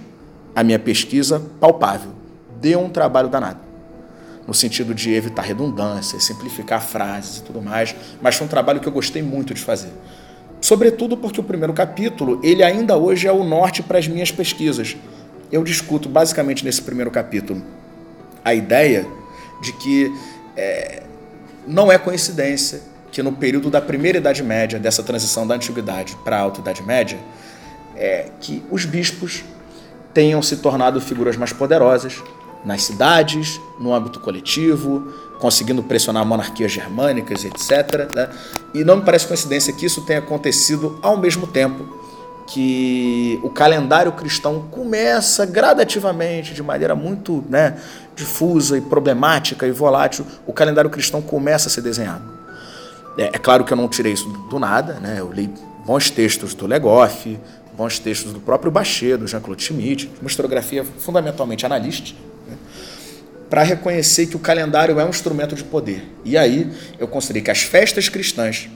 [0.55, 2.11] a minha pesquisa palpável.
[2.61, 3.59] Deu um trabalho danado
[4.47, 8.87] no sentido de evitar redundâncias, simplificar frases e tudo mais, mas foi um trabalho que
[8.87, 9.91] eu gostei muito de fazer.
[10.59, 14.95] Sobretudo porque o primeiro capítulo, ele ainda hoje é o norte para as minhas pesquisas.
[15.51, 17.61] Eu discuto basicamente nesse primeiro capítulo
[18.43, 19.05] a ideia
[19.61, 20.13] de que
[20.55, 21.03] é,
[21.67, 22.81] não é coincidência
[23.11, 26.81] que no período da primeira Idade Média, dessa transição da Antiguidade para a Alta Idade
[26.81, 27.19] Média,
[27.95, 29.43] é, que os bispos
[30.13, 32.21] tenham se tornado figuras mais poderosas,
[32.65, 38.13] nas cidades, no âmbito coletivo, conseguindo pressionar monarquias germânicas, etc.
[38.15, 38.29] Né?
[38.73, 42.02] E não me parece coincidência que isso tenha acontecido ao mesmo tempo
[42.47, 47.77] que o calendário cristão começa gradativamente, de maneira muito né,
[48.15, 52.23] difusa e problemática e volátil, o calendário cristão começa a ser desenhado.
[53.17, 55.17] É, é claro que eu não tirei isso do nada, né?
[55.19, 55.49] eu li
[55.85, 57.39] bons textos do Legoff,
[57.75, 62.19] bons textos do próprio Bachet, do Jean-Claude Schmitt, uma historiografia fundamentalmente analística,
[63.49, 66.03] para reconhecer que o calendário é um instrumento de poder.
[66.25, 68.67] E aí eu considerei que as festas cristãs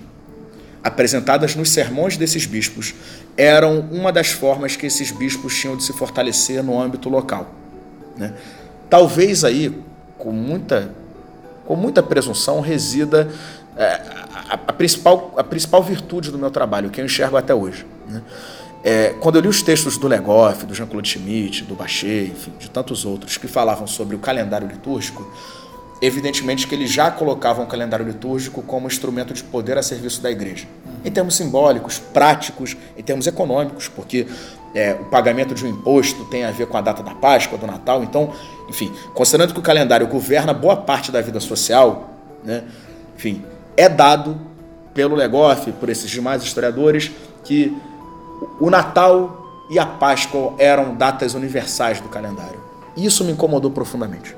[0.88, 2.96] apresentadas nos sermões desses bispos
[3.36, 7.54] eram uma das formas que esses bispos tinham de se fortalecer no âmbito local.
[8.16, 8.34] Né?
[8.90, 9.78] Talvez aí,
[10.18, 10.92] com muita,
[11.66, 13.30] com muita presunção, resida
[13.76, 14.02] é,
[14.50, 17.86] a, a, principal, a principal virtude do meu trabalho, que eu enxergo até hoje.
[18.08, 18.22] Né?
[18.84, 22.70] É, quando eu li os textos do Legoff, do Jean-Claude Schmitt, do Bachet, enfim, de
[22.70, 25.30] tantos outros que falavam sobre o calendário litúrgico,
[26.02, 30.30] evidentemente que eles já colocavam o calendário litúrgico como instrumento de poder a serviço da
[30.30, 30.68] igreja.
[31.04, 34.28] Em termos simbólicos, práticos, em termos econômicos, porque
[34.76, 37.66] é, o pagamento de um imposto tem a ver com a data da Páscoa, do
[37.66, 38.04] Natal.
[38.04, 38.32] Então,
[38.70, 42.10] enfim, considerando que o calendário governa boa parte da vida social,
[42.44, 42.64] né,
[43.16, 43.44] enfim,
[43.76, 44.40] é dado
[44.94, 47.12] pelo Legoff, por esses demais historiadores,
[47.44, 47.76] que
[48.60, 52.60] o Natal e a Páscoa eram datas universais do calendário.
[52.96, 54.36] Isso me incomodou profundamente.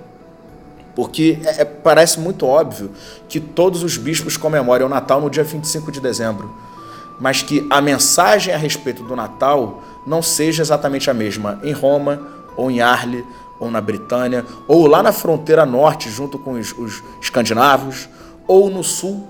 [0.99, 2.91] Porque é, é, parece muito óbvio
[3.29, 6.53] que todos os bispos comemorem o Natal no dia 25 de dezembro,
[7.17, 12.21] mas que a mensagem a respeito do Natal não seja exatamente a mesma em Roma,
[12.57, 13.25] ou em Arle,
[13.61, 18.09] ou na Britânia, ou lá na fronteira norte, junto com os, os escandinavos,
[18.45, 19.25] ou no sul,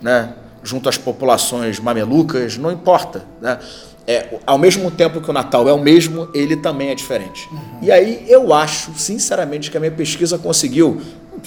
[0.00, 3.24] né, junto às populações mamelucas, não importa.
[3.40, 3.60] Né?
[4.06, 7.48] É, ao mesmo tempo que o Natal é o mesmo, ele também é diferente.
[7.52, 7.58] Uhum.
[7.82, 11.00] E aí eu acho, sinceramente, que a minha pesquisa conseguiu.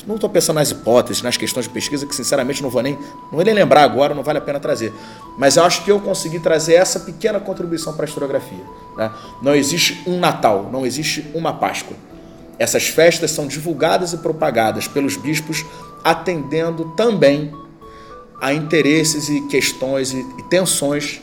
[0.08, 3.32] Não estou pensando nas hipóteses, nas questões de pesquisa, que sinceramente não vou nem, não
[3.32, 4.94] vou nem lembrar agora, não vale a pena trazer.
[5.38, 8.64] Mas eu acho que eu consegui trazer essa pequena contribuição para a historiografia.
[8.98, 9.12] Né?
[9.42, 11.96] Não existe um Natal, não existe uma Páscoa.
[12.58, 15.66] Essas festas são divulgadas e propagadas pelos bispos,
[16.04, 17.54] atendendo também
[18.42, 21.22] a interesses e questões e, e tensões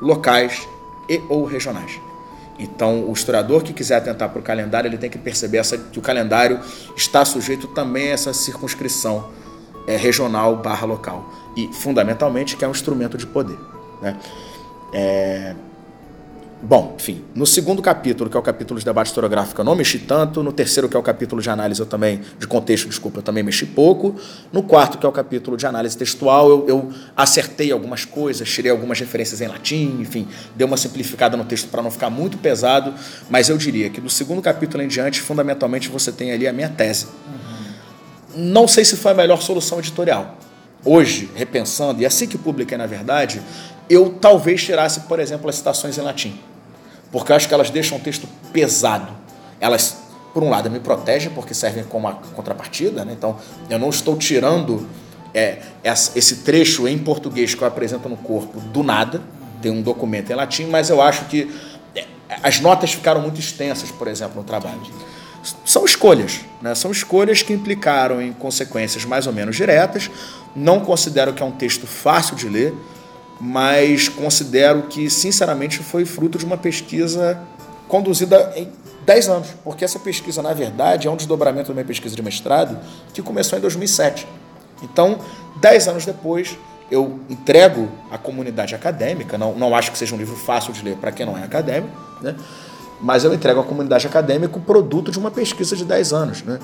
[0.00, 0.68] locais
[1.08, 2.00] e ou regionais.
[2.58, 5.98] Então, o historiador que quiser atentar para o calendário, ele tem que perceber essa, que
[5.98, 6.58] o calendário
[6.96, 9.30] está sujeito também a essa circunscrição
[9.86, 11.30] é, regional barra local.
[11.54, 13.58] E, fundamentalmente, que é um instrumento de poder.
[14.00, 14.18] Né?
[14.92, 15.54] É,
[16.62, 19.98] Bom, enfim, no segundo capítulo, que é o capítulo de debate historiográfico, eu não mexi
[19.98, 20.42] tanto.
[20.42, 23.42] No terceiro, que é o capítulo de análise, eu também, de contexto, desculpa, eu também
[23.42, 24.16] mexi pouco.
[24.50, 28.70] No quarto, que é o capítulo de análise textual, eu, eu acertei algumas coisas, tirei
[28.70, 32.94] algumas referências em latim, enfim, dei uma simplificada no texto para não ficar muito pesado.
[33.28, 36.70] Mas eu diria que do segundo capítulo em diante, fundamentalmente, você tem ali a minha
[36.70, 37.06] tese.
[38.34, 40.38] Não sei se foi a melhor solução editorial.
[40.84, 43.42] Hoje, repensando, e assim que publiquei, na verdade,
[43.88, 46.38] eu talvez tirasse, por exemplo, as citações em latim.
[47.10, 49.12] Porque eu acho que elas deixam o texto pesado.
[49.60, 49.98] Elas,
[50.34, 53.12] por um lado, me protegem porque servem como contrapartida, né?
[53.16, 53.38] então
[53.70, 54.86] eu não estou tirando
[55.32, 59.22] é, esse trecho em português que eu apresento no corpo do nada,
[59.62, 61.54] tem um documento em latim, mas eu acho que
[61.94, 62.04] é,
[62.42, 64.80] as notas ficaram muito extensas, por exemplo, no trabalho.
[65.64, 66.74] São escolhas, né?
[66.74, 70.10] são escolhas que implicaram em consequências mais ou menos diretas.
[70.54, 72.74] Não considero que é um texto fácil de ler,
[73.40, 77.38] mas considero que, sinceramente, foi fruto de uma pesquisa
[77.88, 78.68] conduzida em
[79.04, 82.78] 10 anos, porque essa pesquisa, na verdade, é um desdobramento da minha pesquisa de mestrado
[83.14, 84.26] que começou em 2007.
[84.82, 85.18] Então,
[85.60, 86.58] 10 anos depois,
[86.90, 90.96] eu entrego à comunidade acadêmica, não, não acho que seja um livro fácil de ler
[90.96, 92.34] para quem não é acadêmico, né?
[93.00, 96.58] mas eu entrego à comunidade acadêmica o produto de uma pesquisa de 10 anos, né?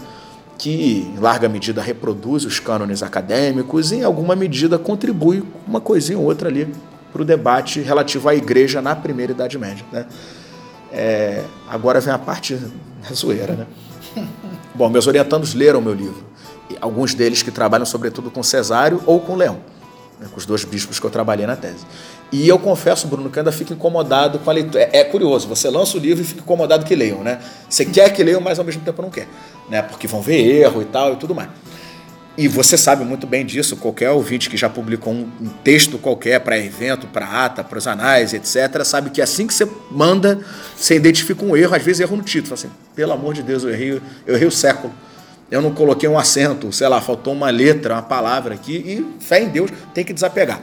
[0.63, 6.17] Que em larga medida reproduz os cânones acadêmicos e em alguma medida contribui uma coisinha
[6.17, 6.73] ou outra ali
[7.13, 9.85] para o debate relativo à igreja na primeira Idade Média.
[9.91, 10.07] Né?
[10.93, 13.55] É, agora vem a parte da zoeira.
[13.55, 13.67] Né?
[14.73, 16.23] Bom, meus orientandos leram meu livro,
[16.81, 19.59] alguns deles que trabalham sobretudo com Cesário ou com Leão
[20.23, 21.85] né, com os dois bispos que eu trabalhei na tese.
[22.33, 24.85] E eu confesso, Bruno, que ainda fico incomodado com a leitura.
[24.85, 27.39] É, é, curioso, você lança o livro e fica incomodado que leiam, né?
[27.69, 29.29] Você quer que leiam, mas ao mesmo tempo não quer,
[29.69, 29.83] né?
[29.83, 31.51] Porque vão ver erro e tal e tudo mais.
[32.39, 36.41] E você sabe muito bem disso, qualquer ouvinte que já publicou um, um texto qualquer
[36.41, 40.41] para evento, para ata, para os anais, etc., sabe que assim que você manda,
[40.75, 42.55] você identifica um erro, às vezes erro no título.
[42.55, 44.91] Assim, pelo amor de Deus, eu errei, eu errei o século
[45.53, 49.43] eu não coloquei um acento, sei lá, faltou uma letra, uma palavra aqui, e fé
[49.43, 50.63] em Deus tem que desapegar.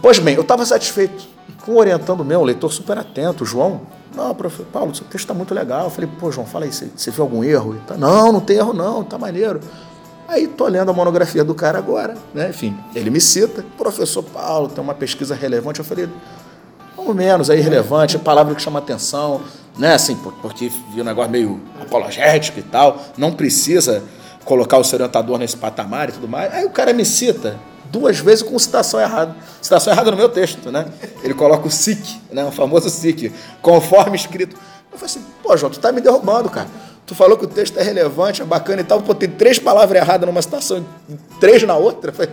[0.00, 1.26] Pois bem, eu estava satisfeito
[1.64, 3.82] com o orientando meu, um leitor super atento, João.
[4.14, 5.84] Não, professor Paulo, seu texto está muito legal.
[5.84, 7.76] Eu falei, pô, João, fala aí, você, viu algum erro?
[7.86, 9.60] Tá, não, não tem erro não, tá maneiro.
[10.28, 12.48] Aí tô lendo a monografia do cara agora, né?
[12.50, 15.80] Enfim, ele me cita, professor Paulo, tem uma pesquisa relevante.
[15.80, 16.08] Eu falei,
[16.96, 19.42] vamos menos aí relevante, palavra que chama atenção,
[19.78, 19.94] né?
[19.94, 24.02] Assim, porque viu um negócio meio apologético e tal, não precisa
[24.44, 26.52] colocar o seu orientador nesse patamar e tudo mais.
[26.54, 27.56] Aí o cara me cita
[27.90, 29.34] duas vezes com citação errada.
[29.60, 30.86] Citação errada no meu texto, né?
[31.22, 32.44] Ele coloca o SIC, né?
[32.44, 33.32] O famoso SIC,
[33.62, 34.56] conforme escrito.
[34.92, 36.68] Eu falei assim, pô, João, tu tá me derrubando, cara.
[37.06, 40.00] Tu falou que o texto é relevante, é bacana e tal, pô, tem três palavras
[40.00, 42.12] erradas numa citação e três na outra.
[42.12, 42.32] Falei,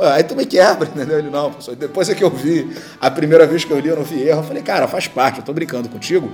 [0.00, 1.20] aí tu me quebra, entendeu?
[1.20, 3.96] Ele, não, professor, depois é que eu vi, a primeira vez que eu li, eu
[3.96, 4.40] não vi erro.
[4.40, 6.30] Eu falei, cara, faz parte, eu tô brincando contigo,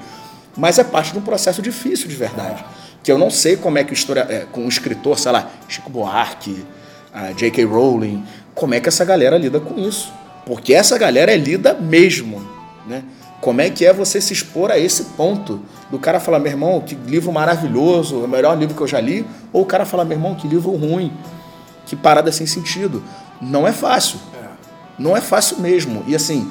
[0.57, 2.65] mas é parte de um processo difícil de verdade.
[3.03, 5.51] Que eu não sei como é que o história, é, com um escritor, sei lá,
[5.69, 6.65] Chico Buarque,
[7.37, 7.65] J.K.
[7.65, 8.25] Rowling,
[8.55, 10.13] como é que essa galera lida com isso.
[10.47, 12.43] Porque essa galera é lida mesmo,
[12.87, 13.03] né?
[13.41, 15.61] Como é que é você se expor a esse ponto?
[15.91, 19.01] Do cara falar, meu irmão, que livro maravilhoso, é o melhor livro que eu já
[19.01, 21.13] li, ou o cara falar, meu irmão, que livro ruim,
[21.85, 23.03] que parada sem sentido.
[23.41, 24.19] Não é fácil.
[24.35, 24.47] É.
[24.99, 26.03] Não é fácil mesmo.
[26.07, 26.51] E assim,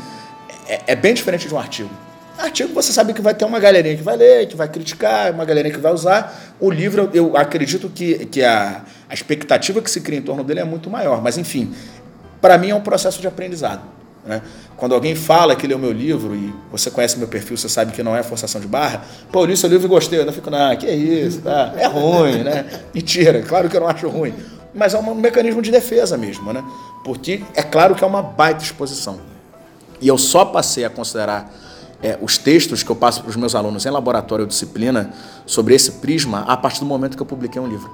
[0.68, 1.90] é, é bem diferente de um artigo.
[2.38, 5.46] Artigo você sabe que vai ter uma galerinha que vai ler, que vai criticar, uma
[5.46, 6.56] galerinha que vai usar.
[6.60, 10.60] O livro, eu acredito que, que a, a expectativa que se cria em torno dele
[10.60, 11.22] é muito maior.
[11.22, 11.74] Mas, enfim,
[12.42, 13.82] para mim é um processo de aprendizado.
[14.26, 14.42] Né?
[14.78, 18.02] Quando alguém fala que leu meu livro e você conhece meu perfil, você sabe que
[18.02, 20.20] não é forçação de barra, pô, eu li seu livro e gostei.
[20.20, 21.74] Eu não fico, não, que isso, tá?
[21.78, 22.66] é ruim, né?
[22.94, 24.34] Mentira, claro que eu não acho ruim.
[24.74, 26.64] Mas é um mecanismo de defesa mesmo, né?
[27.04, 29.20] Porque é claro que é uma baita exposição.
[30.02, 31.54] E eu só passei a considerar
[32.04, 35.12] é, os textos que eu passo para os meus alunos em laboratório ou disciplina
[35.46, 37.90] sobre esse prisma a partir do momento que eu publiquei um livro.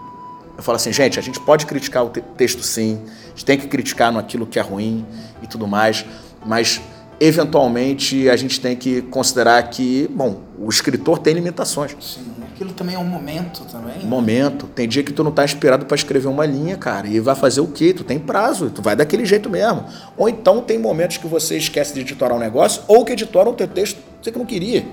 [0.57, 3.57] Eu falo assim, gente, a gente pode criticar o te texto sim, a gente tem
[3.57, 5.05] que criticar no aquilo que é ruim
[5.41, 6.03] e tudo mais,
[6.45, 6.81] mas
[7.19, 11.95] eventualmente a gente tem que considerar que, bom, o escritor tem limitações.
[12.01, 14.05] Sim aquilo também é um momento também.
[14.05, 14.67] Momento.
[14.67, 17.07] Tem dia que tu não tá inspirado para escrever uma linha, cara.
[17.07, 17.93] E vai fazer o quê?
[17.93, 19.85] Tu tem prazo, tu vai daquele jeito mesmo.
[20.17, 23.53] Ou então tem momentos que você esquece de editorar um negócio, ou que editora o
[23.53, 24.85] teu texto, você que não queria.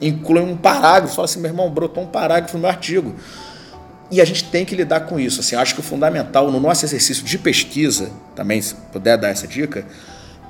[0.00, 3.14] Inclui um parágrafo, fala assim, meu irmão, brotou um parágrafo no meu artigo.
[4.10, 5.40] E a gente tem que lidar com isso.
[5.40, 9.46] Assim, acho que o fundamental no nosso exercício de pesquisa, também, se puder dar essa
[9.46, 9.84] dica,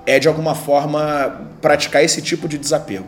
[0.05, 3.07] é de alguma forma praticar esse tipo de desapego.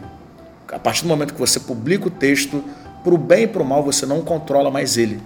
[0.73, 2.63] A partir do momento que você publica o texto,
[3.03, 5.21] para o bem e para o mal, você não controla mais ele.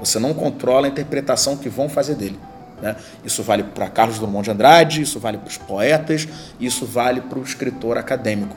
[0.00, 2.38] Você não controla a interpretação que vão fazer dele.
[2.80, 2.94] Né?
[3.24, 6.28] Isso vale para Carlos Drummond de Andrade, isso vale para os poetas,
[6.60, 8.54] isso vale para o escritor acadêmico.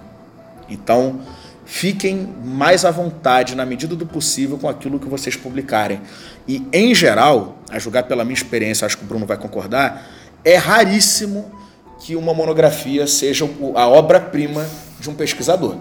[0.70, 1.22] Então,
[1.66, 6.02] fiquem mais à vontade, na medida do possível, com aquilo que vocês publicarem.
[6.48, 10.06] E, em geral, a julgar pela minha experiência, acho que o Bruno vai concordar,
[10.44, 11.52] é raríssimo
[12.00, 14.66] que uma monografia seja a obra-prima
[15.00, 15.78] de um pesquisador,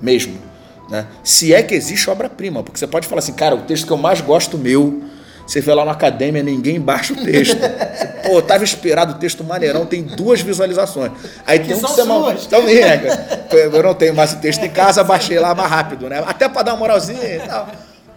[0.00, 0.51] mesmo.
[0.92, 1.06] Né?
[1.24, 3.96] Se é que existe obra-prima, porque você pode falar assim, cara, o texto que eu
[3.96, 5.02] mais gosto meu,
[5.46, 7.56] você vê lá na academia, ninguém baixa o texto.
[8.22, 11.12] Pô, eu tava inspirado, o texto maneirão, tem duas visualizações.
[11.46, 12.30] Aí que tem um que você não.
[12.30, 13.00] Então, é,
[13.72, 16.22] eu não tenho mais o texto em casa, baixei lá mais rápido, né?
[16.26, 17.68] Até para dar uma moralzinha e tal.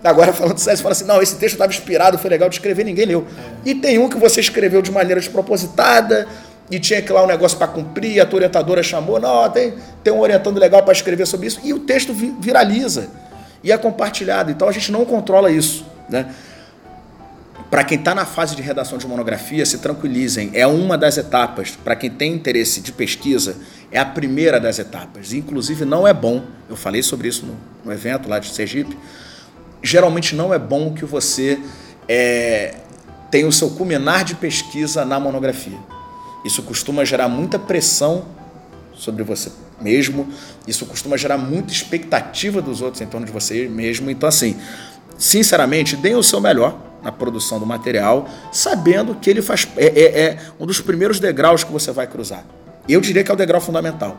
[0.03, 2.83] Agora, falando sério, você fala assim: não, esse texto estava inspirado, foi legal de escrever,
[2.83, 3.25] ninguém leu.
[3.65, 3.69] É.
[3.69, 6.27] E tem um que você escreveu de maneira despropositada,
[6.69, 10.11] e tinha que lá um negócio para cumprir, a tua orientadora chamou, não, tem, tem
[10.11, 13.09] um orientando legal para escrever sobre isso, e o texto viraliza
[13.63, 14.51] e é compartilhado.
[14.51, 15.85] Então a gente não controla isso.
[16.09, 16.33] Né?
[17.69, 21.71] Para quem está na fase de redação de monografia, se tranquilizem, é uma das etapas.
[21.71, 23.57] Para quem tem interesse de pesquisa,
[23.91, 25.33] é a primeira das etapas.
[25.33, 28.97] Inclusive, não é bom, eu falei sobre isso no, no evento lá de Sergipe,
[29.83, 31.59] geralmente não é bom que você
[32.07, 32.75] é,
[33.29, 35.77] tenha o seu culminar de pesquisa na monografia
[36.45, 38.23] Isso costuma gerar muita pressão
[38.93, 39.51] sobre você
[39.81, 40.29] mesmo,
[40.65, 44.09] isso costuma gerar muita expectativa dos outros em torno de você mesmo.
[44.09, 44.55] Então, assim,
[45.17, 50.21] sinceramente, deem o seu melhor na produção do material, sabendo que ele faz é, é,
[50.21, 52.45] é um dos primeiros degraus que você vai cruzar.
[52.87, 54.15] Eu diria que é o degrau fundamental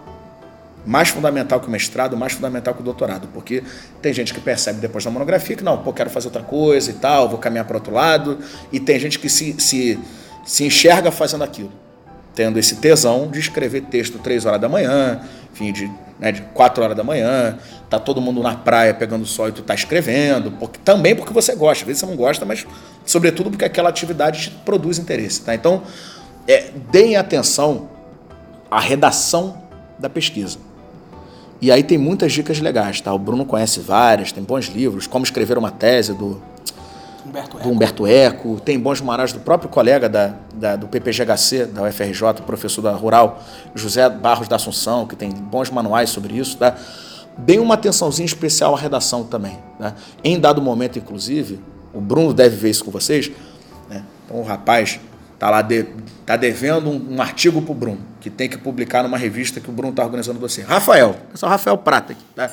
[0.86, 3.62] mais fundamental que o mestrado, mais fundamental que o doutorado, porque
[4.00, 6.94] tem gente que percebe depois da monografia que não, pô, quero fazer outra coisa e
[6.94, 8.38] tal, vou caminhar para outro lado,
[8.72, 9.98] e tem gente que se, se,
[10.44, 11.72] se enxerga fazendo aquilo,
[12.36, 15.22] tendo esse tesão de escrever texto três horas da manhã,
[15.52, 15.90] enfim, de,
[16.20, 17.58] né, de quatro horas da manhã,
[17.88, 21.56] tá todo mundo na praia pegando sol e tu tá escrevendo, porque, também porque você
[21.56, 22.66] gosta, às vezes você não gosta, mas
[23.06, 25.54] sobretudo porque aquela atividade te produz interesse, tá?
[25.54, 25.82] Então,
[26.46, 27.88] é, deem atenção
[28.70, 29.62] à redação
[29.98, 30.58] da pesquisa.
[31.60, 33.14] E aí tem muitas dicas legais, tá?
[33.14, 36.40] O Bruno conhece várias, tem bons livros, como escrever uma tese do
[37.26, 41.66] Humberto Eco, do Humberto Eco tem bons manuais do próprio colega da, da, do PPGHC,
[41.66, 43.42] da UFRJ, professor da Rural,
[43.74, 46.76] José Barros da Assunção, que tem bons manuais sobre isso, tá?
[47.38, 49.58] Deem uma atençãozinha especial à redação também.
[49.78, 49.92] Né?
[50.24, 51.60] Em dado momento, inclusive,
[51.92, 53.30] o Bruno deve ver isso com vocês,
[53.90, 54.02] né?
[54.24, 54.98] então o rapaz
[55.38, 55.84] Tá lá de,
[56.24, 59.68] tá devendo um, um artigo para o Bruno, que tem que publicar numa revista que
[59.68, 60.64] o Bruno está organizando dossiê.
[60.64, 62.50] Rafael, é o Rafael Prata aqui, tá?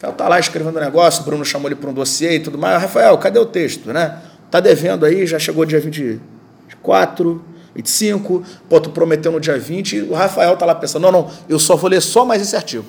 [0.00, 2.56] Rafael tá lá escrevendo um negócio, o Bruno chamou ele para um dossiê e tudo
[2.56, 2.80] mais.
[2.80, 4.20] Rafael, cadê o texto, né?
[4.50, 7.44] Tá devendo aí, já chegou dia 24,
[7.74, 11.30] 25, pô, tu prometeu no dia 20, e o Rafael tá lá pensando, não, não,
[11.48, 12.84] eu só vou ler só mais esse artigo.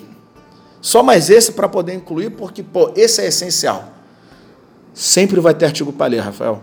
[0.80, 3.92] Só mais esse para poder incluir, porque, pô, esse é essencial.
[4.94, 6.62] Sempre vai ter artigo para ler, Rafael.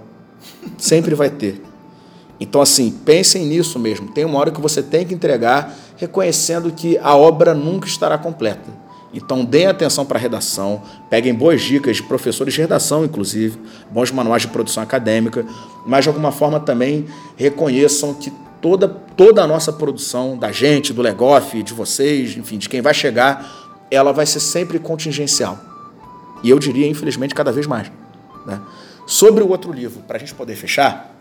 [0.78, 1.62] Sempre vai ter.
[2.40, 4.12] Então, assim, pensem nisso mesmo.
[4.12, 8.87] Tem uma hora que você tem que entregar, reconhecendo que a obra nunca estará completa.
[9.18, 13.58] Então, deem atenção para a redação, peguem boas dicas de professores de redação, inclusive,
[13.90, 15.44] bons manuais de produção acadêmica,
[15.88, 18.32] mas de alguma forma também reconheçam que
[18.62, 22.94] toda, toda a nossa produção, da gente, do Legoff, de vocês, enfim, de quem vai
[22.94, 25.58] chegar, ela vai ser sempre contingencial.
[26.44, 27.92] E eu diria, infelizmente, cada vez mais.
[28.46, 28.62] Né?
[29.08, 31.12] Sobre o outro livro, para a gente poder fechar,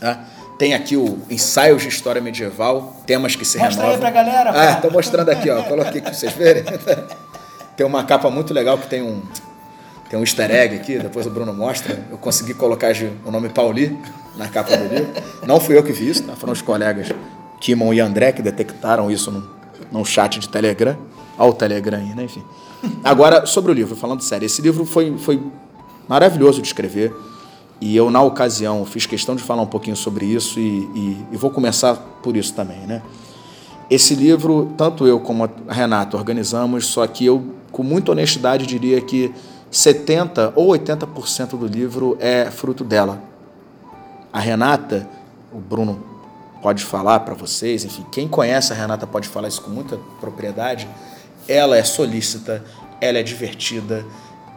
[0.00, 0.18] né?
[0.58, 3.90] Tem aqui o Ensaios de História Medieval, temas que se Mostra renovam.
[3.92, 4.50] Mostra aí pra galera.
[4.52, 5.62] Ah, estou mostrando aqui, ó.
[5.62, 6.64] Coloquei aqui para vocês verem.
[7.76, 9.22] tem uma capa muito legal que tem um,
[10.10, 12.04] tem um easter egg aqui, depois o Bruno mostra.
[12.10, 12.92] Eu consegui colocar
[13.24, 13.96] o nome Pauli
[14.36, 15.12] na capa do livro.
[15.46, 16.34] Não fui eu que vi isso, tá?
[16.34, 17.08] foram os colegas
[17.60, 19.46] Kimon e André que detectaram isso num,
[19.92, 20.96] num chat de Telegram.
[21.38, 22.24] Olha o Telegram aí, né?
[22.24, 22.42] Enfim.
[23.04, 25.40] Agora, sobre o livro, falando sério, esse livro foi, foi
[26.08, 27.14] maravilhoso de escrever.
[27.80, 31.36] E eu, na ocasião, fiz questão de falar um pouquinho sobre isso e, e, e,
[31.36, 32.80] vou começar por isso também.
[32.80, 33.02] Né?
[33.88, 39.00] Esse livro, tanto eu como a Renata organizamos, só que eu, com muita honestidade, diria
[39.00, 39.32] que
[39.72, 43.22] 70% ou 80% do livro é fruto dela.
[44.32, 45.08] A Renata,
[45.52, 46.02] o Bruno
[46.60, 50.88] pode falar para vocês, enfim, quem conhece a Renata pode falar isso com muita propriedade.
[51.46, 52.64] Ela é solícita,
[53.00, 54.04] ela é divertida,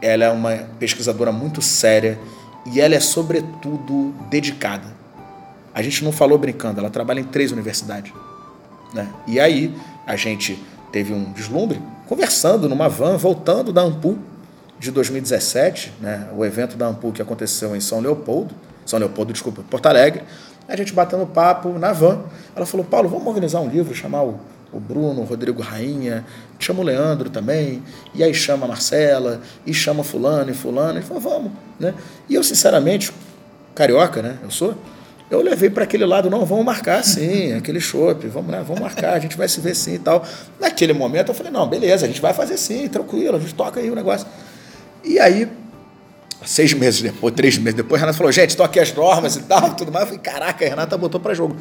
[0.02, 2.20] ela é uma pesquisadora muito séria
[2.66, 4.88] e ela é, sobretudo, dedicada.
[5.74, 8.14] A gente não falou brincando, ela trabalha em três universidades.
[8.94, 9.08] Né?
[9.28, 9.74] E aí
[10.06, 10.62] a gente
[10.92, 14.20] teve um deslumbre, conversando numa van, voltando da Ampul
[14.78, 16.28] de 2017, né?
[16.36, 18.54] o evento da Ampul que aconteceu em São Leopoldo,
[18.86, 20.24] São Leopoldo, desculpa, Porto Alegre,
[20.68, 22.22] a gente batendo papo na van.
[22.56, 24.40] Ela falou, Paulo, vamos organizar um livro, chamar o
[24.74, 26.26] o Bruno, o Rodrigo Rainha,
[26.60, 27.84] chama o Leandro também,
[28.14, 31.94] e aí chama a Marcela, e chama fulano e fulano, e falou, vamos, né?
[32.30, 33.12] E eu, sinceramente,
[33.76, 34.76] carioca, né, eu sou,
[35.30, 39.14] eu levei para aquele lado, não, vamos marcar sim, aquele chopp, vamos, né, vamos marcar,
[39.14, 40.26] a gente vai se ver sim e tal.
[40.60, 43.80] Naquele momento eu falei, não, beleza, a gente vai fazer sim, tranquilo, a gente toca
[43.80, 44.28] aí o negócio.
[45.04, 45.50] E aí
[46.44, 49.44] Seis meses depois, três meses depois, a Renata falou, gente, estão aqui as normas e
[49.44, 50.04] tal, tudo mais.
[50.04, 51.56] Eu falei, caraca, a Renata botou para jogo.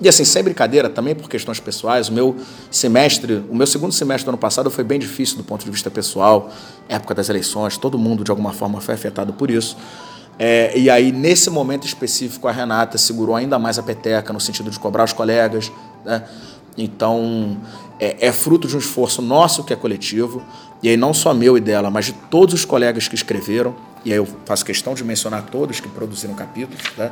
[0.00, 2.36] E assim, sem brincadeira, também por questões pessoais, o meu
[2.70, 5.90] semestre, o meu segundo semestre do ano passado foi bem difícil do ponto de vista
[5.90, 6.50] pessoal,
[6.88, 9.76] época das eleições, todo mundo de alguma forma foi afetado por isso.
[10.38, 14.70] É, e aí, nesse momento específico, a Renata segurou ainda mais a peteca no sentido
[14.70, 15.72] de cobrar os colegas.
[16.04, 16.22] Né?
[16.76, 17.56] Então,
[17.98, 20.42] é, é fruto de um esforço nosso que é coletivo,
[20.82, 23.74] e aí não só meu e dela, mas de todos os colegas que escreveram
[24.06, 27.10] e aí eu faço questão de mencionar todos que produziram capítulos, tá?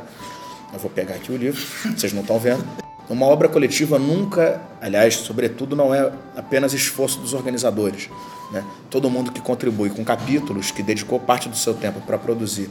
[0.71, 1.61] Eu vou pegar aqui o livro,
[1.93, 2.63] vocês não estão vendo.
[3.09, 8.09] Uma obra coletiva nunca, aliás, sobretudo, não é apenas esforço dos organizadores.
[8.49, 8.63] Né?
[8.89, 12.69] Todo mundo que contribui com capítulos, que dedicou parte do seu tempo para produzir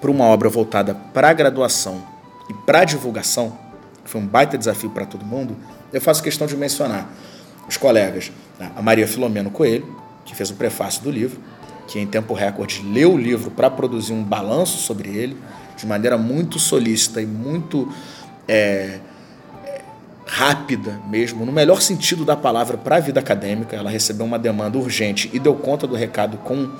[0.00, 2.00] para uma obra voltada para a graduação
[2.48, 3.58] e para a divulgação,
[4.04, 5.56] que foi um baita desafio para todo mundo,
[5.92, 7.10] eu faço questão de mencionar
[7.68, 8.70] os colegas, né?
[8.76, 11.40] a Maria Filomeno Coelho, que fez o prefácio do livro,
[11.86, 15.36] que em tempo recorde leu o livro para produzir um balanço sobre ele,
[15.76, 17.92] de maneira muito solícita e muito
[18.48, 18.98] é,
[20.26, 23.76] rápida mesmo, no melhor sentido da palavra, para a vida acadêmica.
[23.76, 26.70] Ela recebeu uma demanda urgente e deu conta do recado com,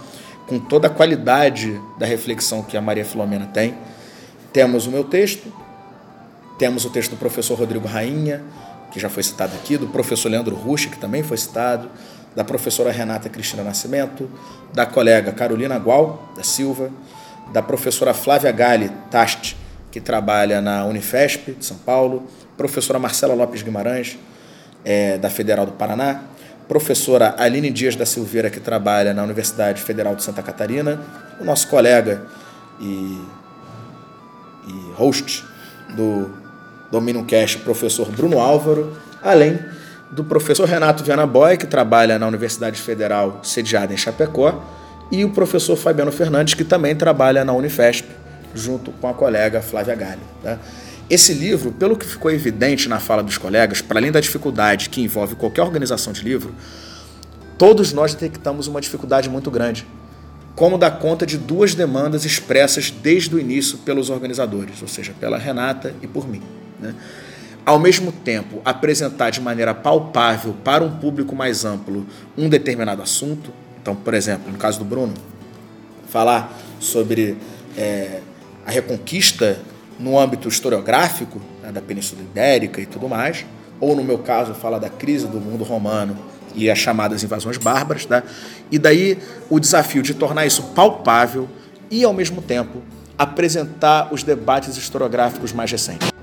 [0.46, 3.74] com toda a qualidade da reflexão que a Maria Filomena tem.
[4.52, 5.52] Temos o meu texto,
[6.58, 8.42] temos o texto do professor Rodrigo Rainha,
[8.96, 11.90] que já foi citado aqui, do professor Leandro Rusch, que também foi citado,
[12.34, 14.26] da professora Renata Cristina Nascimento,
[14.72, 16.90] da colega Carolina Gual da Silva,
[17.52, 19.54] da professora Flávia Gali Tast,
[19.92, 24.18] que trabalha na Unifesp de São Paulo, professora Marcela Lopes Guimarães,
[24.82, 26.22] é, da Federal do Paraná,
[26.66, 31.02] professora Aline Dias da Silveira, que trabalha na Universidade Federal de Santa Catarina,
[31.38, 32.26] o nosso colega
[32.80, 33.20] e,
[34.66, 35.44] e host
[35.94, 36.45] do
[36.96, 39.58] Dominion Cash, professor Bruno Álvaro, além
[40.10, 44.64] do professor Renato Viana Boy, que trabalha na Universidade Federal sediada em Chapecó,
[45.12, 48.08] e o professor Fabiano Fernandes, que também trabalha na Unifesp,
[48.54, 50.22] junto com a colega Flávia Galli.
[50.42, 50.58] Tá?
[51.10, 55.02] Esse livro, pelo que ficou evidente na fala dos colegas, para além da dificuldade que
[55.02, 56.54] envolve qualquer organização de livro,
[57.58, 59.86] todos nós detectamos uma dificuldade muito grande.
[60.54, 65.36] Como dar conta de duas demandas expressas desde o início pelos organizadores, ou seja, pela
[65.36, 66.40] Renata e por mim.
[66.80, 66.94] Né?
[67.64, 72.06] Ao mesmo tempo, apresentar de maneira palpável para um público mais amplo
[72.38, 73.50] um determinado assunto.
[73.82, 75.14] Então, por exemplo, no caso do Bruno,
[76.08, 77.36] falar sobre
[77.76, 78.20] é,
[78.64, 79.58] a reconquista
[79.98, 83.44] no âmbito historiográfico, né, da Península Ibérica e tudo mais,
[83.80, 86.16] ou no meu caso, fala da crise do mundo romano
[86.54, 88.22] e as chamadas invasões bárbaras, tá?
[88.70, 89.18] e daí
[89.50, 91.48] o desafio de tornar isso palpável
[91.90, 92.82] e, ao mesmo tempo,
[93.18, 96.15] apresentar os debates historiográficos mais recentes.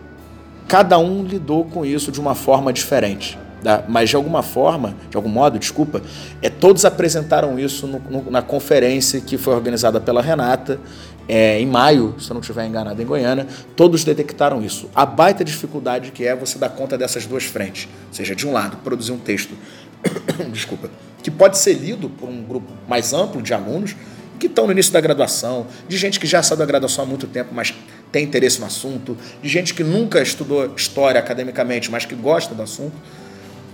[0.73, 3.37] Cada um lidou com isso de uma forma diferente.
[3.63, 3.83] Tá?
[3.87, 6.01] Mas de alguma forma, de algum modo, desculpa,
[6.41, 10.79] é, todos apresentaram isso no, no, na conferência que foi organizada pela Renata
[11.27, 13.45] é, em maio, se eu não estiver enganado, em Goiânia,
[13.75, 14.89] todos detectaram isso.
[14.95, 17.87] A baita dificuldade que é você dar conta dessas duas frentes.
[18.07, 19.53] Ou seja, de um lado, produzir um texto,
[20.51, 20.89] desculpa,
[21.21, 23.95] que pode ser lido por um grupo mais amplo de alunos
[24.39, 27.27] que estão no início da graduação, de gente que já saiu da graduação há muito
[27.27, 27.75] tempo, mas
[28.13, 32.61] tem interesse no assunto, de gente que nunca estudou história academicamente, mas que gosta do
[32.61, 32.95] assunto,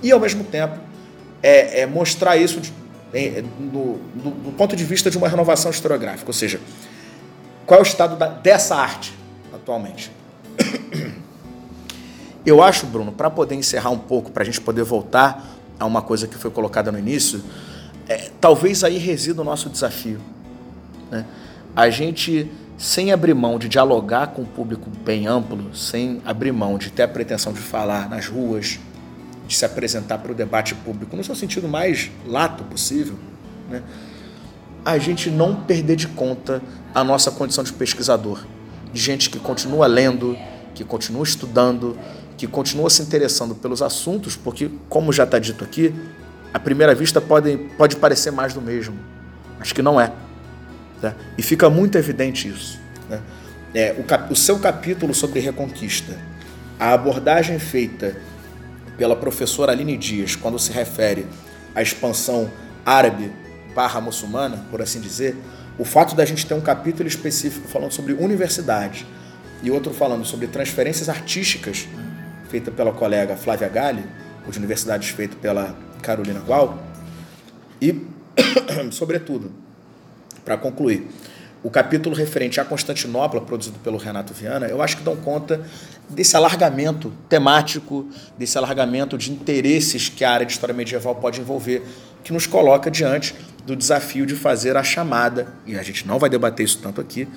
[0.02, 0.80] e ao mesmo tempo
[1.44, 2.74] é, é mostrar isso de,
[3.14, 6.62] é, do, do, do ponto de vista de uma renovação historiográfica, ou seja,
[7.66, 9.14] qual é o estado da, dessa arte
[9.54, 10.10] atualmente?
[12.46, 15.46] Eu acho, Bruno, para poder encerrar um pouco, para a gente poder voltar
[15.78, 17.44] a uma coisa que foi colocada no início,
[18.08, 20.20] é, talvez aí resida o nosso desafio.
[21.12, 21.26] Né?
[21.76, 22.50] A gente,
[22.80, 27.04] sem abrir mão de dialogar com o público bem amplo, sem abrir mão de ter
[27.04, 28.80] a pretensão de falar nas ruas,
[29.46, 33.16] de se apresentar para o debate público no seu sentido mais lato possível,
[33.70, 33.84] né?
[34.86, 36.62] a gente não perder de conta
[36.96, 38.46] a nossa condição de pesquisador,
[38.94, 40.38] de gente que continua lendo,
[40.74, 42.00] que continua estudando,
[42.38, 45.94] que continua se interessando pelos assuntos, porque, como já está dito aqui,
[46.54, 48.98] à primeira vista pode, pode parecer mais do mesmo,
[49.60, 50.14] mas que não é.
[51.02, 51.16] Tá?
[51.38, 52.80] E fica muito evidente isso.
[53.10, 53.22] Né?
[53.74, 56.18] É, o, cap, o seu capítulo sobre Reconquista,
[56.80, 58.16] a abordagem feita
[58.98, 61.26] pela professora Aline Dias, quando se refere
[61.74, 62.52] à expansão
[62.86, 63.32] árabe
[63.74, 65.38] barra muçulmana, por assim dizer,
[65.78, 69.06] o fato da gente ter um capítulo específico falando sobre universidade
[69.64, 71.88] e outro falando sobre transferências artísticas,
[72.50, 74.04] feita pela colega Flávia Galli,
[74.46, 76.84] ou de universidades feito pela Carolina Gual,
[77.82, 78.06] e,
[78.92, 79.52] sobretudo,
[80.50, 81.08] para concluir,
[81.62, 85.62] o capítulo referente à Constantinopla, produzido pelo Renato Viana, eu acho que dão conta
[86.10, 91.84] desse alargamento temático, desse alargamento de interesses que a área de história medieval pode envolver,
[92.24, 96.32] que nos coloca diante do desafio de fazer a chamada, e a gente não vai
[96.32, 97.28] debater isso tanto aqui,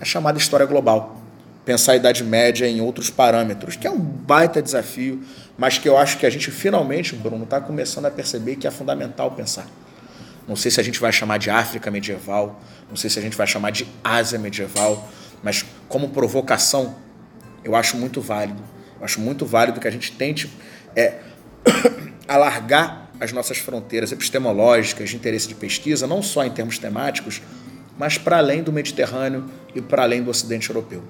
[0.00, 1.20] a chamada história global.
[1.64, 5.20] Pensar a Idade Média em outros parâmetros, que é um baita desafio,
[5.58, 8.70] mas que eu acho que a gente finalmente, Bruno, está começando a perceber que é
[8.70, 9.66] fundamental pensar.
[10.46, 13.36] Não sei se a gente vai chamar de África medieval, não sei se a gente
[13.36, 15.08] vai chamar de Ásia medieval,
[15.42, 16.96] mas como provocação,
[17.64, 18.62] eu acho muito válido.
[18.98, 20.50] Eu acho muito válido que a gente tente
[20.94, 21.18] é,
[22.26, 27.40] alargar as nossas fronteiras epistemológicas de interesse de pesquisa, não só em termos temáticos,
[27.96, 31.04] mas para além do Mediterrâneo e para além do Ocidente Europeu.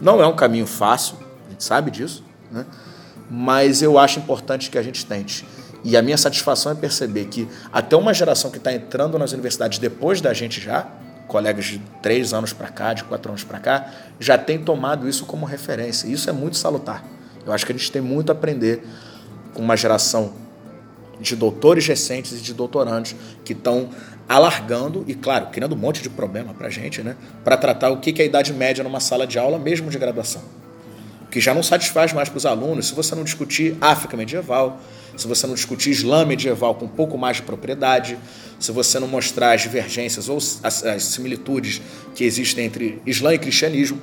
[0.00, 1.16] Não é um caminho fácil,
[1.46, 2.66] a gente sabe disso, né?
[3.30, 5.46] mas eu acho importante que a gente tente.
[5.84, 9.78] E a minha satisfação é perceber que até uma geração que está entrando nas universidades
[9.78, 10.88] depois da gente já,
[11.26, 15.26] colegas de três anos para cá, de quatro anos para cá, já tem tomado isso
[15.26, 16.08] como referência.
[16.08, 17.04] Isso é muito salutar.
[17.46, 18.82] Eu acho que a gente tem muito a aprender
[19.54, 20.32] com uma geração
[21.20, 23.14] de doutores recentes e de doutorandos
[23.44, 23.90] que estão
[24.28, 27.16] alargando e, claro, criando um monte de problema para a gente, né?
[27.42, 30.42] Para tratar o que é a idade média numa sala de aula, mesmo de graduação.
[31.30, 34.80] Que já não satisfaz mais para os alunos se você não discutir África medieval,
[35.16, 38.18] se você não discutir Islã medieval com um pouco mais de propriedade,
[38.58, 41.80] se você não mostrar as divergências ou as, as similitudes
[42.14, 44.00] que existem entre Islã e cristianismo.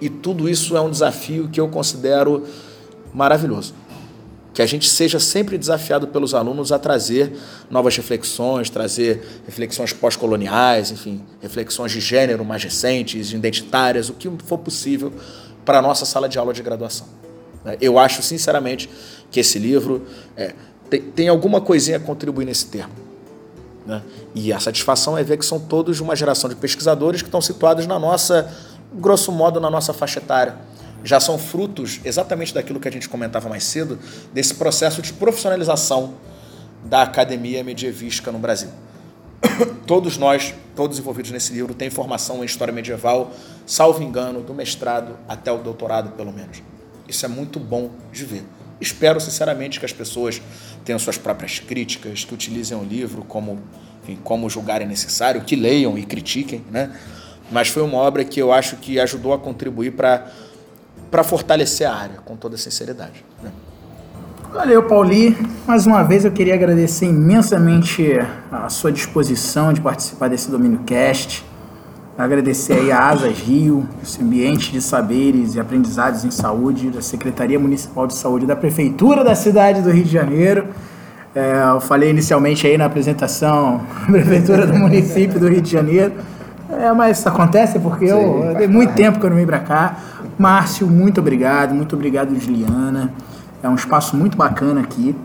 [0.00, 2.46] E tudo isso é um desafio que eu considero
[3.12, 3.74] maravilhoso.
[4.52, 7.32] Que a gente seja sempre desafiado pelos alunos a trazer
[7.68, 14.58] novas reflexões, trazer reflexões pós-coloniais, enfim, reflexões de gênero mais recentes, identitárias, o que for
[14.58, 15.12] possível
[15.64, 17.06] para a nossa sala de aula de graduação.
[17.80, 18.90] Eu acho, sinceramente,
[19.30, 20.54] que esse livro é,
[20.90, 22.92] tem, tem, alguma coisinha a contribuir nesse termo.
[23.86, 24.02] Né?
[24.34, 27.86] E a satisfação é ver que são todos uma geração de pesquisadores que estão situados
[27.86, 28.52] na nossa,
[28.92, 30.56] grosso modo, na nossa faixa etária.
[31.02, 33.98] Já são frutos exatamente daquilo que a gente comentava mais cedo,
[34.32, 36.14] desse processo de profissionalização
[36.84, 38.68] da academia medievística no Brasil.
[39.86, 43.32] Todos nós, todos envolvidos nesse livro, têm formação em história medieval,
[43.66, 46.62] salvo engano, do mestrado até o doutorado, pelo menos.
[47.06, 48.44] Isso é muito bom de ver.
[48.80, 50.40] Espero sinceramente que as pessoas
[50.84, 53.60] tenham suas próprias críticas, que utilizem o livro como,
[54.02, 56.98] enfim, como julgarem necessário, que leiam e critiquem, né?
[57.50, 60.32] Mas foi uma obra que eu acho que ajudou a contribuir para
[61.10, 63.24] para fortalecer a área, com toda sinceridade.
[63.40, 63.52] Né?
[64.54, 65.36] Valeu, Pauli.
[65.66, 68.20] Mais uma vez eu queria agradecer imensamente
[68.52, 71.44] a sua disposição de participar desse Domínio Cast.
[72.16, 77.58] Agradecer aí a Asas Rio, esse ambiente de saberes e aprendizados em saúde da Secretaria
[77.58, 80.68] Municipal de Saúde da Prefeitura da cidade do Rio de Janeiro.
[81.34, 86.12] É, eu falei inicialmente aí na apresentação, Prefeitura do município do Rio de Janeiro.
[86.70, 89.46] É, mas isso acontece porque Sim, eu, eu dei muito tempo que eu não vim
[89.46, 89.96] para cá.
[90.38, 93.12] Márcio, muito obrigado, muito obrigado, Juliana.
[93.64, 95.16] É um espaço muito bacana aqui,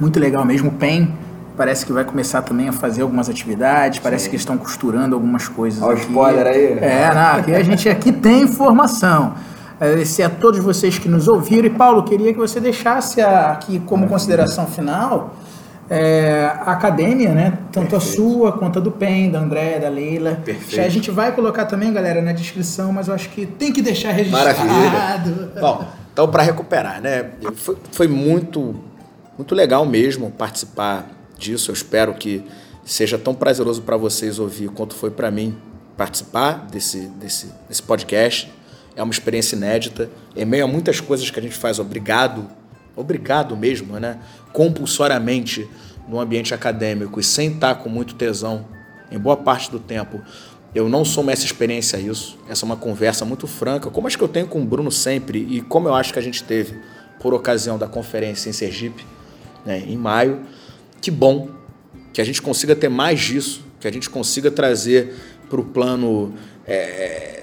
[0.00, 0.70] muito legal mesmo.
[0.70, 1.14] O PEN
[1.56, 4.30] parece que vai começar também a fazer algumas atividades, parece Sim.
[4.30, 5.80] que estão costurando algumas coisas.
[5.80, 6.78] Olha o spoiler aí.
[6.80, 9.34] É, não, aqui a gente aqui tem informação.
[9.78, 11.68] Agradecer a todos vocês que nos ouviram.
[11.68, 15.36] E Paulo, queria que você deixasse aqui como consideração final
[15.88, 17.52] é, a academia, né?
[17.70, 17.96] Tanto Perfeito.
[17.96, 20.40] a sua quanto a do PEN, da André, da Leila.
[20.44, 20.84] Perfeito.
[20.84, 24.10] A gente vai colocar também, galera, na descrição, mas eu acho que tem que deixar
[24.10, 24.58] registrado.
[24.66, 25.52] Maravilha.
[25.60, 25.84] Bom,
[26.20, 27.30] então para recuperar, né?
[27.54, 28.78] Foi, foi muito,
[29.38, 31.70] muito legal mesmo participar disso.
[31.70, 32.44] Eu espero que
[32.84, 35.56] seja tão prazeroso para vocês ouvir quanto foi para mim
[35.96, 38.52] participar desse, desse, desse podcast.
[38.94, 40.10] É uma experiência inédita.
[40.36, 42.46] Em meio a muitas coisas que a gente faz obrigado,
[42.94, 44.18] obrigado mesmo, né?
[44.52, 45.66] compulsoriamente
[46.06, 48.66] no ambiente acadêmico e sem estar com muito tesão,
[49.10, 50.20] em boa parte do tempo,
[50.74, 52.38] eu não sou essa experiência a isso.
[52.48, 55.46] Essa é uma conversa muito franca, como acho que eu tenho com o Bruno sempre
[55.50, 56.78] e como eu acho que a gente teve
[57.20, 59.04] por ocasião da conferência em Sergipe,
[59.64, 60.40] né, em maio.
[61.00, 61.48] Que bom
[62.12, 65.14] que a gente consiga ter mais disso, que a gente consiga trazer
[65.48, 66.34] para o plano
[66.66, 67.42] é,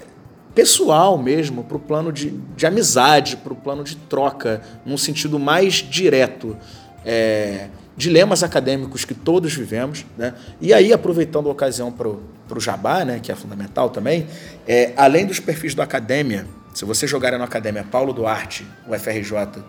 [0.54, 5.38] pessoal mesmo, para o plano de, de amizade, para o plano de troca, num sentido
[5.38, 6.56] mais direto.
[7.04, 7.68] É,
[7.98, 10.32] dilemas acadêmicos que todos vivemos, né?
[10.60, 14.28] E aí, aproveitando a ocasião para o jabá, né, que é fundamental também,
[14.66, 19.64] é, além dos perfis do Academia, se vocês jogarem no Academia Paulo Duarte, o FRJ,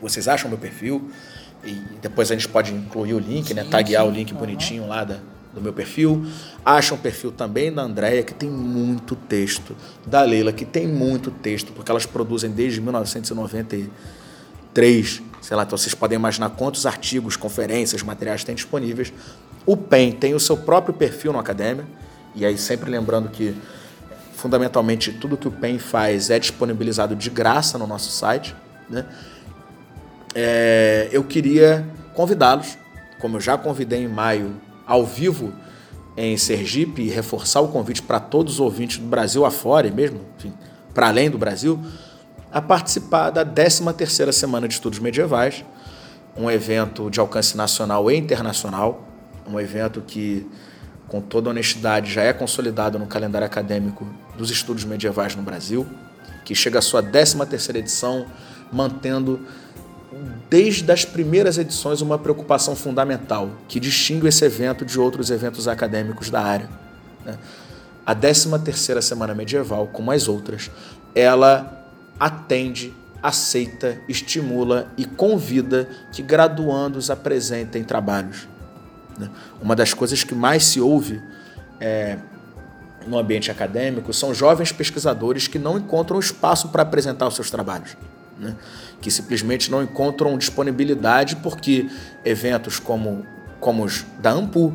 [0.00, 1.10] vocês acham meu perfil,
[1.64, 3.66] e depois a gente pode incluir o link, né?
[3.68, 4.08] Taguear sim.
[4.08, 5.18] o link bonitinho lá da,
[5.52, 6.24] do meu perfil.
[6.64, 9.74] Acham o perfil também da Andréia, que tem muito texto.
[10.06, 15.20] Da Leila, que tem muito texto, porque elas produzem desde 1993.
[15.46, 19.12] Sei lá, então vocês podem imaginar quantos artigos, conferências, materiais tem disponíveis.
[19.64, 21.86] O PEN tem o seu próprio perfil no Academia.
[22.34, 23.56] E aí, sempre lembrando que,
[24.34, 28.56] fundamentalmente, tudo que o PEN faz é disponibilizado de graça no nosso site.
[28.90, 29.06] Né?
[30.36, 32.76] é, eu queria convidá-los,
[33.18, 35.50] como eu já convidei em maio, ao vivo
[36.14, 40.20] em Sergipe, e reforçar o convite para todos os ouvintes do Brasil afora, e mesmo
[40.92, 41.80] para além do Brasil,
[42.56, 45.62] a participar da 13ª Semana de Estudos Medievais,
[46.34, 49.06] um evento de alcance nacional e internacional,
[49.46, 50.46] um evento que,
[51.06, 54.08] com toda honestidade, já é consolidado no calendário acadêmico
[54.38, 55.86] dos estudos medievais no Brasil,
[56.46, 58.24] que chega à sua 13ª edição,
[58.72, 59.38] mantendo
[60.48, 66.30] desde as primeiras edições, uma preocupação fundamental que distingue esse evento de outros eventos acadêmicos
[66.30, 66.70] da área.
[67.22, 67.36] Né?
[68.06, 70.70] A 13ª Semana Medieval, como as outras,
[71.14, 71.75] ela
[72.18, 78.48] atende, aceita, estimula e convida que graduandos apresentem trabalhos.
[79.18, 79.30] Né?
[79.60, 81.22] Uma das coisas que mais se ouve
[81.80, 82.18] é,
[83.06, 87.96] no ambiente acadêmico são jovens pesquisadores que não encontram espaço para apresentar os seus trabalhos
[88.38, 88.54] né?
[89.00, 91.88] que simplesmente não encontram disponibilidade porque
[92.24, 93.24] eventos como,
[93.60, 94.72] como os da AMPU,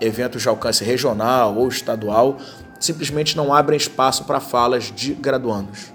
[0.00, 2.38] eventos de alcance regional ou estadual,
[2.80, 5.92] simplesmente não abrem espaço para falas de graduandos.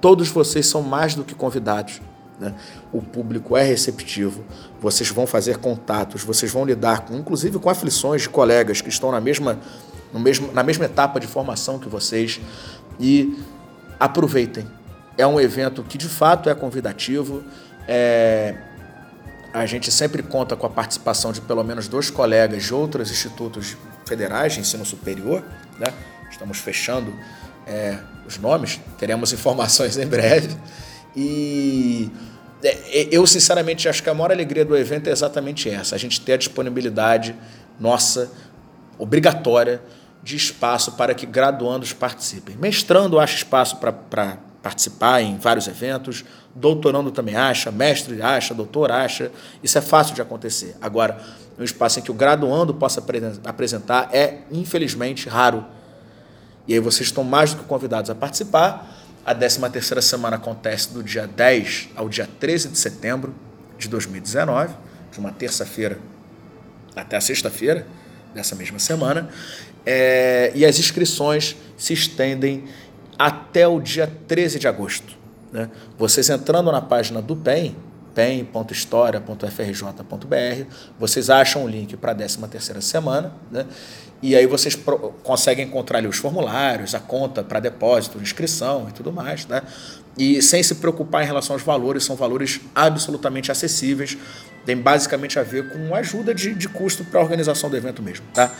[0.00, 2.00] Todos vocês são mais do que convidados.
[2.38, 2.54] Né?
[2.90, 4.42] O público é receptivo,
[4.80, 9.12] vocês vão fazer contatos, vocês vão lidar, com, inclusive com aflições de colegas que estão
[9.12, 9.58] na mesma,
[10.12, 12.40] no mesmo, na mesma etapa de formação que vocês.
[12.98, 13.38] E
[13.98, 14.66] aproveitem.
[15.18, 17.44] É um evento que de fato é convidativo.
[17.86, 18.56] É,
[19.52, 23.76] a gente sempre conta com a participação de pelo menos dois colegas de outros institutos
[24.06, 25.42] federais de ensino superior.
[25.78, 25.92] Né?
[26.30, 27.12] Estamos fechando
[27.70, 30.56] é, os nomes, teremos informações em breve.
[31.14, 32.10] E
[32.62, 36.20] é, eu, sinceramente, acho que a maior alegria do evento é exatamente essa: a gente
[36.20, 37.34] ter a disponibilidade
[37.78, 38.30] nossa,
[38.98, 39.80] obrigatória,
[40.22, 42.56] de espaço para que graduandos participem.
[42.56, 46.24] Mestrando acha espaço para participar em vários eventos,
[46.54, 49.30] doutorando também acha, mestre acha, doutor acha.
[49.62, 50.76] Isso é fácil de acontecer.
[50.82, 51.18] Agora,
[51.58, 53.02] um espaço em que o graduando possa
[53.44, 55.64] apresentar é, infelizmente, raro.
[56.70, 58.88] E aí vocês estão mais do que convidados a participar.
[59.26, 63.34] A 13ª semana acontece do dia 10 ao dia 13 de setembro
[63.76, 64.72] de 2019,
[65.10, 65.98] de uma terça-feira
[66.94, 67.88] até a sexta-feira
[68.32, 69.28] dessa mesma semana.
[69.84, 72.66] É, e as inscrições se estendem
[73.18, 75.18] até o dia 13 de agosto.
[75.52, 75.68] Né?
[75.98, 77.74] Vocês entrando na página do PEN,
[78.14, 83.66] pen.história.frj.br, vocês acham o link para a 13ª semana, né?
[84.22, 84.78] E aí vocês
[85.22, 89.46] conseguem encontrar ali os formulários, a conta para depósito, inscrição e tudo mais.
[89.46, 89.62] Né?
[90.18, 94.18] E sem se preocupar em relação aos valores, são valores absolutamente acessíveis,
[94.66, 98.26] tem basicamente a ver com ajuda de, de custo para a organização do evento mesmo.
[98.34, 98.52] Tá?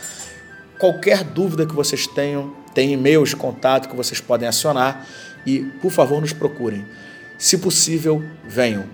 [0.79, 5.05] Qualquer dúvida que vocês tenham, tem e-mails de contato que vocês podem acionar
[5.45, 6.83] e, por favor, nos procurem.
[7.37, 8.85] Se possível, venham.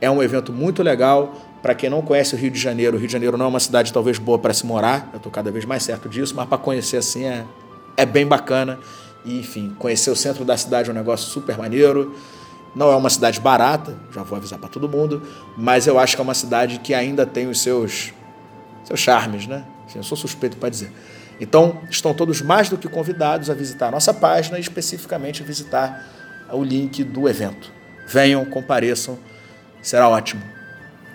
[0.00, 1.47] É um evento muito legal.
[1.62, 3.60] Para quem não conhece o Rio de Janeiro, o Rio de Janeiro não é uma
[3.60, 6.58] cidade talvez boa para se morar, eu estou cada vez mais certo disso, mas para
[6.58, 7.44] conhecer assim é,
[7.96, 8.78] é bem bacana.
[9.24, 12.14] E, enfim, conhecer o centro da cidade é um negócio super maneiro.
[12.74, 15.22] Não é uma cidade barata, já vou avisar para todo mundo,
[15.56, 18.12] mas eu acho que é uma cidade que ainda tem os seus,
[18.84, 19.64] seus charmes, né?
[19.94, 20.92] eu sou suspeito para dizer.
[21.40, 26.06] Então, estão todos mais do que convidados a visitar a nossa página e especificamente visitar
[26.52, 27.72] o link do evento.
[28.06, 29.18] Venham, compareçam,
[29.82, 30.57] será ótimo.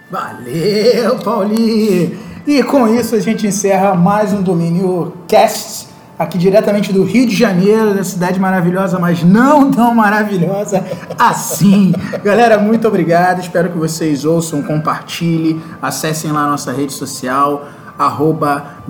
[0.09, 2.17] Valeu, Paulinho!
[2.45, 5.87] E com isso a gente encerra mais um Domínio Cast,
[6.19, 10.83] aqui diretamente do Rio de Janeiro, da cidade maravilhosa, mas não tão maravilhosa
[11.17, 11.93] assim.
[12.23, 13.39] Galera, muito obrigado.
[13.39, 17.65] Espero que vocês ouçam, compartilhem, acessem lá a nossa rede social
[17.97, 18.83] arroba